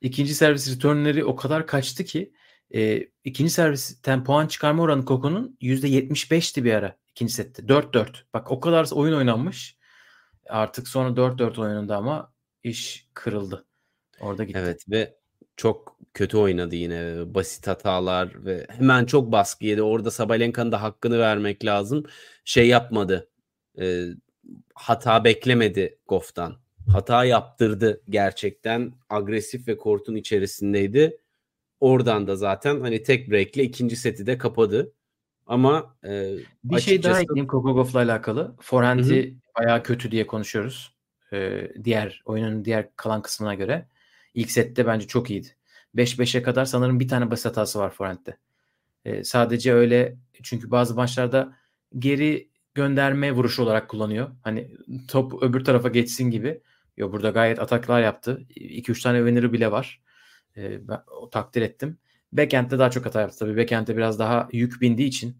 ikinci 0.00 0.34
servis 0.34 0.76
returnleri 0.76 1.24
o 1.24 1.36
kadar 1.36 1.66
kaçtı 1.66 2.04
ki 2.04 2.32
e, 2.74 3.08
ikinci 3.24 3.50
servisten 3.50 4.24
puan 4.24 4.46
çıkarma 4.46 4.82
oranı 4.82 5.04
Koko'nun 5.04 5.56
%75'ti 5.60 6.64
bir 6.64 6.72
ara 6.72 6.96
ikinci 7.10 7.32
sette. 7.32 7.62
4-4. 7.62 8.08
Bak 8.34 8.50
o 8.50 8.60
kadar 8.60 8.88
oyun 8.92 9.16
oynanmış. 9.16 9.78
Artık 10.48 10.88
sonra 10.88 11.16
4-4 11.16 11.60
oyununda 11.60 11.96
ama 11.96 12.32
iş 12.62 13.08
kırıldı. 13.14 13.66
Orada 14.20 14.44
gitti. 14.44 14.58
Evet 14.62 14.84
ve 14.90 15.16
çok 15.56 15.98
kötü 16.14 16.36
oynadı 16.36 16.76
yine. 16.76 17.34
Basit 17.34 17.66
hatalar 17.66 18.44
ve 18.44 18.66
hemen 18.68 19.04
çok 19.04 19.32
baskı 19.32 19.66
yedi. 19.66 19.82
Orada 19.82 20.10
Sabalenka'nın 20.10 20.72
da 20.72 20.82
hakkını 20.82 21.18
vermek 21.18 21.64
lazım. 21.64 22.04
Şey 22.44 22.68
yapmadı. 22.68 23.30
E, 23.80 24.04
hata 24.74 25.24
beklemedi 25.24 25.98
Goff'tan. 26.08 26.56
Hata 26.92 27.24
yaptırdı 27.24 28.02
gerçekten. 28.08 28.92
Agresif 29.10 29.68
ve 29.68 29.76
kortun 29.76 30.14
içerisindeydi. 30.14 31.16
Oradan 31.80 32.26
da 32.26 32.36
zaten 32.36 32.80
hani 32.80 33.02
tek 33.02 33.30
break'le 33.30 33.56
ikinci 33.56 33.96
seti 33.96 34.26
de 34.26 34.38
kapadı. 34.38 34.92
Ama 35.46 35.96
e, 36.04 36.08
bir 36.64 36.74
açıkçası... 36.74 36.82
şey 36.82 37.02
daha 37.02 37.20
ekleyeyim 37.20 37.46
Kokogof'la 37.46 37.98
alakalı. 37.98 38.56
Forehand'i 38.60 39.36
bayağı 39.58 39.82
kötü 39.82 40.10
diye 40.10 40.26
konuşuyoruz. 40.26 40.98
Ee, 41.32 41.72
diğer 41.84 42.22
oyunun 42.24 42.64
diğer 42.64 42.88
kalan 42.96 43.22
kısmına 43.22 43.54
göre. 43.54 43.88
İlk 44.34 44.50
sette 44.50 44.86
bence 44.86 45.06
çok 45.06 45.30
iyiydi. 45.30 45.48
5-5'e 45.96 46.42
kadar 46.42 46.64
sanırım 46.64 47.00
bir 47.00 47.08
tane 47.08 47.30
basit 47.30 47.46
hatası 47.46 47.78
var 47.78 47.90
forehand'de. 47.90 48.36
Ee, 49.04 49.24
sadece 49.24 49.72
öyle 49.72 50.16
çünkü 50.42 50.70
bazı 50.70 50.94
maçlarda 50.94 51.56
geri 51.98 52.48
gönderme 52.74 53.32
vuruşu 53.32 53.62
olarak 53.62 53.88
kullanıyor. 53.88 54.30
Hani 54.42 54.70
top 55.08 55.42
öbür 55.42 55.64
tarafa 55.64 55.88
geçsin 55.88 56.30
gibi. 56.30 56.60
Yo 56.98 57.12
burada 57.12 57.30
gayet 57.30 57.58
ataklar 57.58 58.02
yaptı. 58.02 58.46
2-3 58.50 59.02
tane 59.02 59.18
winner'ı 59.18 59.52
bile 59.52 59.72
var. 59.72 60.02
Ee, 60.56 60.88
ben 60.88 61.00
o 61.20 61.30
takdir 61.30 61.62
ettim. 61.62 61.98
Backend'de 62.32 62.78
daha 62.78 62.90
çok 62.90 63.06
hata 63.06 63.20
yaptı. 63.20 63.38
Tabii 63.38 63.56
backend'de 63.56 63.96
biraz 63.96 64.18
daha 64.18 64.48
yük 64.52 64.80
bindiği 64.80 65.08
için 65.08 65.36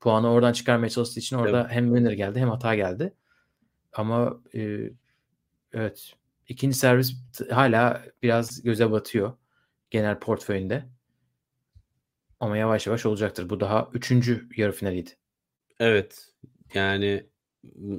puanı 0.00 0.30
oradan 0.30 0.52
çıkarmaya 0.52 0.90
çalıştığı 0.90 1.20
için 1.20 1.36
orada 1.36 1.60
evet. 1.60 1.70
hem 1.72 1.86
winner 1.86 2.12
geldi 2.12 2.40
hem 2.40 2.48
hata 2.48 2.74
geldi. 2.74 3.14
Ama 3.92 4.40
e, 4.54 4.90
evet 5.72 6.12
ikinci 6.48 6.76
servis 6.78 7.16
hala 7.50 8.02
biraz 8.22 8.62
göze 8.62 8.90
batıyor 8.90 9.32
genel 9.90 10.18
portföyünde. 10.18 10.84
Ama 12.40 12.56
yavaş 12.56 12.86
yavaş 12.86 13.06
olacaktır. 13.06 13.50
Bu 13.50 13.60
daha 13.60 13.88
üçüncü 13.92 14.48
yarı 14.56 14.72
finaliydi. 14.72 15.10
Evet. 15.78 16.28
Yani 16.74 17.29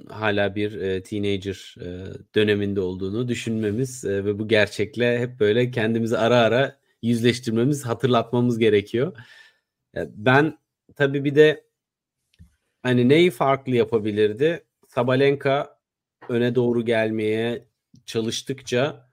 hala 0.10 0.56
bir 0.56 0.82
e, 0.82 1.04
teenager 1.04 1.76
e, 1.82 2.06
döneminde 2.36 2.82
olduğunu 2.82 3.28
düşünmemiz 3.28 4.06
e, 4.06 4.26
ve 4.26 4.40
bu 4.40 4.48
gerçekle 4.48 5.20
hep 5.20 5.40
böyle 5.40 5.72
kendimizi 5.72 6.18
ara 6.18 6.38
ara 6.38 6.80
yüzleştirmemiz, 7.02 7.86
hatırlatmamız 7.86 8.60
gerekiyor. 8.60 9.18
E, 9.98 10.08
ben 10.16 10.58
tabii 10.96 11.24
bir 11.24 11.36
de 11.36 11.64
hani 12.84 13.10
neyi 13.10 13.32
farklı 13.32 13.76
yapabilirdi? 13.76 14.66
Sabalenka 14.88 15.80
öne 16.30 16.56
doğru 16.56 16.86
gelmeye 16.86 17.66
çalıştıkça 18.06 19.10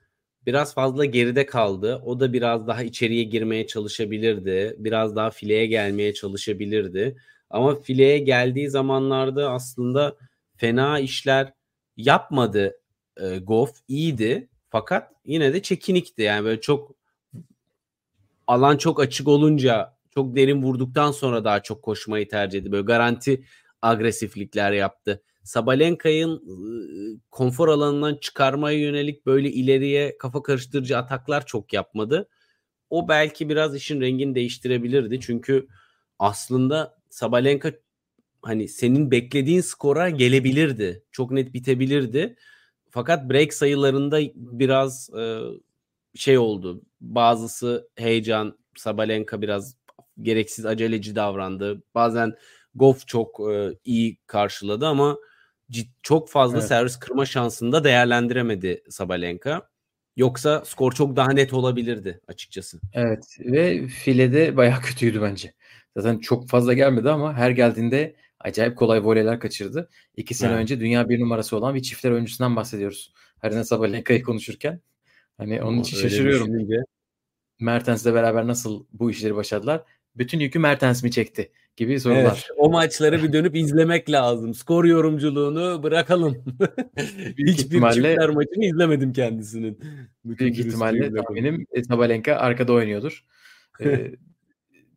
biraz 0.46 0.74
fazla 0.74 1.04
geride 1.04 1.46
kaldı. 1.46 2.02
O 2.04 2.20
da 2.20 2.32
biraz 2.32 2.66
daha 2.66 2.82
içeriye 2.82 3.24
girmeye 3.24 3.66
çalışabilirdi. 3.66 4.76
Biraz 4.78 5.16
daha 5.16 5.30
fileye 5.30 5.66
gelmeye 5.66 6.14
çalışabilirdi. 6.14 7.16
Ama 7.50 7.80
fileye 7.80 8.18
geldiği 8.18 8.70
zamanlarda 8.70 9.50
aslında 9.50 10.16
fena 10.58 10.98
işler 10.98 11.52
yapmadı 11.96 12.80
e, 13.16 13.38
Goff. 13.38 13.72
iyiydi. 13.88 14.48
Fakat 14.70 15.12
yine 15.24 15.54
de 15.54 15.62
çekinikti. 15.62 16.22
Yani 16.22 16.44
böyle 16.44 16.60
çok 16.60 16.94
alan 18.46 18.76
çok 18.76 19.00
açık 19.00 19.28
olunca 19.28 19.98
çok 20.10 20.36
derin 20.36 20.62
vurduktan 20.62 21.12
sonra 21.12 21.44
daha 21.44 21.62
çok 21.62 21.82
koşmayı 21.82 22.28
tercih 22.28 22.58
etti. 22.58 22.72
Böyle 22.72 22.84
garanti 22.84 23.44
agresiflikler 23.82 24.72
yaptı. 24.72 25.22
Sabalenka'nın 25.44 27.22
konfor 27.30 27.68
alanından 27.68 28.14
çıkarmaya 28.16 28.78
yönelik 28.78 29.26
böyle 29.26 29.50
ileriye 29.50 30.18
kafa 30.18 30.42
karıştırıcı 30.42 30.98
ataklar 30.98 31.46
çok 31.46 31.72
yapmadı. 31.72 32.28
O 32.90 33.08
belki 33.08 33.48
biraz 33.48 33.76
işin 33.76 34.00
rengini 34.00 34.34
değiştirebilirdi. 34.34 35.20
Çünkü 35.20 35.68
aslında 36.18 36.98
Sabalenka 37.10 37.72
hani 38.48 38.68
senin 38.68 39.10
beklediğin 39.10 39.60
skora 39.60 40.10
gelebilirdi. 40.10 41.02
Çok 41.12 41.30
net 41.30 41.54
bitebilirdi. 41.54 42.36
Fakat 42.90 43.30
break 43.30 43.54
sayılarında 43.54 44.20
biraz 44.34 45.10
e, 45.18 45.40
şey 46.14 46.38
oldu. 46.38 46.82
Bazısı 47.00 47.88
heyecan, 47.96 48.58
Sabalenka 48.76 49.42
biraz 49.42 49.76
gereksiz 50.22 50.66
aceleci 50.66 51.16
davrandı. 51.16 51.82
Bazen 51.94 52.34
Goff 52.74 53.06
çok 53.06 53.40
e, 53.52 53.78
iyi 53.84 54.18
karşıladı 54.26 54.86
ama 54.86 55.16
cid, 55.70 55.86
çok 56.02 56.30
fazla 56.30 56.58
evet. 56.58 56.68
servis 56.68 56.96
kırma 56.98 57.26
şansını 57.26 57.72
da 57.72 57.84
değerlendiremedi 57.84 58.82
Sabalenka. 58.90 59.68
Yoksa 60.16 60.64
skor 60.64 60.92
çok 60.92 61.16
daha 61.16 61.32
net 61.32 61.52
olabilirdi 61.52 62.20
açıkçası. 62.28 62.80
Evet 62.92 63.36
ve 63.40 63.86
filede 63.86 64.56
bayağı 64.56 64.80
kötüydü 64.82 65.22
bence. 65.22 65.54
Zaten 65.96 66.18
çok 66.18 66.48
fazla 66.48 66.72
gelmedi 66.72 67.10
ama 67.10 67.34
her 67.34 67.50
geldiğinde 67.50 68.16
acayip 68.40 68.76
kolay 68.76 69.04
voleyler 69.04 69.40
kaçırdı. 69.40 69.90
İki 70.16 70.34
sene 70.34 70.52
evet. 70.52 70.60
önce 70.60 70.80
dünya 70.80 71.08
bir 71.08 71.20
numarası 71.20 71.56
olan 71.56 71.74
bir 71.74 71.82
çiftler 71.82 72.10
oyuncusundan 72.10 72.56
bahsediyoruz. 72.56 73.12
Harina 73.38 73.64
Sabalenka'yı 73.64 74.22
konuşurken. 74.22 74.80
Hani 75.36 75.62
onun 75.62 75.80
için 75.80 75.96
şaşırıyorum. 75.96 76.68
Mertens'le 77.60 78.06
beraber 78.06 78.46
nasıl 78.46 78.86
bu 78.92 79.10
işleri 79.10 79.36
başardılar? 79.36 79.84
Bütün 80.16 80.40
yükü 80.40 80.58
Mertens 80.58 81.02
mi 81.02 81.10
çekti? 81.10 81.52
gibi 81.78 82.00
sorular. 82.00 82.22
Evet, 82.22 82.46
o 82.56 82.70
maçları 82.70 83.22
bir 83.22 83.32
dönüp 83.32 83.56
izlemek 83.56 84.10
lazım. 84.10 84.54
Skor 84.54 84.84
yorumculuğunu 84.84 85.82
bırakalım. 85.82 86.36
Hiçbir 87.38 87.46
ihtimalle, 87.46 87.94
çiftler 87.94 88.28
maçını 88.28 88.64
izlemedim 88.64 89.12
kendisinin. 89.12 89.78
Bütün 90.24 90.46
büyük 90.46 90.66
ihtimalle 90.66 91.14
tahminim 91.14 91.66
Sabalenka 91.88 92.34
arkada 92.34 92.72
oynuyordur. 92.72 93.24
e, 93.80 94.12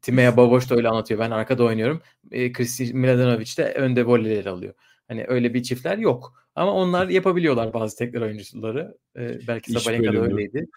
Timea 0.01 0.37
Baboş 0.37 0.69
da 0.69 0.75
öyle 0.75 0.89
anlatıyor. 0.89 1.19
Ben 1.19 1.31
arkada 1.31 1.63
oynuyorum. 1.63 2.01
E, 2.31 2.51
Kristi 2.51 2.93
Miladinovic 2.93 3.57
de 3.57 3.73
önde 3.73 4.05
voleyleri 4.05 4.49
alıyor. 4.49 4.73
Hani 5.07 5.25
öyle 5.27 5.53
bir 5.53 5.63
çiftler 5.63 5.97
yok. 5.97 6.33
Ama 6.55 6.73
onlar 6.73 7.07
yapabiliyorlar 7.07 7.73
bazı 7.73 7.97
tekrar 7.97 8.21
oyuncuları. 8.21 8.97
E, 9.15 9.47
belki 9.47 9.71
Sabalenka 9.71 10.13
da 10.13 10.21
öyleydi. 10.21 10.67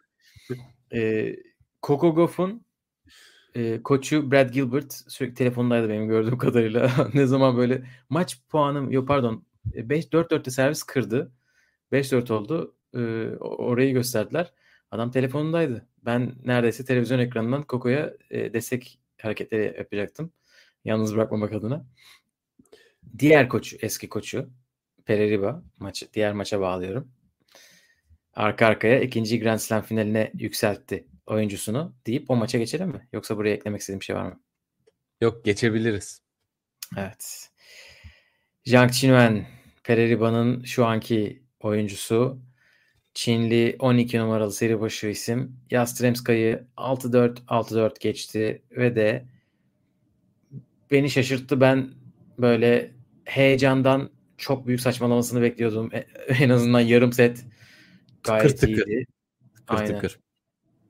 E, 0.93 1.33
Coco 1.83 2.15
Goff'un 2.15 2.65
e, 3.55 3.83
koçu 3.83 4.31
Brad 4.31 4.51
Gilbert 4.51 4.93
sürekli 4.93 5.35
telefondaydı 5.35 5.89
benim 5.89 6.09
gördüğüm 6.09 6.39
kadarıyla. 6.39 6.91
ne 7.15 7.27
zaman 7.27 7.57
böyle 7.57 7.83
maç 8.09 8.39
puanım 8.49 8.91
yok 8.91 9.09
pardon 9.09 9.45
5 9.65 10.05
4-4'te 10.05 10.51
servis 10.51 10.83
kırdı. 10.83 11.33
5-4 11.93 12.33
oldu. 12.33 12.75
E, 12.95 13.01
orayı 13.41 13.93
gösterdiler. 13.93 14.53
Adam 14.91 15.11
telefonundaydı. 15.11 15.87
Ben 16.05 16.33
neredeyse 16.45 16.85
televizyon 16.85 17.19
ekranından 17.19 17.63
Koko'ya 17.63 18.15
e, 18.31 18.53
destek 18.53 18.99
hareketleri 19.25 19.75
yapacaktım. 19.79 20.33
Yalnız 20.85 21.15
bırakmamak 21.15 21.53
adına. 21.53 21.87
Diğer 23.19 23.49
koçu, 23.49 23.77
eski 23.81 24.09
koçu 24.09 24.51
Pereriba 25.05 25.63
maçı 25.79 26.13
diğer 26.13 26.33
maça 26.33 26.61
bağlıyorum. 26.61 27.13
Arka 28.35 28.67
arkaya 28.67 29.01
ikinci 29.01 29.41
Grand 29.41 29.59
Slam 29.59 29.83
finaline 29.83 30.33
yükseltti 30.35 31.07
oyuncusunu 31.27 31.95
deyip 32.07 32.31
o 32.31 32.37
maça 32.37 32.59
geçelim 32.59 32.89
mi? 32.89 33.09
Yoksa 33.13 33.37
buraya 33.37 33.55
eklemek 33.55 33.81
istediğim 33.81 34.01
bir 34.01 34.05
şey 34.05 34.17
var 34.17 34.25
mı? 34.25 34.41
Yok 35.21 35.45
geçebiliriz. 35.45 36.23
Evet. 36.97 37.51
Jiang 38.65 38.93
Qinwen, 38.93 39.47
Pereriba'nın 39.85 40.65
şu 40.65 40.87
anki 40.87 41.43
oyuncusu. 41.61 42.39
Çinli 43.15 43.77
12 43.79 44.19
numaralı 44.19 44.53
seri 44.53 44.81
başı 44.81 45.07
isim. 45.07 45.57
Yastremska'yı 45.71 46.65
6-4 46.77 47.39
6-4 47.47 48.01
geçti 48.01 48.63
ve 48.71 48.97
de 48.97 49.25
beni 50.91 51.11
şaşırttı. 51.11 51.61
Ben 51.61 51.91
böyle 52.39 52.91
heyecandan 53.25 54.11
çok 54.39 54.67
büyük 54.67 54.81
saçmalamasını 54.81 55.43
bekliyordum. 55.43 55.91
E, 55.93 55.99
en 56.29 56.51
azından 56.51 56.81
yarım 56.81 57.13
set 57.13 57.45
gayet 58.23 58.43
tıkır 58.43 58.57
tıkır. 58.57 58.87
iyiydi. 58.87 59.07
Tıkır 59.57 59.77
Aynen. 59.77 59.95
tıkır. 59.95 60.19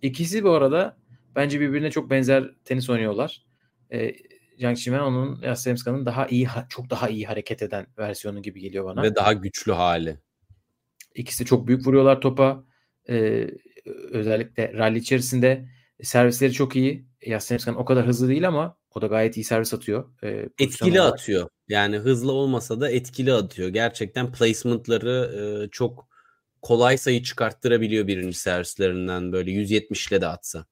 İkisi 0.03 0.45
bu 0.45 0.51
arada 0.51 0.97
bence 1.37 1.61
birbirine 1.61 1.91
çok 1.91 2.11
benzer 2.11 2.51
tenis 2.65 2.91
oynuyorlar. 2.91 3.45
Ee, 3.93 4.15
Jiang 4.59 4.77
Qinwen 4.77 5.01
onun 5.01 5.43
Yastremska'nın 5.43 6.07
daha 6.07 6.27
iyi 6.27 6.49
çok 6.69 6.91
daha 6.91 7.09
iyi 7.09 7.27
hareket 7.27 7.63
eden 7.63 7.87
versiyonu 7.99 8.43
gibi 8.43 8.61
geliyor 8.61 8.85
bana. 8.85 9.03
Ve 9.03 9.15
daha 9.15 9.33
güçlü 9.33 9.73
hali. 9.73 10.19
İkisi 11.15 11.45
çok 11.45 11.67
büyük 11.67 11.87
vuruyorlar 11.87 12.21
topa. 12.21 12.65
Ee, 13.09 13.51
özellikle 14.11 14.73
rally 14.73 14.99
içerisinde 14.99 15.69
servisleri 16.03 16.53
çok 16.53 16.77
iyi. 16.77 17.07
Yastremska'nın 17.27 17.77
o 17.77 17.85
kadar 17.85 18.07
hızlı 18.07 18.29
değil 18.29 18.49
ama 18.49 18.77
o 18.95 19.03
da 19.03 19.07
gayet 19.07 19.37
iyi 19.37 19.45
servis 19.45 19.75
atıyor. 19.75 20.05
Pozisyon 20.21 20.51
Etkili 20.59 21.01
olarak. 21.01 21.13
atıyor. 21.15 21.49
Yani 21.69 21.97
hızlı 21.97 22.33
olmasa 22.33 22.81
da 22.81 22.91
etkili 22.91 23.33
atıyor. 23.33 23.69
Gerçekten 23.69 24.33
placement'ları 24.33 25.33
e, 25.67 25.71
çok 25.71 26.09
kolay 26.63 26.99
sayı 26.99 27.23
çıkarttırabiliyor 27.23 28.07
birinci 28.07 28.39
servislerinden 28.39 29.33
böyle 29.33 29.51
170 29.51 30.09
ile 30.09 30.21
de 30.21 30.27
atsa. 30.27 30.67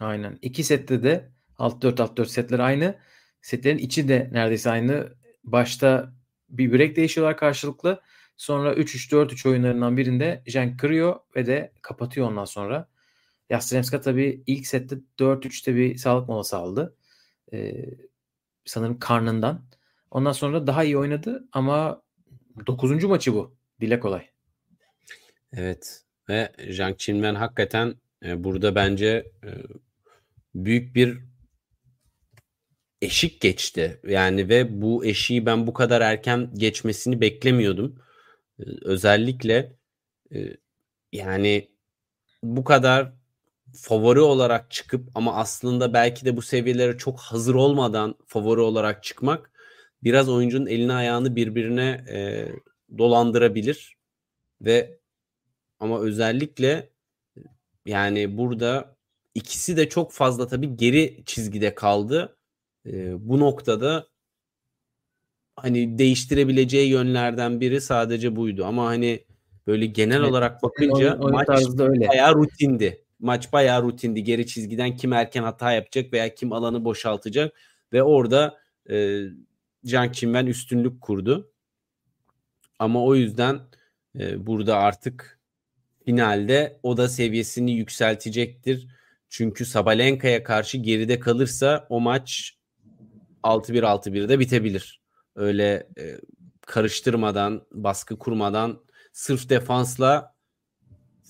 Aynen. 0.00 0.38
İki 0.42 0.64
sette 0.64 1.02
de 1.02 1.30
6-4 1.58 1.94
6-4 1.94 2.26
setler 2.26 2.58
aynı. 2.58 2.98
Setlerin 3.42 3.78
içi 3.78 4.08
de 4.08 4.28
neredeyse 4.32 4.70
aynı. 4.70 5.12
Başta 5.44 6.12
bir 6.48 6.72
break 6.72 6.96
değişiyorlar 6.96 7.36
karşılıklı. 7.36 8.00
Sonra 8.40 8.72
3-3-4-3 8.74 9.48
oyunlarından 9.48 9.96
birinde 9.96 10.42
Jen 10.46 10.76
kırıyor 10.76 11.20
ve 11.36 11.46
de 11.46 11.72
kapatıyor 11.82 12.28
ondan 12.28 12.44
sonra. 12.44 12.88
Yastremska 13.50 14.00
tabii 14.00 14.42
ilk 14.46 14.66
sette 14.66 14.96
4-3'te 15.18 15.74
bir 15.74 15.96
sağlık 15.96 16.28
molası 16.28 16.56
aldı. 16.56 16.96
Ee, 17.52 17.84
sanırım 18.64 18.98
karnından. 18.98 19.64
Ondan 20.10 20.32
sonra 20.32 20.66
daha 20.66 20.84
iyi 20.84 20.98
oynadı 20.98 21.48
ama 21.52 22.02
9. 22.66 23.04
maçı 23.04 23.34
bu. 23.34 23.56
Dile 23.80 24.00
kolay. 24.00 24.26
Evet. 25.52 26.02
Ve 26.28 26.52
Jiang 26.68 26.98
Qinwen 26.98 27.34
hakikaten 27.34 27.94
e, 28.24 28.44
burada 28.44 28.74
bence 28.74 29.32
e, 29.44 29.50
büyük 30.54 30.94
bir 30.94 31.18
eşik 33.02 33.40
geçti. 33.40 34.00
Yani 34.08 34.48
ve 34.48 34.82
bu 34.82 35.04
eşiği 35.04 35.46
ben 35.46 35.66
bu 35.66 35.72
kadar 35.72 36.00
erken 36.00 36.50
geçmesini 36.54 37.20
beklemiyordum. 37.20 38.00
Özellikle 38.82 39.76
yani 41.12 41.68
bu 42.42 42.64
kadar 42.64 43.12
favori 43.74 44.20
olarak 44.20 44.70
çıkıp 44.70 45.08
ama 45.14 45.36
aslında 45.36 45.92
belki 45.94 46.24
de 46.24 46.36
bu 46.36 46.42
seviyelere 46.42 46.98
çok 46.98 47.20
hazır 47.20 47.54
olmadan 47.54 48.14
favori 48.26 48.60
olarak 48.60 49.04
çıkmak 49.04 49.50
biraz 50.02 50.28
oyuncunun 50.28 50.66
elini 50.66 50.92
ayağını 50.92 51.36
birbirine 51.36 52.04
e, 52.10 52.48
dolandırabilir 52.98 53.96
ve 54.62 55.00
ama 55.80 56.00
özellikle 56.00 56.90
yani 57.86 58.38
burada 58.38 58.96
ikisi 59.34 59.76
de 59.76 59.88
çok 59.88 60.12
fazla 60.12 60.46
tabii 60.46 60.76
geri 60.76 61.22
çizgide 61.26 61.74
kaldı. 61.74 62.36
E, 62.86 63.28
bu 63.28 63.40
noktada 63.40 64.06
hani 65.62 65.98
değiştirebileceği 65.98 66.90
yönlerden 66.90 67.60
biri 67.60 67.80
sadece 67.80 68.36
buydu 68.36 68.64
ama 68.64 68.86
hani 68.86 69.24
böyle 69.66 69.86
genel 69.86 70.20
Evet, 70.20 70.30
olarak 70.30 70.62
bakınca 70.62 70.94
Oyun, 70.94 71.18
oyun 71.18 71.32
maç 71.34 71.48
öyle. 71.78 72.08
bayağı 72.08 72.34
rutindi. 72.34 73.04
Maç 73.20 73.52
bayağı 73.52 73.82
rutindi. 73.82 74.24
Geri 74.24 74.46
çizgiden 74.46 74.96
kim 74.96 75.12
erken 75.12 75.42
hata 75.42 75.72
yapacak 75.72 76.12
veya 76.12 76.34
kim 76.34 76.52
alanı 76.52 76.84
boşaltacak 76.84 77.54
ve 77.92 78.02
orada 78.02 78.58
e, 78.90 79.20
Can 79.86 80.12
Kimben 80.12 80.46
üstünlük 80.46 81.00
kurdu. 81.00 81.52
Ama 82.78 83.04
o 83.04 83.14
yüzden 83.14 83.60
e, 84.18 84.46
burada 84.46 84.76
artık 84.76 85.40
finalde 86.04 86.80
o 86.82 86.96
da 86.96 87.08
seviyesini 87.08 87.72
yükseltecektir. 87.72 88.88
Çünkü 89.28 89.64
Sabalenka'ya 89.64 90.42
karşı 90.42 90.78
geride 90.78 91.20
kalırsa 91.20 91.86
o 91.88 92.00
maç 92.00 92.56
6-1 93.42 93.80
6-1'de 93.80 94.38
bitebilir. 94.38 94.99
Öyle 95.40 95.88
e, 95.98 96.20
karıştırmadan, 96.66 97.66
baskı 97.72 98.18
kurmadan 98.18 98.84
sırf 99.12 99.48
defansla 99.48 100.34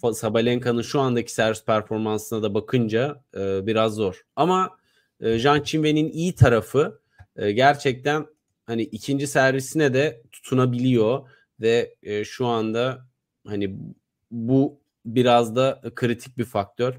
Fa- 0.02 0.14
Sabalenka'nın 0.14 0.82
şu 0.82 1.00
andaki 1.00 1.32
servis 1.32 1.64
performansına 1.64 2.42
da 2.42 2.54
bakınca 2.54 3.24
e, 3.36 3.66
biraz 3.66 3.94
zor. 3.94 4.26
Ama 4.36 4.78
e, 5.20 5.38
Jean 5.38 5.62
Çinven'in 5.62 6.08
iyi 6.08 6.34
tarafı 6.34 7.00
e, 7.36 7.52
gerçekten 7.52 8.26
hani 8.66 8.82
ikinci 8.82 9.26
servisine 9.26 9.94
de 9.94 10.22
tutunabiliyor 10.32 11.28
ve 11.60 11.94
e, 12.02 12.24
şu 12.24 12.46
anda 12.46 13.06
hani 13.46 13.76
bu 14.30 14.80
biraz 15.04 15.56
da 15.56 15.80
kritik 15.94 16.38
bir 16.38 16.44
faktör. 16.44 16.94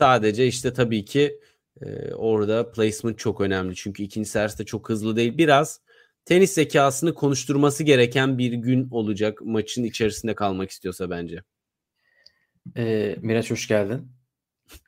Sadece 0.00 0.46
işte 0.46 0.72
tabii 0.72 1.04
ki 1.04 1.40
e, 1.82 2.14
orada 2.14 2.72
placement 2.72 3.18
çok 3.18 3.40
önemli. 3.40 3.74
Çünkü 3.74 4.02
ikinci 4.02 4.28
servis 4.28 4.58
de 4.58 4.64
çok 4.64 4.88
hızlı 4.88 5.16
değil. 5.16 5.38
Biraz 5.38 5.80
tenis 6.24 6.52
zekasını 6.52 7.14
konuşturması 7.14 7.84
gereken 7.84 8.38
bir 8.38 8.52
gün 8.52 8.88
olacak 8.90 9.38
maçın 9.42 9.84
içerisinde 9.84 10.34
kalmak 10.34 10.70
istiyorsa 10.70 11.10
bence. 11.10 11.42
Ee, 12.76 13.16
Miraç 13.20 13.50
hoş 13.50 13.68
geldin. 13.68 14.08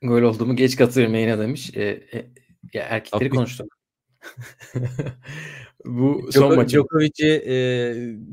Gol 0.03 0.23
olduğumu 0.23 0.57
geç 0.57 0.77
katılıyorum 0.77 1.15
yayına 1.15 1.39
demiş. 1.39 1.71
Ee, 1.77 1.83
e, 2.13 2.31
ya 2.75 2.83
erkekleri 2.83 3.29
Abi- 3.29 3.37
konuştuk. 3.37 3.77
Bu 5.85 6.29
son 6.33 6.43
Djoko- 6.43 6.57
maçı. 6.57 6.77
Djokovic'i 6.77 7.27
e, 7.27 7.55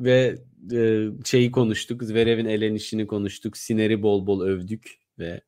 ve 0.03 0.37
e, 0.73 1.07
şeyi 1.25 1.51
konuştuk. 1.51 2.03
Zverev'in 2.03 2.45
elenişini 2.45 3.07
konuştuk. 3.07 3.57
Siner'i 3.57 4.01
bol 4.01 4.27
bol 4.27 4.41
övdük 4.41 4.99
ve 5.19 5.41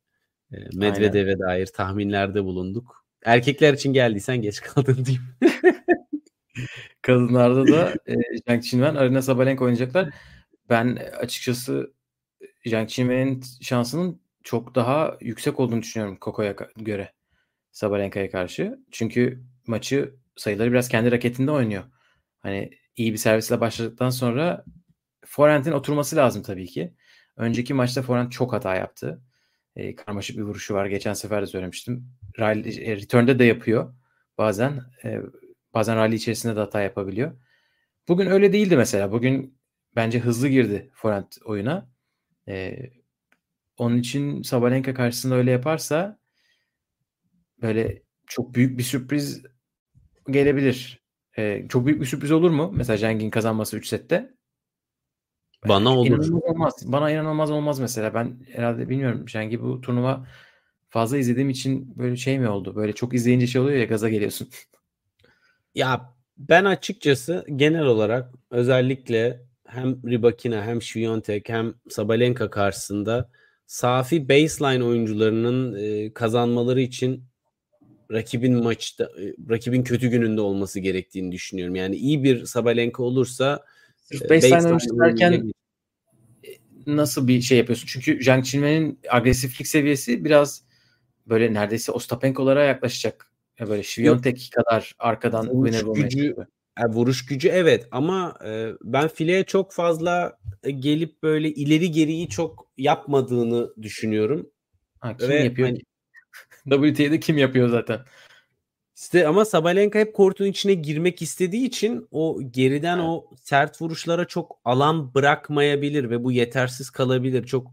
e, 0.52 0.58
Medvedev'e 0.74 1.40
dair 1.40 1.66
tahminlerde 1.66 2.44
bulunduk. 2.44 2.99
Erkekler 3.26 3.74
için 3.74 3.94
geldiysen 3.94 4.42
geç 4.42 4.62
kaldın 4.62 5.06
diyeyim. 5.06 5.24
Kadınlarda 7.02 7.68
da 7.68 7.94
e, 8.08 8.16
Zhang 8.48 8.64
Qinwen, 8.64 8.96
Arina 8.96 9.22
Sabalenka 9.22 9.66
oynayacaklar. 9.66 10.10
Ben 10.70 10.96
e, 10.96 11.04
açıkçası 11.04 11.94
Zhang 12.66 12.90
Qinwen'in 12.90 13.44
şansının 13.62 14.22
çok 14.44 14.76
daha 14.76 15.18
yüksek 15.22 15.60
olduğunu 15.60 15.82
düşünüyorum 15.82 16.18
Koko'ya 16.18 16.56
göre. 16.78 17.14
Sabalenka'ya 17.72 18.30
karşı. 18.32 18.80
Çünkü 18.92 19.44
maçı 19.68 20.16
sayıları 20.36 20.72
biraz 20.72 20.90
kendi 20.90 21.12
raketinde 21.12 21.52
oynuyor. 21.52 21.84
Hani 22.40 22.70
iyi 22.96 23.14
bir 23.14 23.18
servisle 23.18 23.62
başladıktan 23.62 24.10
sonra 24.10 24.66
forehand'in 25.26 25.72
oturması 25.72 26.16
lazım 26.16 26.44
tabii 26.44 26.68
ki. 26.68 26.94
Önceki 27.38 27.74
maçta 27.74 28.02
forehand 28.02 28.32
çok 28.32 28.54
hata 28.54 28.76
yaptı. 28.76 29.22
E, 29.80 29.96
karmaşık 29.96 30.38
bir 30.38 30.42
vuruşu 30.42 30.74
var. 30.74 30.86
Geçen 30.86 31.14
sefer 31.14 31.42
de 31.42 31.48
söylemiştim. 31.48 32.06
Rally, 32.40 32.86
e, 32.86 32.96
return'de 32.96 33.40
de 33.40 33.44
yapıyor. 33.44 33.94
Bazen 34.38 34.82
e, 35.04 35.22
bazen 35.74 35.98
rally 35.98 36.16
içerisinde 36.16 36.56
de 36.56 36.60
hata 36.60 36.82
yapabiliyor. 36.82 37.32
Bugün 38.08 38.26
öyle 38.28 38.54
değildi 38.54 38.78
mesela. 38.78 39.12
Bugün 39.12 39.60
bence 39.96 40.20
hızlı 40.20 40.48
girdi 40.48 40.92
forehand 40.94 41.32
oyuna. 41.46 41.90
E, 42.48 42.80
onun 43.78 43.98
için 43.98 44.42
Sabalenka 44.42 44.94
karşısında 44.94 45.36
öyle 45.36 45.52
yaparsa 45.52 46.20
böyle 47.62 48.04
çok 48.28 48.56
büyük 48.56 48.78
bir 48.78 48.84
sürpriz 48.84 49.44
gelebilir. 50.30 51.04
E, 51.38 51.68
çok 51.70 51.86
büyük 51.86 52.02
bir 52.02 52.06
sürpriz 52.06 52.32
olur 52.32 52.52
mu? 52.52 52.72
Mesela 52.76 52.98
Jengin 52.98 53.30
kazanması 53.30 53.78
3 53.78 53.88
sette. 53.88 54.34
Bana 55.68 55.98
olur. 55.98 56.08
İnanılmaz 56.08 56.44
olmaz. 56.44 56.74
Bana 56.86 57.12
inanılmaz 57.12 57.52
olmaz 57.52 57.80
mesela. 57.80 58.14
Ben 58.14 58.38
herhalde 58.52 58.90
bilmiyorum. 58.90 59.30
Şengi 59.30 59.62
bu 59.62 59.82
turnuva 59.82 60.28
fazla 60.90 61.18
izlediğim 61.18 61.50
için 61.50 61.98
böyle 61.98 62.16
şey 62.16 62.40
mi 62.40 62.50
oldu? 62.50 62.76
Böyle 62.76 62.94
çok 62.94 63.14
izleyince 63.14 63.48
şey 63.48 63.62
oluyor 63.62 63.78
ya 63.78 63.86
gaza 63.86 64.10
geliyorsun. 64.10 64.48
Ya 65.76 66.14
ben 66.38 66.66
açıkçası 66.66 67.46
genel 67.56 67.86
olarak 67.86 68.34
özellikle 68.52 69.42
hem 69.68 70.04
Rybakina 70.06 70.66
hem 70.66 70.82
Świątek 70.82 71.50
hem 71.50 71.74
Sabalenka 71.90 72.50
karşısında 72.50 73.30
safi 73.66 74.30
baseline 74.30 74.84
oyuncularının 74.84 75.74
e, 75.74 76.14
kazanmaları 76.14 76.82
için 76.82 77.24
rakibin 78.12 78.64
maçta 78.64 79.04
e, 79.04 79.34
rakibin 79.50 79.84
kötü 79.84 80.08
gününde 80.08 80.42
olması 80.42 80.80
gerektiğini 80.80 81.32
düşünüyorum. 81.32 81.76
Yani 81.76 81.96
iyi 81.96 82.24
bir 82.24 82.46
Sabalenka 82.46 83.04
olursa 83.04 83.66
Sırf 84.12 84.22
e, 84.22 84.30
baseline 84.30 84.68
oyuncusu 84.68 85.00
derken 85.00 85.52
nasıl 86.88 87.28
bir 87.28 87.42
şey 87.42 87.58
yapıyorsun? 87.58 87.88
Çünkü 87.88 88.24
Zhang 88.24 88.46
Qinwen'in 88.46 89.00
agresiflik 89.10 89.68
seviyesi 89.68 90.26
biraz 90.26 90.64
böyle 91.28 91.54
neredeyse 91.54 91.92
Ostapenko'lara 91.92 92.64
yaklaşacak. 92.64 93.32
Ya 93.60 93.70
böyle 93.70 93.84
Şiviyontek 93.84 94.50
kadar 94.56 94.94
arkadan 95.00 95.48
vuruş 95.50 95.84
gücü, 95.96 96.36
yani 96.80 96.94
vuruş 96.96 97.26
gücü 97.26 97.48
evet 97.48 97.88
ama 97.92 98.38
e, 98.46 98.72
ben 98.84 99.08
fileye 99.08 99.44
çok 99.44 99.74
fazla 99.74 100.38
e, 100.64 100.72
gelip 100.72 101.24
böyle 101.24 101.50
ileri 101.50 101.92
geriyi 101.92 102.30
çok 102.30 102.72
yapmadığını 102.78 103.74
düşünüyorum. 103.82 104.50
Ha, 105.00 105.18
kim 105.18 105.30
Ve 105.30 105.44
yapıyor 105.44 105.68
hani- 105.68 105.80
ki? 105.80 105.86
WTA'de 106.70 107.20
kim 107.20 107.38
yapıyor 107.38 107.70
zaten? 107.70 108.00
İşte 109.02 109.28
ama 109.28 109.46
Sabalenka 109.46 110.00
hep 110.00 110.14
kortun 110.16 110.46
içine 110.46 110.74
girmek 110.74 111.22
istediği 111.22 111.66
için 111.66 112.08
o 112.12 112.40
geriden 112.52 112.98
Evet. 112.98 113.08
o 113.08 113.30
sert 113.42 113.82
vuruşlara 113.82 114.26
çok 114.26 114.60
alan 114.66 115.14
bırakmayabilir 115.14 116.10
ve 116.10 116.24
bu 116.24 116.32
yetersiz 116.32 116.90
kalabilir. 116.90 117.46
Çok 117.46 117.68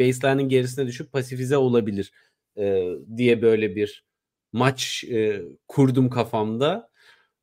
baseline'in 0.00 0.48
gerisine 0.48 0.86
düşüp 0.86 1.12
pasifize 1.12 1.56
olabilir 1.56 2.12
e, 2.58 2.88
diye 3.16 3.42
böyle 3.42 3.76
bir 3.76 4.04
maç 4.52 5.04
e, 5.04 5.42
kurdum 5.68 6.10
kafamda. 6.10 6.90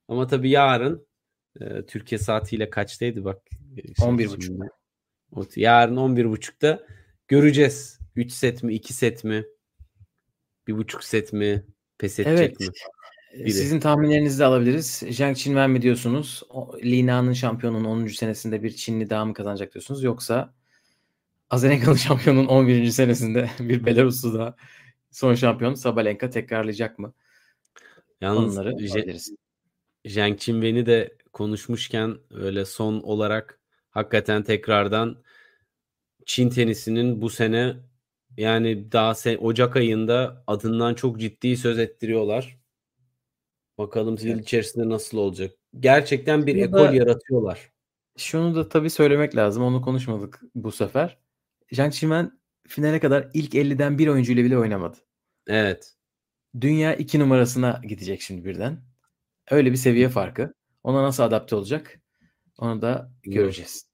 Ama 0.08 0.28
tabii 0.28 0.50
yarın 0.50 1.08
e, 1.62 1.86
Türkiye 1.86 2.20
saatiyle 2.20 2.70
kaçtaydı 2.70 3.26
bak. 3.26 3.42
e, 3.78 3.82
şey 3.96 4.08
11.30. 4.08 4.46
şimdi. 4.46 4.70
O- 5.36 5.46
Yarın 5.56 5.96
11.30'da 5.98 6.84
göreceğiz. 7.28 8.00
3 8.16 8.32
set 8.32 8.64
mi 8.64 8.74
2 8.74 8.94
set 8.94 9.24
mi? 9.24 9.46
1.5 10.68 11.04
set 11.06 11.34
mi? 11.34 11.66
Pes 11.98 12.20
edecek 12.20 12.40
Evet. 12.40 12.60
mi? 12.60 12.68
Biri. 13.34 13.52
Sizin 13.52 13.80
tahminlerinizi 13.80 14.40
de 14.40 14.46
alabiliriz. 14.46 15.04
Zhang 15.10 15.38
Qinwen 15.38 15.72
mi 15.72 15.82
diyorsunuz? 15.82 16.44
Lina'nın 16.84 17.34
şampiyonun 17.34 17.84
10. 17.86 18.08
senesinde 18.08 18.64
bir 18.64 18.72
Çinli 18.72 19.10
daha 19.10 19.26
mı 19.26 19.34
kazanacak 19.34 19.74
diyorsunuz? 19.74 20.04
Yoksa 20.04 20.54
Azarenkalı 21.50 21.98
şampiyonun 21.98 22.46
11. 22.46 22.92
senesinde 22.92 23.50
bir 23.60 23.86
Belaruslu 23.86 24.34
daha 24.40 24.56
son 25.12 25.36
şampiyon 25.36 25.74
Sabalenka 25.74 26.30
tekrarlayacak 26.30 27.00
mı? 27.00 27.14
Yalnız 28.22 28.58
Onları 28.58 28.70
alabiliriz. 28.70 29.36
Zhang 30.06 30.40
Qinwen'i 30.40 30.86
de 30.86 31.18
konuşmuşken 31.34 32.18
öyle 32.32 32.66
son 32.66 33.00
olarak 33.02 33.60
hakikaten 33.90 34.44
tekrardan 34.44 35.24
Çin 36.26 36.50
tenisinin 36.50 37.22
bu 37.22 37.30
sene 37.30 37.76
yani 38.38 38.92
daha 38.92 39.12
se- 39.12 39.38
Ocak 39.38 39.76
ayında 39.76 40.44
adından 40.48 40.94
çok 40.94 41.20
ciddi 41.20 41.58
söz 41.58 41.80
ettiriyorlar. 41.80 42.61
Bakalım 43.82 44.18
yıl 44.22 44.40
içerisinde 44.40 44.90
nasıl 44.90 45.18
olacak. 45.18 45.52
Gerçekten 45.80 46.48
bir 46.48 46.56
Burada- 46.56 46.86
ekol 46.86 46.94
yaratıyorlar. 46.94 47.72
Şunu 48.18 48.56
da 48.56 48.70
tabii 48.70 48.90
söylemek 48.90 49.36
lazım. 49.36 49.64
Onu 49.64 49.82
konuşmadık 49.82 50.42
bu 50.56 50.72
sefer. 50.72 51.18
Zhang 51.72 51.94
Qinwen 51.94 52.40
finale 52.68 53.00
kadar 53.00 53.30
ilk 53.34 53.56
50'den 53.56 53.98
bir 53.98 54.08
oyuncuyla 54.08 54.44
bile 54.44 54.58
oynamadı. 54.58 54.98
Evet. 55.48 55.94
Dünya 56.62 56.96
2 56.96 57.20
numarasına 57.20 57.82
gidecek 57.88 58.22
şimdi 58.22 58.46
birden. 58.46 58.82
Öyle 59.52 59.72
bir 59.72 59.78
seviye 59.78 60.10
farkı. 60.10 60.54
Ona 60.84 61.04
nasıl 61.04 61.24
adapte 61.24 61.56
olacak? 61.56 62.00
Onu 62.58 62.82
da 62.82 63.12
göreceğiz. 63.24 63.88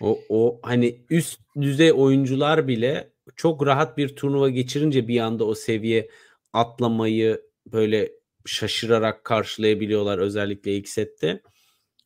O, 0.00 0.20
o 0.28 0.60
hani 0.62 1.04
üst 1.10 1.40
düzey 1.60 1.92
oyuncular 1.92 2.68
bile 2.68 3.12
çok 3.36 3.66
rahat 3.66 3.98
bir 3.98 4.16
turnuva 4.16 4.48
geçirince 4.48 5.08
bir 5.08 5.20
anda 5.20 5.44
o 5.44 5.54
seviye 5.54 6.10
atlamayı 6.52 7.42
böyle 7.66 8.12
şaşırarak 8.44 9.24
karşılayabiliyorlar 9.24 10.18
özellikle 10.18 10.76
ilk 10.76 10.88
sette. 10.88 11.42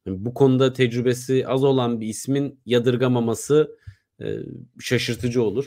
Bu 0.07 0.35
konuda 0.35 0.73
tecrübesi 0.73 1.49
az 1.49 1.65
olan 1.65 2.01
bir 2.01 2.07
ismin 2.07 2.61
yadırgamaması 2.67 3.79
e, 4.21 4.37
şaşırtıcı 4.81 5.43
olur. 5.43 5.67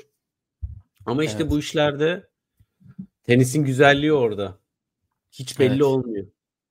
Ama 1.05 1.23
işte 1.23 1.37
Evet. 1.41 1.51
bu 1.51 1.59
işlerde 1.59 2.27
tenisin 3.23 3.63
güzelliği 3.63 4.13
orada. 4.13 4.59
Hiç 5.31 5.59
belli 5.59 5.71
Evet. 5.71 5.81
olmuyor. 5.81 6.27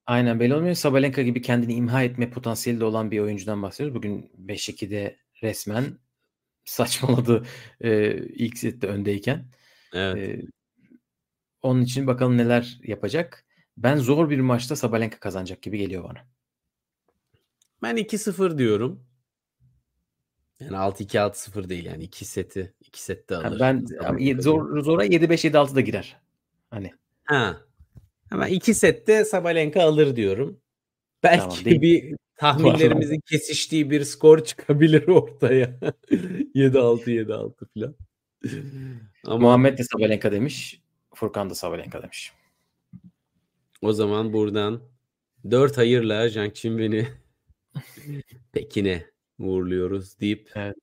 Aynen 0.07 0.41
belli 0.41 0.55
olmuyor. 0.55 0.75
Sabalenka 0.75 1.23
gibi 1.23 1.43
kendini 1.43 1.75
imha 1.75 2.03
etme 2.03 2.31
potansiyeli 2.31 2.81
de 2.81 2.85
olan 2.85 3.11
bir 3.11 3.21
oyuncudan 3.21 3.63
bahsediyoruz. 3.63 3.95
Bugün 3.95 4.31
5-2'de 4.47 5.17
resmen 5.43 5.85
saçmaladı 6.65 7.43
e, 7.81 8.15
ilk 8.17 8.59
sette 8.59 8.87
öndeyken. 8.87 9.47
Evet. 9.95 10.17
E, 10.17 10.43
onun 11.63 11.83
için 11.83 12.07
bakalım 12.07 12.37
neler 12.37 12.79
yapacak. 12.83 13.47
Ben 13.83 13.97
zor 13.97 14.31
bir 14.31 14.41
maçta 14.41 14.77
Sabalenka 14.77 15.19
kazanacak 15.21 15.63
gibi 15.63 15.79
geliyor 15.79 16.05
bana. 16.05 16.27
Ben 17.83 17.97
2-0 17.97 18.59
diyorum. 18.59 19.05
Yani 20.61 20.77
6-2 20.77 21.19
6-0 21.19 21.69
değil 21.69 21.85
yani 21.85 22.05
2 22.05 22.25
seti 22.25 22.75
2 22.81 23.03
sette 23.03 23.35
Ha, 23.35 23.43
alır. 23.49 23.61
ben 23.61 23.87
ama 24.05 24.21
ye- 24.21 24.43
zor 24.43 24.81
zora 24.83 25.05
7-5 25.05 25.45
7-6 25.45 25.75
da 25.75 25.81
girer. 25.81 26.17
Hani 26.71 26.91
Ha. 27.25 27.61
Ama 28.31 28.49
2 28.49 28.75
sette 28.75 29.25
Sabalenka 29.25 29.83
alır 29.83 30.17
diyorum. 30.17 30.61
Belki 31.23 31.41
Tamam, 31.43 31.65
değil. 31.65 31.81
bir 31.83 32.17
tahminlerimizin 32.37 33.21
kesiştiği 33.21 33.91
bir 33.91 34.05
skor 34.05 34.39
çıkabilir 34.45 35.09
ortaya. 35.09 35.79
7-6 36.55 37.11
7-6 37.11 37.53
falan. 37.75 37.95
Ama 39.27 39.39
Muhammed 39.39 39.79
de 39.79 39.85
Sabalenka 39.85 40.33
demiş. 40.33 40.81
Furkan 41.15 41.51
da 41.51 41.55
Sabalenka 41.55 42.03
demiş. 42.03 42.33
O 43.83 43.93
zaman 43.93 44.33
buradan 44.33 44.83
4 45.51 45.77
hayırla 45.79 46.29
Zhang 46.29 46.55
Qinwen'i 46.55 47.09
Pekin'e 48.53 49.07
uğurluyoruz 49.39 50.21
deyip 50.21 50.51
Evet. 50.55 50.77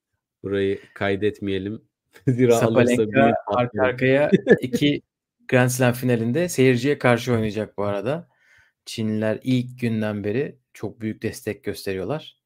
burayı 0.44 0.80
kaydetmeyelim. 0.94 1.82
Zira 2.28 2.56
Sabalenka 2.56 3.34
arka 3.48 3.84
arkaya 3.84 4.32
iki 4.62 5.02
Grand 5.48 5.70
Slam 5.70 5.94
finalinde 5.94 6.50
seyirciye 6.50 6.98
karşı 6.98 7.34
oynayacak 7.34 7.78
bu 7.78 7.84
arada. 7.84 8.28
Çinliler 8.86 9.40
ilk 9.44 9.80
günden 9.80 10.24
beri 10.24 10.60
çok 10.74 11.02
büyük 11.02 11.22
destek 11.22 11.64
gösteriyorlar. 11.64 12.38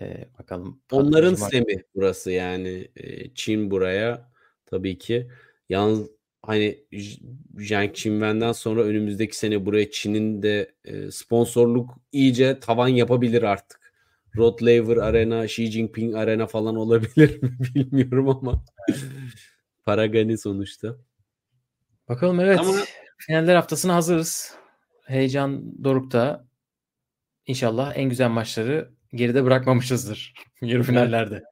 Ee, 0.00 0.28
bakalım. 0.38 0.80
Onların 0.92 1.34
semi 1.34 1.84
burası 1.94 2.30
yani 2.30 2.88
e, 2.96 3.34
Çin 3.34 3.70
buraya 3.70 4.30
tabii 4.66 4.98
ki. 4.98 5.30
Yalnız 5.68 6.10
hani 6.46 6.78
J- 6.92 7.20
Zhang 7.58 7.94
Qinwen'den 7.94 8.52
sonra 8.52 8.82
önümüzdeki 8.82 9.36
sene 9.36 9.66
buraya 9.66 9.90
Çin'in 9.90 10.42
de 10.42 10.74
e, 10.84 11.10
sponsorluk 11.10 11.90
iyice 12.12 12.60
tavan 12.60 12.88
yapabilir 12.88 13.42
artık. 13.42 13.80
Rod 14.36 14.58
Laver 14.62 14.96
Arena, 14.96 15.44
Xi 15.44 15.66
Jinping 15.66 16.14
Arena 16.14 16.46
falan 16.46 16.76
olabilir 16.76 17.42
mi 17.42 17.50
bilmiyorum 17.74 18.28
ama 18.28 18.64
para 19.84 20.06
gani 20.06 20.38
sonuçta. 20.38 20.96
Bakalım 22.08 22.40
evet. 22.40 22.58
Ama- 22.60 22.72
Finaller 23.18 23.54
haftasına 23.54 23.94
hazırız. 23.94 24.54
Heyecan 25.06 25.84
dorukta. 25.84 26.46
İnşallah 27.46 27.92
en 27.96 28.08
güzel 28.08 28.28
maçları 28.28 28.90
geride 29.14 29.44
bırakmamışızdır. 29.44 30.34
Yarı 30.60 30.82
finallerde. 30.82 31.42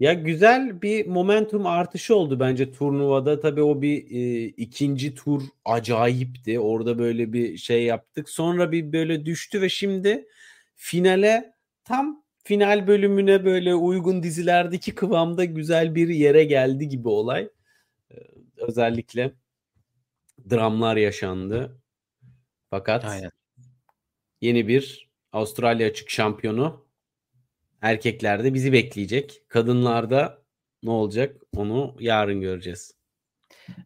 Ya 0.00 0.12
güzel 0.12 0.82
bir 0.82 1.06
momentum 1.06 1.66
artışı 1.66 2.16
oldu 2.16 2.40
bence 2.40 2.72
turnuvada. 2.72 3.40
Tabii 3.40 3.62
o 3.62 3.82
bir 3.82 4.10
e, 4.10 4.44
ikinci 4.46 5.14
tur 5.14 5.42
acayipti. 5.64 6.60
Orada 6.60 6.98
böyle 6.98 7.32
bir 7.32 7.56
şey 7.56 7.84
yaptık. 7.84 8.28
Sonra 8.28 8.72
bir 8.72 8.92
böyle 8.92 9.26
düştü 9.26 9.62
ve 9.62 9.68
şimdi 9.68 10.26
finale 10.74 11.54
tam 11.84 12.24
final 12.44 12.86
bölümüne 12.86 13.44
böyle 13.44 13.74
uygun 13.74 14.22
dizilerdeki 14.22 14.94
kıvamda 14.94 15.44
güzel 15.44 15.94
bir 15.94 16.08
yere 16.08 16.44
geldi 16.44 16.88
gibi 16.88 17.08
olay. 17.08 17.48
Ee, 18.10 18.16
özellikle 18.56 19.32
dramlar 20.50 20.96
yaşandı. 20.96 21.82
Fakat 22.70 23.04
Aynen. 23.04 23.30
yeni 24.40 24.68
bir 24.68 25.08
Avustralya 25.32 25.88
açık 25.88 26.10
şampiyonu 26.10 26.83
erkeklerde 27.84 28.54
bizi 28.54 28.72
bekleyecek. 28.72 29.42
Kadınlarda 29.48 30.42
ne 30.82 30.90
olacak 30.90 31.36
onu 31.56 31.96
yarın 32.00 32.40
göreceğiz. 32.40 32.94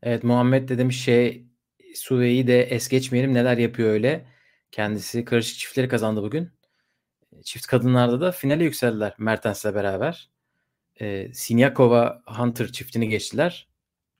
Evet 0.02 0.24
Muhammed 0.24 0.68
de 0.68 0.78
demiş 0.78 1.04
şey 1.04 1.46
Suve'yi 1.94 2.46
de 2.46 2.62
es 2.62 2.88
geçmeyelim 2.88 3.34
neler 3.34 3.58
yapıyor 3.58 3.90
öyle. 3.90 4.26
Kendisi 4.70 5.24
karışık 5.24 5.58
çiftleri 5.58 5.88
kazandı 5.88 6.22
bugün. 6.22 6.50
Çift 7.44 7.66
kadınlarda 7.66 8.20
da 8.20 8.32
finale 8.32 8.64
yükseldiler 8.64 9.14
Mertens'le 9.18 9.74
beraber. 9.74 10.30
Ee, 11.00 11.30
Sinyakova 11.34 12.22
Hunter 12.26 12.72
çiftini 12.72 13.08
geçtiler. 13.08 13.68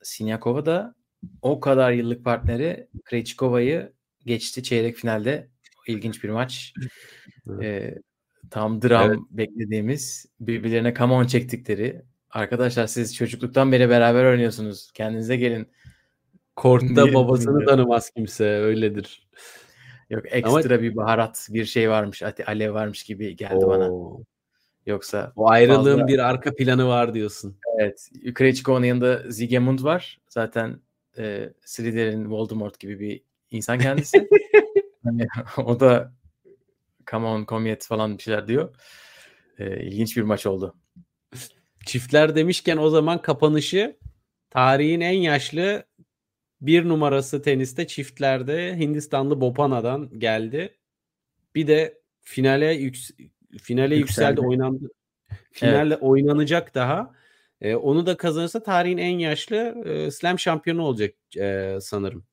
Sinyakova 0.03 0.66
da 0.66 0.95
o 1.43 1.61
kadar 1.61 1.93
yıllık 1.93 2.24
partneri 2.24 2.89
Krejcikova'yı 3.05 3.93
geçti 4.26 4.62
çeyrek 4.62 4.97
finalde. 4.97 5.49
İlginç 5.87 6.24
bir 6.24 6.29
maç. 6.29 6.72
Evet. 7.49 7.62
Ee, 7.62 7.99
tam 8.51 8.82
dram 8.82 9.09
Evet. 9.11 9.18
beklediğimiz 9.30 10.26
birbirlerine 10.40 10.94
come 10.94 11.14
on 11.14 11.24
çektikleri. 11.26 12.03
Arkadaşlar 12.30 12.86
siz 12.86 13.16
çocukluktan 13.16 13.72
beri 13.72 13.88
beraber 13.88 14.24
oynuyorsunuz. 14.24 14.90
Kendinize 14.94 15.36
gelin. 15.36 15.68
Kortta 16.57 17.14
babasını 17.14 17.66
tanımaz 17.66 18.11
kimse 18.11 18.44
öyledir. 18.44 19.28
Yok 20.11 20.22
ekstra 20.26 20.82
bir 20.82 20.96
baharat 20.96 21.49
bir 21.51 21.64
şey 21.64 21.90
varmış. 21.90 22.22
Alev 22.46 22.74
varmış 22.74 23.03
gibi 23.05 23.36
geldi 23.36 23.66
bana. 23.66 23.92
Oo. 23.92 24.22
Yoksa 24.86 25.32
O 25.36 25.49
ayrılığın 25.51 25.99
fazla- 25.99 26.07
bir 26.09 26.18
arka 26.18 26.55
planı 26.55 26.88
var 26.88 27.14
diyorsun. 27.14 27.57
evet 27.78 28.09
Krejcikov'un 28.34 28.82
yanında 28.82 29.22
Zigemund 29.28 29.84
var. 29.84 30.20
Zaten 30.28 30.80
e, 31.18 31.53
Slytherin 31.64 32.30
Voldemort 32.30 32.78
gibi 32.80 33.01
bir 33.01 33.22
insan 33.51 33.78
kendisi. 33.78 34.28
hani, 35.05 35.26
o 35.57 35.80
da 35.80 36.12
come 37.11 37.27
on 37.27 37.45
come 37.45 37.69
yet 37.69 37.87
falan 37.87 38.19
bir 38.19 38.23
şeyler 38.23 38.49
diyor. 38.49 38.75
E, 39.59 39.81
ilginç 39.87 40.17
bir 40.17 40.23
maç 40.23 40.47
oldu. 40.47 40.75
Çiftler 41.87 42.35
demişken 42.37 42.77
o 42.77 42.91
zaman 42.91 43.23
kapanışı 43.23 43.97
tarihin 44.51 45.01
en 45.01 45.13
yaşlı 45.19 45.85
bir 46.61 46.89
numarası 46.89 47.43
teniste 47.43 47.87
çiftlerde 47.87 48.77
Hindistanlı 48.79 49.41
Bopana'dan 49.41 50.19
geldi. 50.19 50.79
Bir 51.55 51.67
de 51.67 52.01
finale 52.21 52.73
yüks 52.73 53.11
finale 53.63 53.97
yükseldi, 53.97 54.31
Yükseldi. 54.31 54.41
oynandı. 54.41 54.91
Finalle 55.53 55.97
oynanacak 55.97 56.75
daha. 56.75 57.15
Ee, 57.61 57.75
onu 57.75 58.07
da 58.07 58.17
kazanırsa 58.17 58.63
tarihin 58.63 58.99
en 58.99 59.19
yaşlı 59.19 59.57
e, 59.85 60.11
slam 60.11 60.39
şampiyonu 60.39 60.83
olacak 60.83 61.15
e, 61.39 61.79
sanırım. 61.81 62.25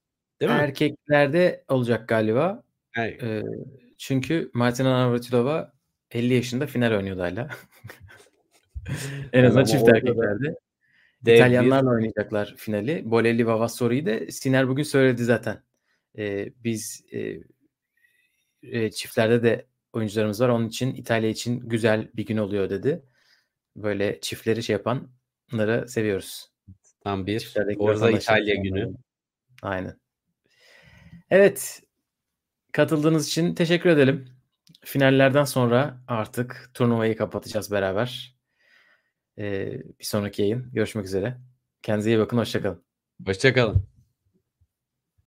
Değil 0.41 0.51
mi? 0.51 0.57
Erkeklerde 0.57 1.63
olacak 1.67 2.07
galiba. 2.07 2.63
Evet. 2.97 3.23
E, 3.23 3.43
çünkü 3.97 4.51
Martina 4.53 4.91
Navratilova 4.91 5.73
50 6.11 6.33
yaşında 6.33 6.67
final 6.67 6.91
oynuyordu 6.91 7.21
hala. 7.21 7.49
en 9.33 9.43
azından 9.43 9.61
Ama 9.61 9.65
çift 9.65 9.89
erkeklerde. 9.89 10.55
Dev 11.21 11.31
bir- 11.31 11.35
İtalyanlarla 11.35 11.89
oynayacaklar 11.89 12.53
finali. 12.57 13.11
Bolelli 13.11 13.47
ve 13.47 13.53
Vassori'yi 13.53 14.05
de 14.05 14.31
Siner 14.31 14.67
bugün 14.67 14.83
söyledi 14.83 15.23
zaten. 15.23 15.63
Ee, 16.17 16.49
biz 16.63 17.03
e, 17.11 17.39
e, 18.63 18.91
çiftlerde 18.91 19.43
de 19.43 19.65
oyuncularımız 19.93 20.41
var. 20.41 20.49
Onun 20.49 20.67
için 20.67 20.95
İtalya 20.95 21.29
için 21.29 21.59
güzel 21.59 22.09
bir 22.13 22.25
gün 22.25 22.37
oluyor 22.37 22.69
dedi. 22.69 23.03
Böyle 23.75 24.19
çiftleri 24.21 24.63
şey 24.63 24.73
yapanları 24.73 25.89
seviyoruz. 25.89 26.51
tam 27.03 27.27
bir 27.27 27.39
Çiftlerdeki 27.39 27.79
Orza 27.79 28.05
vatandaşlar 28.05 28.37
İtalya 28.37 28.55
günü. 28.55 28.93
Aynen. 29.61 29.99
Evet. 31.29 31.81
Katıldığınız 32.75 33.27
için 33.27 33.55
teşekkür 33.55 33.89
edelim. 33.89 34.25
Finallerden 34.85 35.43
sonra 35.43 36.01
artık 36.07 36.71
turnuvayı 36.73 37.17
kapatacağız 37.17 37.71
beraber. 37.71 38.37
Ee, 39.37 39.81
bir 39.99 40.05
sonraki 40.05 40.41
yayın. 40.41 40.69
Görüşmek 40.73 41.05
üzere. 41.05 41.37
Kendinize 41.81 42.09
iyi 42.09 42.19
bakın. 42.19 42.37
Hoşçakalın. 42.37 42.83
Hoşçakalın. 43.25 43.94